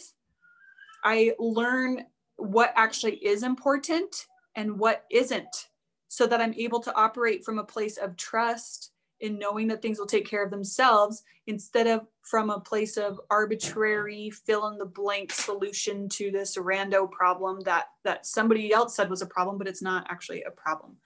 I 1.05 1.33
learn 1.39 2.07
what 2.37 2.73
actually 2.77 3.17
is 3.17 3.43
important 3.43 4.27
and 4.55 4.79
what 4.79 5.05
isn't 5.11 5.69
so 6.11 6.27
that 6.27 6.41
I'm 6.41 6.55
able 6.55 6.81
to 6.81 6.95
operate 6.97 7.45
from 7.45 7.61
a 7.61 7.65
place 7.65 7.97
of 7.97 8.17
trust 8.17 8.91
in 9.21 9.39
knowing 9.39 9.69
that 9.69 9.81
things 9.81 9.97
will 9.97 10.07
take 10.07 10.29
care 10.29 10.45
of 10.45 10.51
themselves 10.51 11.23
instead 11.47 11.87
of 11.87 12.05
from 12.23 12.51
a 12.51 12.59
place 12.59 12.97
of 12.97 13.21
arbitrary 13.31 14.29
fill 14.31 14.67
in 14.67 14.77
the 14.77 14.85
blank 14.85 15.31
solution 15.31 16.09
to 16.09 16.33
this 16.33 16.57
rando 16.57 17.09
problem 17.09 17.61
that 17.61 17.85
that 18.03 18.27
somebody 18.27 18.73
else 18.73 18.97
said 18.97 19.09
was 19.09 19.23
a 19.23 19.27
problem 19.27 19.57
but 19.57 19.69
it's 19.69 19.83
not 19.83 20.05
actually 20.11 20.43
a 20.43 20.51
problem. 20.51 20.97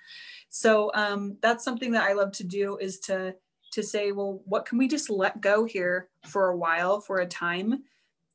So 0.48 0.90
um, 0.94 1.36
that's 1.42 1.64
something 1.64 1.92
that 1.92 2.04
i 2.04 2.14
love 2.14 2.32
to 2.32 2.44
do 2.44 2.78
is 2.78 2.98
to 3.00 3.34
to 3.72 3.82
say 3.82 4.10
well 4.10 4.40
what 4.46 4.64
can 4.64 4.78
we 4.78 4.88
just 4.88 5.10
let 5.10 5.42
go 5.42 5.64
here 5.64 6.08
for 6.26 6.48
a 6.48 6.56
while 6.56 6.98
for 7.00 7.18
a 7.18 7.26
time 7.26 7.82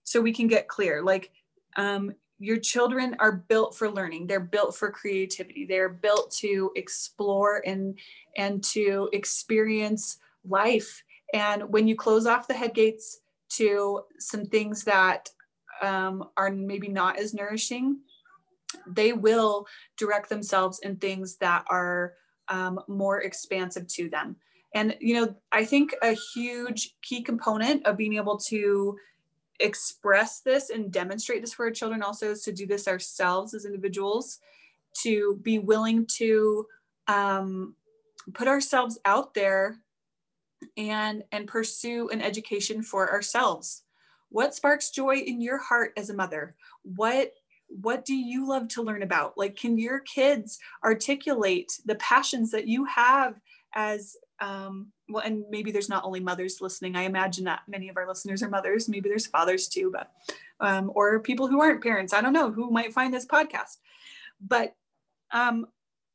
so 0.03 0.21
we 0.21 0.33
can 0.33 0.45
get 0.45 0.67
clear? 0.67 1.01
Like 1.01 1.31
um, 1.77 2.13
your 2.39 2.57
children 2.57 3.15
are 3.19 3.33
built 3.33 3.75
for 3.75 3.89
learning. 3.89 4.27
They're 4.27 4.39
built 4.39 4.75
for 4.75 4.89
creativity. 4.91 5.65
They're 5.65 5.89
built 5.89 6.31
to 6.39 6.71
explore 6.75 7.61
and 7.65 7.99
and 8.37 8.63
to 8.65 9.09
experience 9.13 10.17
life. 10.47 11.03
And 11.33 11.69
when 11.69 11.87
you 11.87 11.95
close 11.95 12.25
off 12.25 12.47
the 12.47 12.53
head 12.53 12.73
gates 12.73 13.21
to 13.49 14.01
some 14.17 14.45
things 14.45 14.83
that 14.85 15.29
um, 15.81 16.29
are 16.37 16.49
maybe 16.49 16.87
not 16.87 17.17
as 17.17 17.33
nourishing 17.33 17.99
they 18.87 19.13
will 19.13 19.65
direct 19.97 20.29
themselves 20.29 20.79
in 20.79 20.95
things 20.97 21.37
that 21.37 21.65
are 21.69 22.13
um, 22.49 22.79
more 22.87 23.21
expansive 23.21 23.87
to 23.87 24.09
them. 24.09 24.35
And 24.75 24.95
you 24.99 25.15
know 25.15 25.35
i 25.51 25.65
think 25.65 25.95
a 26.03 26.15
huge 26.35 26.95
key 27.01 27.23
component 27.23 27.87
of 27.87 27.97
being 27.97 28.17
able 28.17 28.37
to 28.37 28.95
express 29.59 30.41
this 30.41 30.69
and 30.69 30.91
demonstrate 30.91 31.41
this 31.41 31.53
for 31.53 31.65
our 31.65 31.71
children 31.71 32.01
also 32.01 32.31
is 32.31 32.43
to 32.43 32.51
do 32.51 32.65
this 32.65 32.87
ourselves 32.87 33.53
as 33.53 33.65
individuals 33.65 34.39
to 34.93 35.39
be 35.43 35.59
willing 35.59 36.05
to 36.05 36.65
um, 37.07 37.75
put 38.33 38.47
ourselves 38.47 38.99
out 39.05 39.33
there 39.33 39.77
and 40.77 41.23
and 41.31 41.47
pursue 41.47 42.09
an 42.09 42.21
education 42.21 42.81
for 42.81 43.11
ourselves. 43.11 43.83
What 44.29 44.53
sparks 44.53 44.91
joy 44.91 45.17
in 45.17 45.41
your 45.41 45.57
heart 45.57 45.93
as 45.97 46.09
a 46.09 46.15
mother? 46.15 46.55
What 46.83 47.33
what 47.67 48.03
do 48.03 48.15
you 48.15 48.47
love 48.47 48.67
to 48.69 48.81
learn 48.81 49.03
about? 49.03 49.37
Like 49.37 49.55
can 49.55 49.77
your 49.77 49.99
kids 49.99 50.59
articulate 50.83 51.71
the 51.85 51.95
passions 51.95 52.51
that 52.51 52.67
you 52.67 52.85
have 52.85 53.39
as 53.73 54.17
um, 54.41 54.91
well, 55.09 55.23
and 55.23 55.43
maybe 55.49 55.71
there's 55.71 55.89
not 55.89 56.03
only 56.03 56.19
mothers 56.19 56.61
listening. 56.61 56.95
I 56.95 57.03
imagine 57.03 57.45
that 57.45 57.61
many 57.67 57.89
of 57.89 57.97
our 57.97 58.07
listeners 58.07 58.41
are 58.43 58.49
mothers. 58.49 58.87
Maybe 58.87 59.09
there's 59.09 59.27
fathers 59.27 59.67
too, 59.67 59.91
but 59.91 60.11
um, 60.59 60.91
or 60.93 61.19
people 61.19 61.47
who 61.47 61.61
aren't 61.61 61.83
parents. 61.83 62.13
I 62.13 62.21
don't 62.21 62.33
know 62.33 62.51
who 62.51 62.71
might 62.71 62.93
find 62.93 63.13
this 63.13 63.25
podcast, 63.25 63.77
but 64.39 64.75
um, 65.31 65.65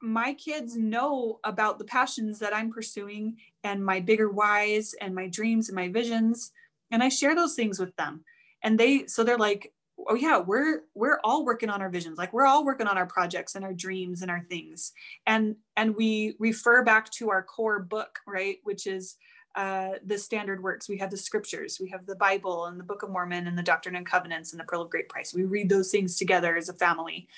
my 0.01 0.35
kids 0.35 0.77
know 0.77 1.41
about 1.45 1.79
the 1.79 1.85
passions 1.85 2.39
that 2.39 2.55
I'm 2.55 2.73
pursuing 2.73 3.37
and 3.63 3.85
my 3.85 4.01
bigger 4.01 4.31
whys 4.31 4.95
and 5.01 5.15
my 5.15 5.29
dreams 5.29 5.69
and 5.69 5.77
my 5.77 5.89
visions, 5.89 6.53
and 6.91 7.03
I 7.03 7.09
share 7.09 7.35
those 7.35 7.55
things 7.55 7.79
with 7.79 7.95
them. 7.97 8.25
And 8.63 8.79
they 8.79 9.07
so 9.07 9.25
they're 9.25 9.39
like, 9.39 9.73
oh 10.09 10.15
yeah 10.15 10.39
we're 10.39 10.83
we're 10.95 11.21
all 11.25 11.45
working 11.45 11.71
on 11.71 11.81
our 11.81 11.89
visions 11.89 12.19
like 12.19 12.33
we're 12.33 12.47
all 12.47 12.65
working 12.65 12.87
on 12.87 12.99
our 12.99 13.07
projects 13.07 13.55
and 13.55 13.65
our 13.65 13.73
dreams 13.73 14.23
and 14.23 14.31
our 14.31 14.45
things 14.49 14.93
and 15.27 15.57
and 15.77 15.95
we 15.95 16.35
refer 16.39 16.83
back 16.83 17.11
to 17.11 17.31
our 17.31 17.43
core 17.43 17.81
book 17.81 18.19
right 18.27 18.59
which 18.65 18.87
is 18.87 19.17
uh, 19.55 19.91
the 20.05 20.19
standard 20.19 20.63
works. 20.63 20.89
We 20.89 20.99
have 20.99 21.11
the 21.11 21.17
scriptures. 21.17 21.79
We 21.81 21.89
have 21.91 22.07
the 22.07 22.17
Bible 22.17 22.67
and 22.67 22.79
the 22.79 22.85
Book 22.85 23.03
of 23.03 23.11
Mormon 23.11 23.47
and 23.47 23.57
the 23.57 23.63
Doctrine 23.63 23.95
and 23.95 24.05
Covenants 24.05 24.53
and 24.53 24.59
the 24.59 24.65
Pearl 24.65 24.83
of 24.83 24.91
Great 24.91 25.09
Price. 25.09 25.33
We 25.33 25.45
read 25.45 25.69
those 25.69 25.91
things 25.91 26.17
together 26.17 26.57
as 26.57 26.69
a 26.69 26.75
family 26.75 27.29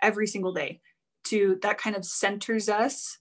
every 0.00 0.26
single 0.26 0.52
day. 0.52 0.80
To 1.26 1.56
that 1.62 1.78
kind 1.78 1.94
of 1.94 2.04
centers 2.04 2.68
us 2.68 3.18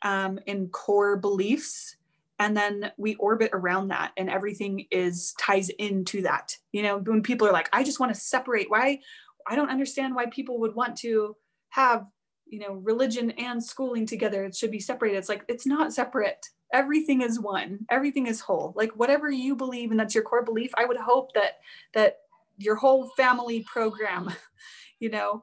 um, 0.00 0.38
in 0.46 0.68
core 0.68 1.18
beliefs, 1.18 1.96
and 2.42 2.56
then 2.56 2.90
we 2.96 3.14
orbit 3.16 3.50
around 3.52 3.88
that, 3.88 4.12
and 4.16 4.28
everything 4.28 4.86
is 4.90 5.32
ties 5.38 5.68
into 5.68 6.22
that. 6.22 6.56
You 6.72 6.82
know, 6.82 6.98
when 6.98 7.22
people 7.22 7.46
are 7.46 7.52
like, 7.52 7.68
"I 7.72 7.84
just 7.84 8.00
want 8.00 8.12
to 8.12 8.20
separate," 8.20 8.68
why? 8.68 8.98
I 9.46 9.56
don't 9.56 9.70
understand 9.70 10.14
why 10.14 10.26
people 10.26 10.58
would 10.60 10.74
want 10.74 10.96
to 10.98 11.36
have 11.70 12.06
you 12.46 12.58
know 12.58 12.74
religion 12.74 13.30
and 13.32 13.62
schooling 13.62 14.06
together. 14.06 14.44
It 14.44 14.56
should 14.56 14.72
be 14.72 14.80
separated. 14.80 15.18
It's 15.18 15.28
like 15.28 15.44
it's 15.48 15.66
not 15.66 15.92
separate. 15.92 16.44
Everything 16.72 17.22
is 17.22 17.38
one. 17.38 17.86
Everything 17.90 18.26
is 18.26 18.40
whole. 18.40 18.72
Like 18.74 18.90
whatever 18.92 19.30
you 19.30 19.54
believe 19.54 19.92
and 19.92 20.00
that's 20.00 20.14
your 20.14 20.24
core 20.24 20.44
belief 20.44 20.72
i 20.76 20.84
would 20.84 20.96
hope 20.96 21.32
that 21.34 21.60
that 21.94 22.18
your 22.58 22.76
whole 22.76 23.08
family 23.16 23.64
program 23.72 24.30
you 25.00 25.10
know 25.10 25.42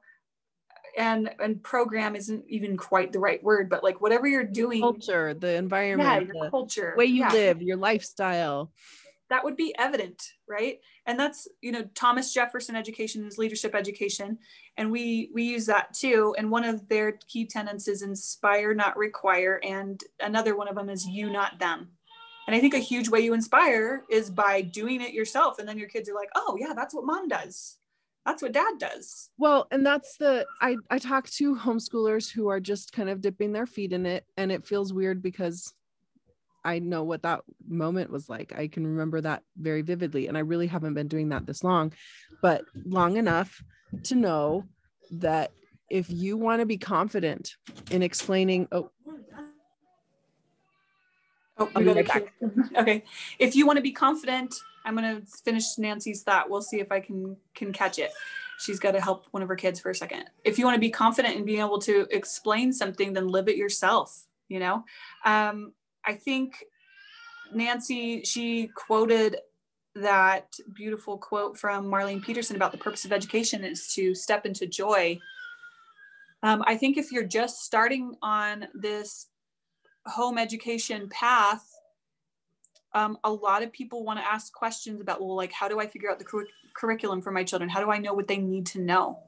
and 0.99 1.33
and 1.39 1.63
program 1.63 2.15
isn't 2.15 2.43
even 2.47 2.77
quite 2.77 3.11
the 3.11 3.19
right 3.19 3.41
word 3.41 3.69
but 3.69 3.83
like 3.83 4.01
whatever 4.01 4.27
you're 4.27 4.43
doing 4.43 4.81
culture 4.81 5.33
the 5.33 5.55
environment 5.55 6.27
yeah, 6.27 6.33
your 6.33 6.49
culture 6.51 6.93
way 6.97 7.05
you 7.05 7.21
yeah. 7.21 7.31
live 7.31 7.61
your 7.61 7.77
lifestyle. 7.77 8.71
That 9.29 9.43
would 9.43 9.55
be 9.55 9.75
evident 9.77 10.21
right? 10.47 10.79
And 11.05 11.19
that's 11.19 11.47
you 11.61 11.71
know 11.71 11.87
thomas 11.95 12.33
jefferson 12.33 12.75
education 12.75 13.25
is 13.25 13.37
leadership 13.37 13.73
education 13.73 14.37
and 14.77 14.91
we 14.91 15.31
we 15.33 15.43
use 15.43 15.65
that 15.67 15.93
too 15.93 16.35
and 16.37 16.51
one 16.51 16.65
of 16.65 16.87
their 16.89 17.13
key 17.27 17.45
tenets 17.45 17.87
is 17.87 18.01
inspire 18.01 18.73
not 18.73 18.97
require 18.97 19.59
and 19.63 20.03
another 20.19 20.55
one 20.55 20.67
of 20.67 20.75
them 20.75 20.89
is 20.89 21.07
you 21.07 21.31
not 21.31 21.59
them. 21.59 21.89
And 22.47 22.55
i 22.55 22.59
think 22.59 22.73
a 22.73 22.79
huge 22.79 23.09
way 23.09 23.21
you 23.21 23.33
inspire 23.33 24.03
is 24.09 24.29
by 24.29 24.61
doing 24.61 25.01
it 25.01 25.13
yourself 25.13 25.59
and 25.59 25.67
then 25.67 25.77
your 25.77 25.89
kids 25.89 26.09
are 26.09 26.15
like 26.15 26.29
oh 26.35 26.57
yeah 26.59 26.73
that's 26.75 26.93
what 26.93 27.05
mom 27.05 27.27
does 27.27 27.78
that's 28.29 28.43
what 28.43 28.51
dad 28.51 28.73
does 28.77 29.31
well 29.37 29.67
and 29.71 29.83
that's 29.85 30.17
the 30.17 30.45
i 30.61 30.75
i 30.91 30.99
talk 30.99 31.27
to 31.29 31.55
homeschoolers 31.55 32.31
who 32.31 32.47
are 32.47 32.59
just 32.59 32.93
kind 32.93 33.09
of 33.09 33.21
dipping 33.21 33.51
their 33.51 33.65
feet 33.65 33.91
in 33.91 34.05
it 34.05 34.23
and 34.37 34.51
it 34.51 34.65
feels 34.65 34.93
weird 34.93 35.21
because 35.21 35.73
I 36.61 36.79
know 36.79 37.03
what 37.03 37.23
that 37.23 37.39
moment 37.67 38.11
was 38.11 38.27
like. 38.27 38.53
I 38.53 38.67
can 38.67 38.85
remember 38.85 39.21
that 39.21 39.43
very 39.57 39.81
vividly. 39.81 40.27
And 40.27 40.37
I 40.37 40.41
really 40.41 40.67
haven't 40.67 40.93
been 40.93 41.07
doing 41.07 41.29
that 41.29 41.45
this 41.45 41.63
long, 41.63 41.93
but 42.41 42.63
long 42.85 43.15
enough 43.15 43.63
to 44.03 44.15
know 44.15 44.65
that 45.11 45.51
if 45.89 46.09
you 46.09 46.35
want 46.35 46.59
to 46.59 46.65
be 46.65 46.77
confident 46.77 47.55
in 47.91 48.03
explaining, 48.03 48.67
oh, 48.73 48.91
Oh, 51.61 51.65
back. 52.03 52.33
okay. 52.77 53.03
If 53.37 53.55
you 53.55 53.67
want 53.67 53.77
to 53.77 53.83
be 53.83 53.91
confident, 53.91 54.55
I'm 54.89 55.21
to 55.21 55.25
finish 55.43 55.77
Nancy's 55.77 56.23
thought. 56.23 56.49
We'll 56.49 56.61
see 56.61 56.79
if 56.79 56.91
I 56.91 56.99
can 56.99 57.37
can 57.53 57.71
catch 57.71 57.99
it. 57.99 58.11
She's 58.57 58.79
got 58.79 58.91
to 58.91 59.01
help 59.01 59.25
one 59.31 59.43
of 59.43 59.47
her 59.47 59.55
kids 59.55 59.79
for 59.79 59.91
a 59.91 59.95
second. 59.95 60.25
If 60.43 60.57
you 60.57 60.65
want 60.65 60.75
to 60.75 60.81
be 60.81 60.89
confident 60.89 61.35
in 61.35 61.45
being 61.45 61.59
able 61.59 61.79
to 61.79 62.07
explain 62.11 62.73
something, 62.73 63.13
then 63.13 63.27
live 63.27 63.47
it 63.47 63.55
yourself. 63.55 64.25
You 64.47 64.59
know, 64.59 64.83
um, 65.25 65.73
I 66.03 66.13
think 66.13 66.65
Nancy, 67.53 68.23
she 68.23 68.69
quoted 68.75 69.37
that 69.95 70.55
beautiful 70.73 71.17
quote 71.17 71.57
from 71.57 71.85
Marlene 71.85 72.23
Peterson 72.23 72.55
about 72.55 72.71
the 72.71 72.77
purpose 72.77 73.05
of 73.05 73.11
education 73.11 73.63
is 73.63 73.93
to 73.93 74.15
step 74.15 74.45
into 74.45 74.65
joy. 74.65 75.19
Um, 76.41 76.63
I 76.65 76.75
think 76.75 76.97
if 76.97 77.11
you're 77.11 77.23
just 77.25 77.63
starting 77.63 78.15
on 78.21 78.67
this 78.73 79.27
home 80.05 80.37
education 80.37 81.09
path, 81.09 81.69
um, 82.93 83.17
a 83.23 83.31
lot 83.31 83.63
of 83.63 83.71
people 83.71 84.03
want 84.03 84.19
to 84.19 84.25
ask 84.25 84.51
questions 84.53 85.01
about, 85.01 85.19
well, 85.19 85.35
like, 85.35 85.51
how 85.51 85.67
do 85.67 85.79
I 85.79 85.87
figure 85.87 86.09
out 86.09 86.19
the 86.19 86.25
cur- 86.25 86.47
curriculum 86.73 87.21
for 87.21 87.31
my 87.31 87.43
children? 87.43 87.69
How 87.69 87.83
do 87.83 87.91
I 87.91 87.99
know 87.99 88.13
what 88.13 88.27
they 88.27 88.37
need 88.37 88.65
to 88.67 88.81
know? 88.81 89.19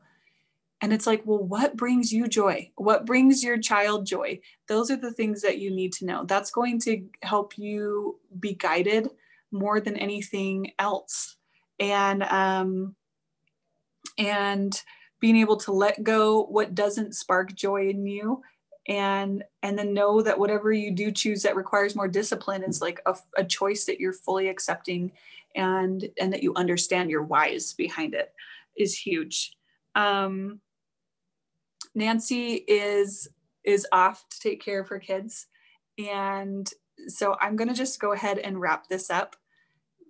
And 0.82 0.92
it's 0.92 1.06
like, 1.06 1.22
well, 1.26 1.44
what 1.44 1.78
brings 1.78 2.12
you 2.12 2.28
joy? 2.28 2.72
What 2.76 3.06
brings 3.06 3.44
your 3.44 3.60
child 3.60 4.08
joy? 4.08 4.40
Those 4.68 4.90
are 4.90 4.96
the 4.96 5.14
things 5.14 5.42
that 5.44 5.60
you 5.60 5.70
need 5.70 5.94
to 5.94 6.06
know. 6.06 6.26
That's 6.26 6.50
going 6.50 6.80
to 6.82 7.04
help 7.22 7.58
you 7.58 8.20
be 8.40 8.56
guided 8.56 9.10
more 9.52 9.80
than 9.80 9.96
anything 9.96 10.72
else. 10.80 11.36
And 11.80 12.24
um, 12.24 12.96
and 14.18 14.82
being 15.20 15.38
able 15.38 15.58
to 15.58 15.72
let 15.72 16.04
go 16.04 16.44
what 16.46 16.74
doesn't 16.74 17.16
spark 17.16 17.54
joy 17.54 17.90
in 17.90 18.08
you 18.08 18.42
and 18.88 19.44
and 19.62 19.78
then 19.78 19.94
know 19.94 20.22
that 20.22 20.40
whatever 20.40 20.72
you 20.72 20.92
do 20.92 21.12
choose 21.12 21.44
that 21.44 21.56
requires 21.56 21.96
more 21.96 22.08
discipline 22.08 22.64
is 22.64 22.82
like 22.82 23.00
a, 23.06 23.16
a 23.38 23.44
choice 23.44 23.86
that 23.86 24.00
you're 24.00 24.14
fully 24.14 24.50
accepting 24.50 25.12
and 25.56 26.10
and 26.20 26.34
that 26.34 26.42
you 26.42 26.54
understand 26.56 27.10
your 27.10 27.24
whys 27.24 27.74
behind 27.74 28.16
it 28.16 28.34
is 28.76 28.98
huge 28.98 29.52
um 29.96 30.60
Nancy 31.94 32.54
is 32.68 33.28
is 33.64 33.88
off 33.92 34.26
to 34.30 34.40
take 34.40 34.64
care 34.64 34.80
of 34.80 34.88
her 34.88 35.00
kids. 35.00 35.48
And 36.00 36.70
so 37.08 37.36
I'm 37.40 37.56
going 37.56 37.68
to 37.68 37.76
just 37.76 38.00
go 38.00 38.14
ahead 38.14 38.40
and 38.40 38.60
wrap 38.60 38.88
this 38.88 39.10
up. 39.10 39.36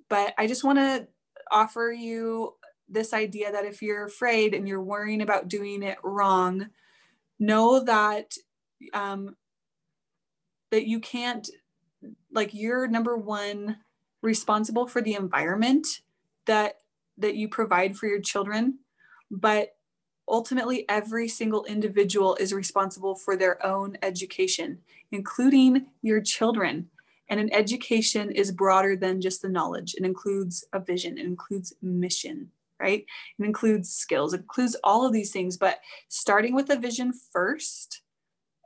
But 0.10 0.34
I 0.38 0.48
just 0.48 0.64
want 0.64 0.80
to 0.80 1.08
offer 1.52 1.92
you 1.92 2.54
this 2.88 3.14
idea 3.14 3.52
that 3.52 3.66
if 3.66 3.82
you're 3.82 4.06
afraid 4.06 4.54
and 4.54 4.68
you're 4.68 4.82
worrying 4.82 5.22
about 5.22 5.48
doing 5.48 5.84
it 5.84 5.98
wrong, 6.04 6.70
know 7.40 7.84
that 7.84 8.34
um, 8.94 9.36
that 10.72 10.88
you 10.88 11.00
can't 11.00 11.50
like 12.32 12.54
you're 12.54 12.88
number 12.88 13.16
one 13.16 13.78
responsible 14.22 14.88
for 14.88 15.02
the 15.02 15.16
environment 15.16 16.02
that 16.46 16.78
that 17.18 17.36
you 17.36 17.48
provide 17.48 17.96
for 17.96 18.08
your 18.08 18.22
children 18.22 18.80
but 19.30 19.76
ultimately 20.28 20.86
every 20.90 21.28
single 21.28 21.66
individual 21.66 22.36
is 22.36 22.54
responsible 22.54 23.16
for 23.16 23.36
their 23.36 23.64
own 23.66 23.98
education, 24.02 24.80
including 25.12 25.88
your 26.02 26.22
children. 26.22 26.90
And 27.30 27.40
an 27.40 27.54
education 27.54 28.32
is 28.32 28.52
broader 28.52 28.96
than 28.96 29.22
just 29.22 29.42
the 29.42 29.50
knowledge. 29.50 29.96
It 29.96 30.06
includes 30.06 30.66
a 30.74 30.80
vision, 30.80 31.18
it 31.18 31.26
includes 31.26 31.74
mission, 31.82 32.52
right? 32.80 33.06
It 33.40 33.46
includes 33.46 33.90
skills, 33.90 34.34
it 34.34 34.42
includes 34.42 34.76
all 34.84 35.06
of 35.06 35.14
these 35.14 35.32
things. 35.32 35.58
But 35.58 35.80
starting 36.08 36.56
with 36.56 36.70
a 36.70 36.76
vision 36.76 37.14
first 37.14 38.02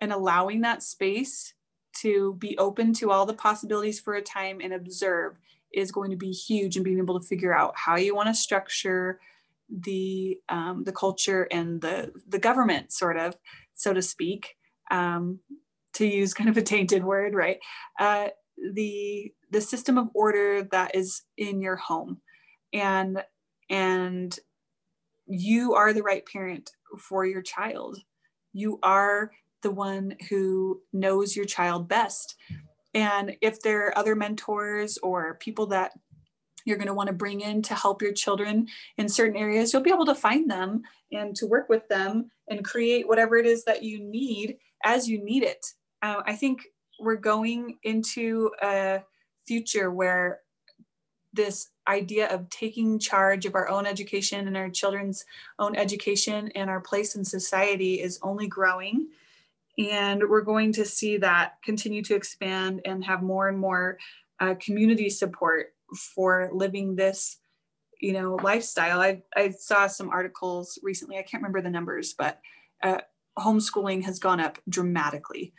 and 0.02 0.12
allowing 0.12 0.62
that 0.62 0.84
space 0.84 1.54
to 2.02 2.36
be 2.36 2.58
open 2.58 2.94
to 2.94 3.12
all 3.12 3.26
the 3.26 3.34
possibilities 3.34 4.00
for 4.00 4.16
a 4.16 4.22
time 4.22 4.60
and 4.62 4.74
observe 4.74 5.38
is 5.74 5.92
going 5.92 6.12
to 6.12 6.18
be 6.18 6.32
huge 6.32 6.76
and 6.76 6.86
being 6.86 6.98
able 6.98 7.20
to 7.20 7.28
figure 7.28 7.56
out 7.56 7.74
how 7.76 7.96
you 7.96 8.16
want 8.16 8.28
to 8.28 8.34
structure 8.34 9.20
the 9.70 10.40
um, 10.50 10.84
the 10.84 10.92
culture 10.92 11.48
and 11.52 11.82
the 11.82 12.12
the 12.28 12.40
government, 12.40 12.92
sort 12.92 13.18
of, 13.18 13.36
so 13.74 13.94
to 13.94 14.02
speak, 14.02 14.58
um, 14.92 15.40
to 15.94 16.06
use 16.06 16.34
kind 16.34 16.50
of 16.50 16.58
a 16.58 16.62
tainted 16.62 17.04
word, 17.04 17.34
right? 17.34 17.60
Uh, 18.00 18.28
the 18.74 19.34
the 19.52 19.62
system 19.62 19.98
of 19.98 20.10
order 20.14 20.64
that 20.64 20.96
is 20.96 21.24
in 21.38 21.62
your 21.62 21.76
home, 21.76 22.22
and 22.74 23.24
and 23.70 24.40
you 25.28 25.74
are 25.74 25.94
the 25.94 26.04
right 26.04 26.24
parent 26.26 26.72
for 27.00 27.26
your 27.26 27.42
child. 27.42 27.98
You 28.54 28.80
are 28.84 29.32
the 29.66 29.72
one 29.72 30.16
who 30.30 30.80
knows 30.94 31.36
your 31.36 31.46
child 31.46 31.88
best. 31.88 32.36
And 32.94 33.36
if 33.42 33.60
there 33.62 33.88
are 33.88 33.98
other 33.98 34.16
mentors 34.16 35.00
or 35.00 35.40
people 35.40 35.66
that 35.68 35.94
you're 36.66 36.78
going 36.78 36.88
to 36.88 36.94
want 36.94 37.08
to 37.08 37.14
bring 37.14 37.42
in 37.42 37.64
to 37.64 37.74
help 37.74 38.00
your 38.00 38.14
children 38.14 38.68
in 39.00 39.10
certain 39.10 39.36
areas, 39.36 39.74
you'll 39.74 39.82
be 39.82 39.92
able 39.92 40.06
to 40.06 40.14
find 40.14 40.48
them 40.48 40.84
and 41.12 41.36
to 41.38 41.48
work 41.48 41.68
with 41.68 41.88
them 41.88 42.30
and 42.48 42.64
create 42.64 43.08
whatever 43.08 43.38
it 43.38 43.48
is 43.48 43.66
that 43.66 43.82
you 43.82 44.04
need 44.04 44.58
as 44.84 45.10
you 45.10 45.24
need 45.24 45.42
it. 45.42 45.66
Uh, 46.04 46.22
I 46.28 46.36
think 46.36 46.62
we're 47.00 47.16
going 47.16 47.80
into 47.82 48.52
a 48.62 49.02
future 49.48 49.90
where 49.90 50.42
this 51.34 51.70
idea 51.88 52.28
of 52.28 52.48
taking 52.52 53.00
charge 53.00 53.48
of 53.48 53.56
our 53.56 53.68
own 53.68 53.88
education 53.88 54.46
and 54.46 54.56
our 54.56 54.70
children's 54.70 55.26
own 55.58 55.76
education 55.76 56.52
and 56.54 56.70
our 56.70 56.82
place 56.82 57.16
in 57.16 57.26
society 57.26 58.00
is 58.00 58.20
only 58.22 58.48
growing. 58.48 59.08
And 59.78 60.24
we're 60.30 60.42
going 60.42 60.72
to 60.74 60.86
see 60.86 61.18
that 61.18 61.56
continue 61.64 62.02
to 62.04 62.16
expand 62.16 62.82
and 62.86 63.04
have 63.04 63.22
more 63.22 63.50
and 63.50 63.58
more 63.58 63.98
uh, 64.40 64.56
community 64.60 65.10
support 65.10 65.74
for 66.16 66.50
living 66.54 66.96
this 66.96 67.38
you 68.02 68.14
know 68.14 68.36
lifestyle. 68.44 69.00
I 69.02 69.22
i 69.36 69.50
saw 69.50 69.88
some 69.88 70.10
articles 70.10 70.78
recently 70.84 71.18
i 71.18 71.22
can't 71.22 71.42
remember 71.42 71.62
the 71.62 71.70
numbers 71.70 72.14
but 72.14 72.42
uh, 72.84 73.00
homeschooling 73.38 74.04
has 74.04 74.20
gone 74.20 74.40
up 74.40 74.58
dramatically. 74.70 75.54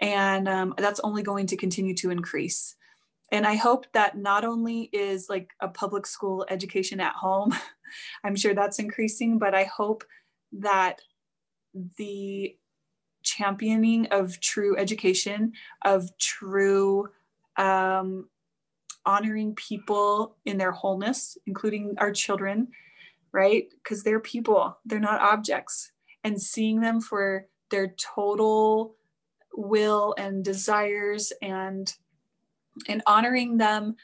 And 0.00 0.48
um, 0.48 0.74
that's 0.78 1.00
only 1.00 1.22
going 1.22 1.46
to 1.48 1.56
continue 1.56 1.94
to 1.96 2.10
increase. 2.10 2.76
And 3.30 3.46
i 3.46 3.56
hope 3.56 3.86
that 3.92 4.16
not 4.16 4.44
only 4.44 4.88
is 4.92 5.28
like 5.28 5.50
a 5.60 5.68
public 5.68 6.06
school 6.06 6.46
education 6.48 6.98
at 6.98 7.12
home 7.12 7.54
i'm 8.24 8.34
sure 8.34 8.54
that's 8.54 8.78
increasing 8.78 9.38
but 9.38 9.54
i 9.54 9.64
hope 9.64 10.02
that 10.52 11.02
the 11.98 12.56
championing 13.28 14.06
of 14.10 14.40
true 14.40 14.76
education 14.76 15.52
of 15.84 16.16
true 16.18 17.08
um, 17.56 18.28
honoring 19.04 19.54
people 19.54 20.36
in 20.44 20.58
their 20.58 20.72
wholeness, 20.72 21.36
including 21.46 21.94
our 21.98 22.12
children, 22.12 22.68
right? 23.32 23.68
Because 23.82 24.02
they're 24.02 24.20
people, 24.20 24.78
they're 24.84 24.98
not 24.98 25.20
objects. 25.20 25.92
And 26.24 26.40
seeing 26.40 26.80
them 26.80 27.00
for 27.00 27.46
their 27.70 27.94
total 28.16 28.96
will 29.54 30.14
and 30.18 30.44
desires 30.44 31.32
and 31.42 31.92
and 32.86 33.02
honoring 33.06 33.56
them 33.56 33.96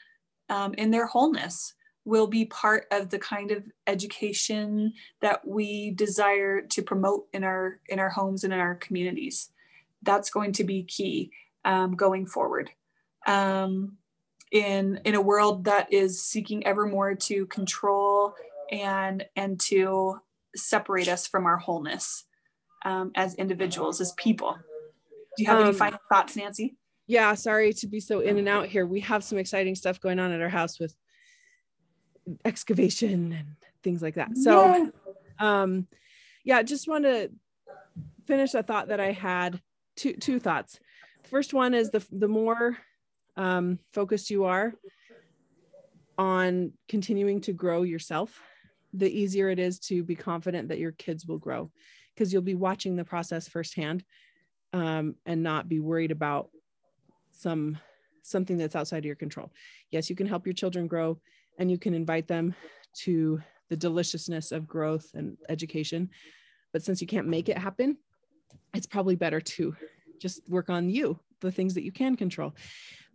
um, 0.49 0.73
in 0.73 0.91
their 0.91 1.05
wholeness 1.05 1.73
will 2.05 2.27
be 2.27 2.45
part 2.45 2.85
of 2.91 3.09
the 3.09 3.19
kind 3.19 3.51
of 3.51 3.63
education 3.87 4.93
that 5.21 5.45
we 5.45 5.91
desire 5.91 6.61
to 6.61 6.81
promote 6.83 7.25
in 7.33 7.43
our 7.43 7.79
in 7.89 7.99
our 7.99 8.09
homes 8.09 8.43
and 8.43 8.53
in 8.53 8.59
our 8.59 8.75
communities. 8.75 9.49
That's 10.03 10.29
going 10.29 10.53
to 10.53 10.63
be 10.63 10.83
key 10.83 11.31
um, 11.65 11.95
going 11.95 12.27
forward. 12.27 12.69
Um, 13.27 13.97
in 14.51 15.01
in 15.03 15.15
a 15.15 15.21
world 15.21 15.65
that 15.65 15.91
is 15.91 16.23
seeking 16.23 16.65
ever 16.65 16.85
more 16.85 17.15
to 17.15 17.47
control 17.47 18.35
and 18.71 19.25
and 19.35 19.59
to 19.59 20.21
separate 20.55 21.07
us 21.07 21.27
from 21.27 21.45
our 21.45 21.57
wholeness 21.57 22.25
um, 22.85 23.11
as 23.15 23.33
individuals 23.35 23.99
as 23.99 24.13
people. 24.13 24.55
Do 25.35 25.43
you 25.43 25.49
have 25.49 25.59
any 25.59 25.69
um, 25.69 25.75
final 25.75 25.99
thoughts 26.09 26.35
nancy? 26.35 26.77
yeah 27.07 27.33
sorry 27.35 27.71
to 27.71 27.87
be 27.87 27.99
so 27.99 28.19
in 28.19 28.37
and 28.37 28.47
out 28.47 28.67
here. 28.67 28.85
We 28.85 28.99
have 29.01 29.23
some 29.23 29.39
exciting 29.39 29.75
stuff 29.75 29.99
going 29.99 30.19
on 30.19 30.31
at 30.31 30.41
our 30.41 30.49
house 30.49 30.79
with 30.79 30.95
excavation 32.43 33.31
and 33.31 33.47
things 33.83 34.01
like 34.01 34.15
that. 34.15 34.37
So, 34.37 34.75
yeah. 34.75 34.87
um, 35.39 35.87
yeah, 36.43 36.61
just 36.63 36.87
want 36.87 37.05
to 37.05 37.29
finish 38.25 38.53
a 38.53 38.63
thought 38.63 38.87
that 38.87 38.99
I 38.99 39.11
had. 39.11 39.61
Two 39.97 40.11
two 40.11 40.41
thoughts. 40.41 40.77
First 41.23 41.53
one 41.53 41.73
is 41.73 41.89
the 41.89 42.05
the 42.11 42.27
more 42.27 42.77
um, 43.37 43.79
focused 43.93 44.29
you 44.29 44.43
are 44.43 44.73
on 46.17 46.73
continuing 46.89 47.39
to 47.41 47.53
grow 47.53 47.83
yourself, 47.83 48.41
the 48.93 49.09
easier 49.09 49.49
it 49.49 49.57
is 49.57 49.79
to 49.79 50.03
be 50.03 50.15
confident 50.15 50.67
that 50.67 50.79
your 50.79 50.91
kids 50.91 51.25
will 51.25 51.37
grow, 51.37 51.71
because 52.13 52.33
you'll 52.33 52.41
be 52.41 52.55
watching 52.55 52.97
the 52.97 53.05
process 53.05 53.47
firsthand, 53.47 54.03
um, 54.73 55.15
and 55.25 55.41
not 55.41 55.69
be 55.69 55.79
worried 55.79 56.11
about 56.11 56.49
some 57.31 57.77
something 58.21 58.57
that's 58.57 58.75
outside 58.75 58.97
of 58.97 59.05
your 59.05 59.15
control. 59.15 59.49
Yes, 59.91 60.09
you 60.09 60.15
can 60.17 60.27
help 60.27 60.45
your 60.45 60.53
children 60.53 60.87
grow 60.87 61.21
and 61.57 61.69
you 61.71 61.77
can 61.77 61.93
invite 61.93 62.27
them 62.27 62.55
to 63.03 63.41
the 63.69 63.77
deliciousness 63.77 64.51
of 64.51 64.67
growth 64.67 65.11
and 65.13 65.37
education. 65.49 66.09
But 66.71 66.83
since 66.83 67.01
you 67.01 67.07
can't 67.07 67.27
make 67.27 67.49
it 67.49 67.57
happen, 67.57 67.97
it's 68.73 68.87
probably 68.87 69.15
better 69.15 69.41
to 69.41 69.75
just 70.19 70.47
work 70.49 70.69
on 70.69 70.89
you, 70.89 71.19
the 71.41 71.51
things 71.51 71.73
that 71.73 71.83
you 71.83 71.91
can 71.91 72.15
control. 72.15 72.53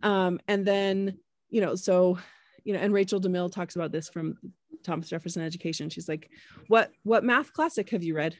Um, 0.03 0.39
and 0.47 0.65
then, 0.65 1.17
you 1.49 1.61
know, 1.61 1.75
so, 1.75 2.17
you 2.63 2.73
know, 2.73 2.79
and 2.79 2.93
Rachel 2.93 3.21
DeMille 3.21 3.51
talks 3.51 3.75
about 3.75 3.91
this 3.91 4.09
from 4.09 4.37
Thomas 4.83 5.09
Jefferson 5.09 5.43
Education. 5.43 5.89
She's 5.89 6.09
like, 6.09 6.29
what 6.67 6.91
what 7.03 7.23
math 7.23 7.53
classic 7.53 7.89
have 7.91 8.03
you 8.03 8.15
read? 8.15 8.35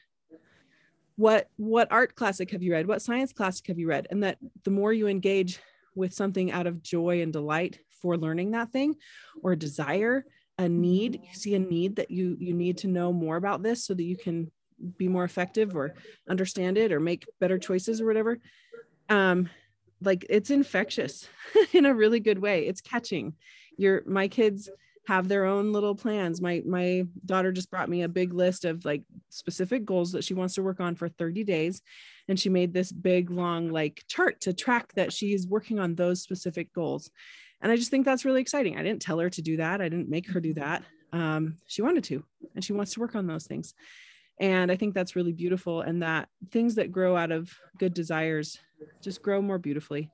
What 1.16 1.50
what 1.58 1.92
art 1.92 2.16
classic 2.16 2.52
have 2.52 2.64
you 2.64 2.74
read? 2.74 2.88
What 2.88 3.02
science 3.02 3.34
classic 3.34 3.68
have 3.68 3.78
you 3.78 3.88
read? 3.88 4.08
And 4.10 4.24
that 4.24 4.38
the 4.64 4.72
more 4.72 4.94
you 4.94 5.08
engage 5.08 5.60
with 5.96 6.14
something 6.14 6.52
out 6.52 6.68
of 6.68 6.82
joy 6.82 7.22
and 7.22 7.34
delight 7.34 7.80
for 8.02 8.18
learning 8.18 8.52
that 8.52 8.72
thing 8.72 8.96
or 9.44 9.54
a 9.54 9.58
desire 9.58 10.26
a 10.58 10.70
need 10.70 11.22
you 11.24 11.34
see 11.34 11.56
a 11.56 11.60
need 11.60 11.96
that 11.96 12.12
you 12.12 12.38
you 12.40 12.54
need 12.54 12.78
to 12.78 12.88
know 12.88 13.12
more 13.12 13.36
about 13.36 13.64
this 13.64 13.86
so 13.86 13.94
that 13.94 14.04
you 14.04 14.18
can 14.18 14.52
be 14.98 15.08
more 15.08 15.24
effective 15.24 15.76
or 15.76 15.94
understand 16.30 16.78
it 16.78 16.92
or 16.92 17.00
make 17.00 17.26
better 17.40 17.60
choices 17.60 18.02
or 18.02 18.06
whatever. 18.06 18.40
Um 19.10 19.50
like 20.04 20.26
it's 20.30 20.50
infectious 20.50 21.28
in 21.74 21.86
a 21.86 21.94
really 21.94 22.20
good 22.20 22.40
way. 22.40 22.68
It's 22.68 22.82
catching. 22.82 23.34
Your 23.78 24.04
my 24.06 24.28
kids 24.28 24.70
have 25.08 25.28
their 25.28 25.46
own 25.46 25.72
little 25.72 25.96
plans. 25.96 26.42
My 26.42 26.62
my 26.66 27.06
daughter 27.26 27.52
just 27.52 27.72
brought 27.72 27.90
me 27.90 28.04
a 28.04 28.10
big 28.10 28.34
list 28.34 28.66
of 28.66 28.86
like 28.86 29.04
specific 29.30 29.86
goals 29.86 30.12
that 30.12 30.24
she 30.24 30.34
wants 30.34 30.56
to 30.56 30.64
work 30.64 30.80
on 30.80 30.96
for 30.96 31.10
30 31.10 31.44
days. 31.44 31.82
And 32.28 32.40
she 32.40 32.50
made 32.50 32.74
this 32.74 32.92
big 32.92 33.30
long 33.30 33.70
like 33.72 34.04
chart 34.08 34.42
to 34.42 34.54
track 34.54 34.94
that 34.94 35.14
she's 35.14 35.48
working 35.48 35.80
on 35.80 35.96
those 35.96 36.22
specific 36.22 36.74
goals 36.74 37.10
and 37.62 37.72
i 37.72 37.76
just 37.76 37.92
think 37.92 38.06
that's 38.06 38.26
really 38.26 38.42
exciting. 38.42 38.78
I 38.78 38.84
didn't 38.84 39.02
tell 39.02 39.20
her 39.20 39.30
to 39.30 39.42
do 39.42 39.58
that. 39.58 39.82
I 39.82 39.90
didn't 39.90 40.10
make 40.10 40.30
her 40.32 40.40
do 40.40 40.54
that. 40.56 40.84
Um, 41.14 41.58
she 41.68 41.82
wanted 41.82 42.04
to 42.06 42.24
and 42.56 42.64
she 42.64 42.74
wants 42.74 42.94
to 42.94 43.00
work 43.00 43.16
on 43.16 43.28
those 43.28 43.46
things. 43.46 43.74
And 44.40 44.72
i 44.72 44.76
think 44.76 44.94
that's 44.94 45.16
really 45.16 45.34
beautiful 45.34 45.82
and 45.82 46.02
that 46.02 46.30
things 46.52 46.76
that 46.76 46.92
grow 46.92 47.16
out 47.16 47.32
of 47.32 47.52
good 47.78 47.94
desires 47.94 48.58
just 49.02 49.22
grow 49.22 49.42
more 49.42 49.60
beautifully. 49.60 50.10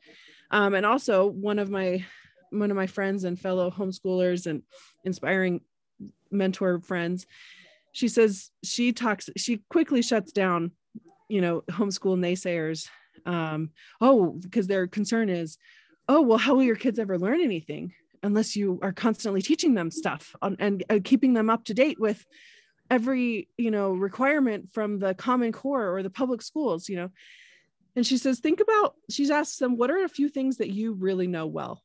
Um, 0.51 0.73
and 0.73 0.85
also 0.85 1.27
one 1.27 1.59
of 1.59 1.69
my 1.69 2.05
one 2.49 2.71
of 2.71 2.77
my 2.77 2.87
friends 2.87 3.25
and 3.25 3.39
fellow 3.39 3.69
homeschoolers 3.69 4.47
and 4.47 4.63
inspiring 5.03 5.61
mentor 6.31 6.79
friends 6.79 7.25
she 7.97 8.07
says 8.07 8.51
she 8.63 8.93
talks 8.93 9.27
she 9.37 9.61
quickly 9.69 10.03
shuts 10.03 10.31
down 10.31 10.71
you 11.29 11.41
know 11.41 11.61
homeschool 11.69 12.17
naysayers. 12.17 12.87
Um, 13.25 13.71
oh 13.99 14.37
because 14.39 14.67
their 14.67 14.87
concern 14.87 15.29
is 15.29 15.57
oh 16.07 16.21
well 16.21 16.37
how 16.37 16.55
will 16.55 16.63
your 16.63 16.75
kids 16.75 16.99
ever 16.99 17.17
learn 17.17 17.41
anything 17.41 17.93
unless 18.23 18.55
you 18.55 18.79
are 18.81 18.91
constantly 18.91 19.41
teaching 19.41 19.73
them 19.73 19.91
stuff 19.91 20.35
on, 20.41 20.55
and 20.59 20.83
uh, 20.89 20.99
keeping 21.03 21.33
them 21.33 21.49
up 21.49 21.63
to 21.65 21.73
date 21.73 21.99
with 21.99 22.25
every 22.89 23.47
you 23.57 23.71
know 23.71 23.91
requirement 23.91 24.71
from 24.73 24.99
the 24.99 25.13
common 25.13 25.51
core 25.51 25.95
or 25.95 26.03
the 26.03 26.09
public 26.09 26.41
schools 26.41 26.89
you 26.89 26.95
know? 26.95 27.09
And 27.95 28.05
she 28.05 28.17
says 28.17 28.39
think 28.39 28.59
about 28.59 28.95
she's 29.09 29.31
asked 29.31 29.59
them 29.59 29.77
what 29.77 29.91
are 29.91 30.03
a 30.03 30.09
few 30.09 30.29
things 30.29 30.57
that 30.57 30.69
you 30.69 30.93
really 30.93 31.27
know 31.27 31.47
well? 31.47 31.81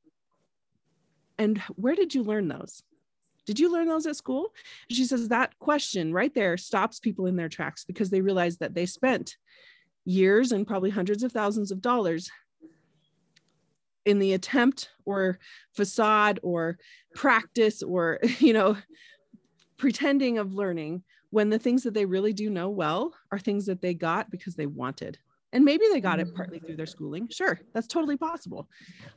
And 1.39 1.59
where 1.77 1.95
did 1.95 2.14
you 2.14 2.23
learn 2.23 2.49
those? 2.49 2.83
Did 3.47 3.59
you 3.59 3.73
learn 3.73 3.89
those 3.89 4.07
at 4.07 4.16
school? 4.16 4.53
She 4.91 5.05
says 5.05 5.29
that 5.29 5.59
question 5.59 6.12
right 6.12 6.33
there 6.33 6.57
stops 6.57 7.01
people 7.01 7.27
in 7.27 7.37
their 7.37 7.49
tracks 7.49 7.85
because 7.85 8.11
they 8.11 8.20
realize 8.20 8.59
that 8.59 8.75
they 8.75 8.87
spent 8.87 9.37
years 10.05 10.53
and 10.53 10.66
probably 10.66 10.91
hundreds 10.91 11.23
of 11.23 11.33
thousands 11.33 11.70
of 11.70 11.81
dollars 11.81 12.31
in 14.05 14.19
the 14.19 14.33
attempt 14.33 14.91
or 15.05 15.39
facade 15.73 16.41
or 16.43 16.79
practice 17.15 17.83
or, 17.83 18.19
you 18.39 18.53
know, 18.53 18.77
pretending 19.77 20.39
of 20.39 20.55
learning 20.55 21.03
when 21.31 21.51
the 21.51 21.59
things 21.59 21.83
that 21.83 21.95
they 21.95 22.05
really 22.05 22.33
do 22.33 22.51
know 22.51 22.69
well 22.69 23.15
are 23.31 23.39
things 23.39 23.67
that 23.67 23.81
they 23.81 23.95
got 23.95 24.31
because 24.31 24.55
they 24.55 24.67
wanted. 24.67 25.19
And 25.55 25.65
maybe 25.65 25.85
they 25.93 26.01
got 26.01 26.21
it 26.21 26.29
mm. 26.29 26.35
partly 26.35 26.61
through 26.61 26.77
their 26.77 26.87
schooling. 26.87 27.29
Sure, 27.29 27.61
that's 27.75 27.87
totally 27.87 28.17
possible. 28.17 28.69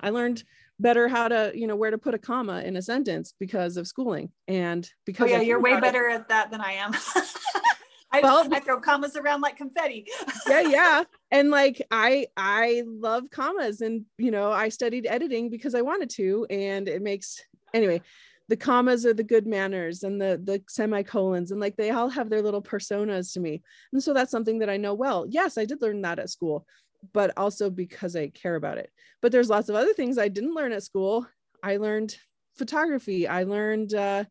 I 0.01 0.09
learned 0.09 0.43
better 0.79 1.07
how 1.07 1.27
to 1.27 1.51
you 1.55 1.67
know 1.67 1.75
where 1.75 1.91
to 1.91 1.97
put 1.97 2.13
a 2.13 2.17
comma 2.17 2.61
in 2.61 2.75
a 2.75 2.81
sentence 2.81 3.33
because 3.39 3.77
of 3.77 3.87
schooling 3.87 4.29
and 4.47 4.89
because 5.05 5.29
oh, 5.29 5.33
yeah 5.33 5.41
you're 5.41 5.59
way 5.59 5.79
better 5.79 6.09
it. 6.09 6.15
at 6.15 6.27
that 6.27 6.51
than 6.51 6.59
i 6.59 6.73
am 6.73 6.91
I, 8.17 8.21
well, 8.21 8.47
I 8.51 8.59
throw 8.59 8.79
commas 8.79 9.15
around 9.15 9.41
like 9.41 9.57
confetti 9.57 10.07
yeah 10.49 10.61
yeah 10.61 11.03
and 11.31 11.49
like 11.49 11.81
i 11.91 12.27
i 12.37 12.83
love 12.85 13.29
commas 13.31 13.81
and 13.81 14.05
you 14.17 14.31
know 14.31 14.51
i 14.51 14.69
studied 14.69 15.07
editing 15.07 15.49
because 15.49 15.75
i 15.75 15.81
wanted 15.81 16.09
to 16.11 16.45
and 16.49 16.87
it 16.87 17.01
makes 17.01 17.41
anyway 17.73 18.01
the 18.47 18.57
commas 18.57 19.05
are 19.05 19.13
the 19.13 19.23
good 19.23 19.47
manners 19.47 20.03
and 20.03 20.21
the 20.21 20.39
the 20.43 20.61
semicolons 20.69 21.51
and 21.51 21.59
like 21.59 21.75
they 21.75 21.89
all 21.89 22.09
have 22.09 22.29
their 22.29 22.41
little 22.41 22.61
personas 22.61 23.33
to 23.33 23.39
me 23.39 23.61
and 23.91 24.03
so 24.03 24.13
that's 24.13 24.31
something 24.31 24.59
that 24.59 24.69
i 24.69 24.77
know 24.77 24.93
well 24.93 25.25
yes 25.27 25.57
i 25.57 25.65
did 25.65 25.81
learn 25.81 26.01
that 26.01 26.19
at 26.19 26.29
school 26.29 26.65
but 27.13 27.31
also 27.37 27.69
because 27.69 28.15
I 28.15 28.27
care 28.27 28.55
about 28.55 28.77
it. 28.77 28.89
But 29.21 29.31
there's 29.31 29.49
lots 29.49 29.69
of 29.69 29.75
other 29.75 29.93
things 29.93 30.17
I 30.17 30.27
didn't 30.27 30.55
learn 30.55 30.71
at 30.71 30.83
school. 30.83 31.27
I 31.63 31.77
learned 31.77 32.17
photography. 32.57 33.27
I 33.27 33.43
learned 33.43 33.93
uh, 33.93 34.25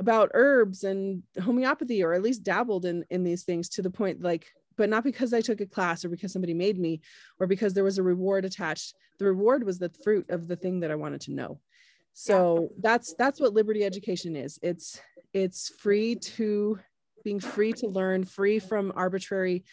about 0.00 0.30
herbs 0.32 0.82
and 0.82 1.22
homeopathy, 1.40 2.02
or 2.02 2.14
at 2.14 2.22
least 2.22 2.42
dabbled 2.42 2.86
in 2.86 3.04
in 3.10 3.22
these 3.22 3.44
things 3.44 3.68
to 3.68 3.82
the 3.82 3.90
point 3.90 4.22
like, 4.22 4.46
but 4.76 4.88
not 4.88 5.04
because 5.04 5.34
I 5.34 5.42
took 5.42 5.60
a 5.60 5.66
class 5.66 6.04
or 6.04 6.08
because 6.08 6.32
somebody 6.32 6.54
made 6.54 6.78
me, 6.78 7.02
or 7.38 7.46
because 7.46 7.74
there 7.74 7.84
was 7.84 7.98
a 7.98 8.02
reward 8.02 8.44
attached. 8.46 8.94
The 9.18 9.26
reward 9.26 9.62
was 9.62 9.78
the 9.78 9.92
fruit 10.02 10.30
of 10.30 10.48
the 10.48 10.56
thing 10.56 10.80
that 10.80 10.90
I 10.90 10.94
wanted 10.94 11.20
to 11.22 11.32
know. 11.32 11.60
So 12.14 12.62
yeah. 12.62 12.68
that's 12.80 13.14
that's 13.14 13.40
what 13.40 13.52
liberty 13.52 13.84
education 13.84 14.34
is. 14.34 14.58
It's 14.62 14.98
it's 15.34 15.68
free 15.68 16.16
to 16.16 16.78
being 17.22 17.38
free 17.38 17.74
to 17.74 17.86
learn, 17.86 18.24
free 18.24 18.58
from 18.58 18.92
arbitrary 18.96 19.64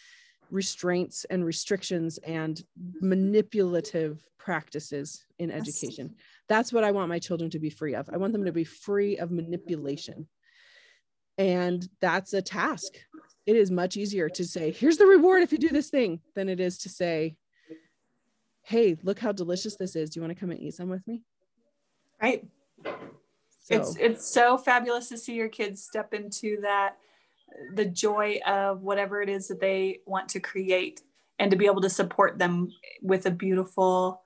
restraints 0.50 1.24
and 1.30 1.44
restrictions 1.44 2.18
and 2.18 2.56
mm-hmm. 2.56 3.08
manipulative 3.08 4.22
practices 4.38 5.24
in 5.38 5.50
education. 5.50 6.14
That's 6.48 6.72
what 6.72 6.84
I 6.84 6.90
want 6.90 7.08
my 7.08 7.18
children 7.18 7.50
to 7.50 7.58
be 7.58 7.70
free 7.70 7.94
of. 7.94 8.08
I 8.12 8.16
want 8.16 8.32
them 8.32 8.44
to 8.46 8.52
be 8.52 8.64
free 8.64 9.18
of 9.18 9.30
manipulation. 9.30 10.26
And 11.36 11.86
that's 12.00 12.32
a 12.32 12.42
task. 12.42 12.94
It 13.46 13.56
is 13.56 13.70
much 13.70 13.96
easier 13.96 14.28
to 14.30 14.44
say, 14.44 14.72
here's 14.72 14.96
the 14.96 15.06
reward 15.06 15.42
if 15.42 15.52
you 15.52 15.58
do 15.58 15.68
this 15.68 15.90
thing, 15.90 16.20
than 16.34 16.48
it 16.48 16.60
is 16.60 16.78
to 16.78 16.88
say, 16.88 17.36
hey, 18.62 18.96
look 19.02 19.18
how 19.18 19.32
delicious 19.32 19.76
this 19.76 19.96
is. 19.96 20.10
Do 20.10 20.18
you 20.18 20.26
want 20.26 20.36
to 20.36 20.40
come 20.40 20.50
and 20.50 20.60
eat 20.60 20.74
some 20.74 20.88
with 20.88 21.06
me? 21.06 21.22
Right. 22.20 22.46
So. 22.84 23.74
It's 23.74 23.96
it's 23.96 24.26
so 24.26 24.56
fabulous 24.56 25.10
to 25.10 25.18
see 25.18 25.34
your 25.34 25.48
kids 25.48 25.82
step 25.82 26.14
into 26.14 26.60
that 26.62 26.96
the 27.74 27.84
joy 27.84 28.38
of 28.46 28.82
whatever 28.82 29.20
it 29.22 29.28
is 29.28 29.48
that 29.48 29.60
they 29.60 30.00
want 30.06 30.28
to 30.30 30.40
create 30.40 31.02
and 31.38 31.50
to 31.50 31.56
be 31.56 31.66
able 31.66 31.80
to 31.80 31.90
support 31.90 32.38
them 32.38 32.68
with 33.02 33.26
a 33.26 33.30
beautiful 33.30 34.22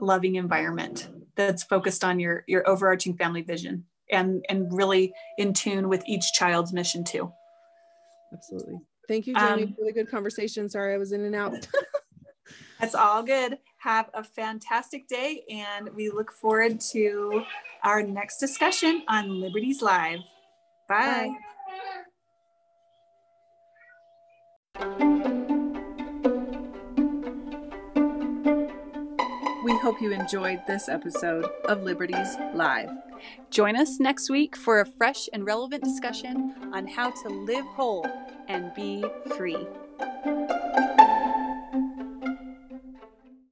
loving 0.00 0.34
environment 0.34 1.08
that's 1.36 1.62
focused 1.62 2.04
on 2.04 2.18
your 2.20 2.44
your 2.46 2.68
overarching 2.68 3.16
family 3.16 3.42
vision 3.42 3.84
and 4.10 4.44
and 4.48 4.72
really 4.72 5.12
in 5.38 5.52
tune 5.52 5.88
with 5.88 6.02
each 6.06 6.32
child's 6.32 6.72
mission 6.72 7.04
too. 7.04 7.32
Absolutely. 8.32 8.80
Thank 9.08 9.26
you 9.26 9.34
jamie 9.34 9.64
um, 9.64 9.74
for 9.74 9.84
the 9.84 9.92
good 9.92 10.10
conversation. 10.10 10.68
Sorry 10.68 10.94
i 10.94 10.98
was 10.98 11.12
in 11.12 11.24
and 11.24 11.34
out. 11.34 11.68
That's 12.80 12.94
all 12.94 13.22
good. 13.22 13.58
Have 13.78 14.10
a 14.12 14.22
fantastic 14.22 15.08
day 15.08 15.44
and 15.48 15.88
we 15.94 16.10
look 16.10 16.32
forward 16.32 16.80
to 16.92 17.42
our 17.84 18.02
next 18.02 18.38
discussion 18.38 19.02
on 19.08 19.40
liberties 19.40 19.80
live. 19.80 20.20
Bye. 20.88 21.28
bye. 21.28 21.36
We 29.64 29.76
hope 29.78 30.00
you 30.00 30.12
enjoyed 30.12 30.60
this 30.66 30.88
episode 30.88 31.46
of 31.64 31.82
Liberties 31.82 32.36
Live. 32.54 32.90
Join 33.50 33.76
us 33.76 33.98
next 33.98 34.30
week 34.30 34.56
for 34.56 34.80
a 34.80 34.86
fresh 34.86 35.28
and 35.32 35.44
relevant 35.44 35.82
discussion 35.82 36.54
on 36.72 36.86
how 36.86 37.10
to 37.10 37.28
live 37.28 37.64
whole 37.64 38.06
and 38.48 38.72
be 38.74 39.04
free. 39.36 39.66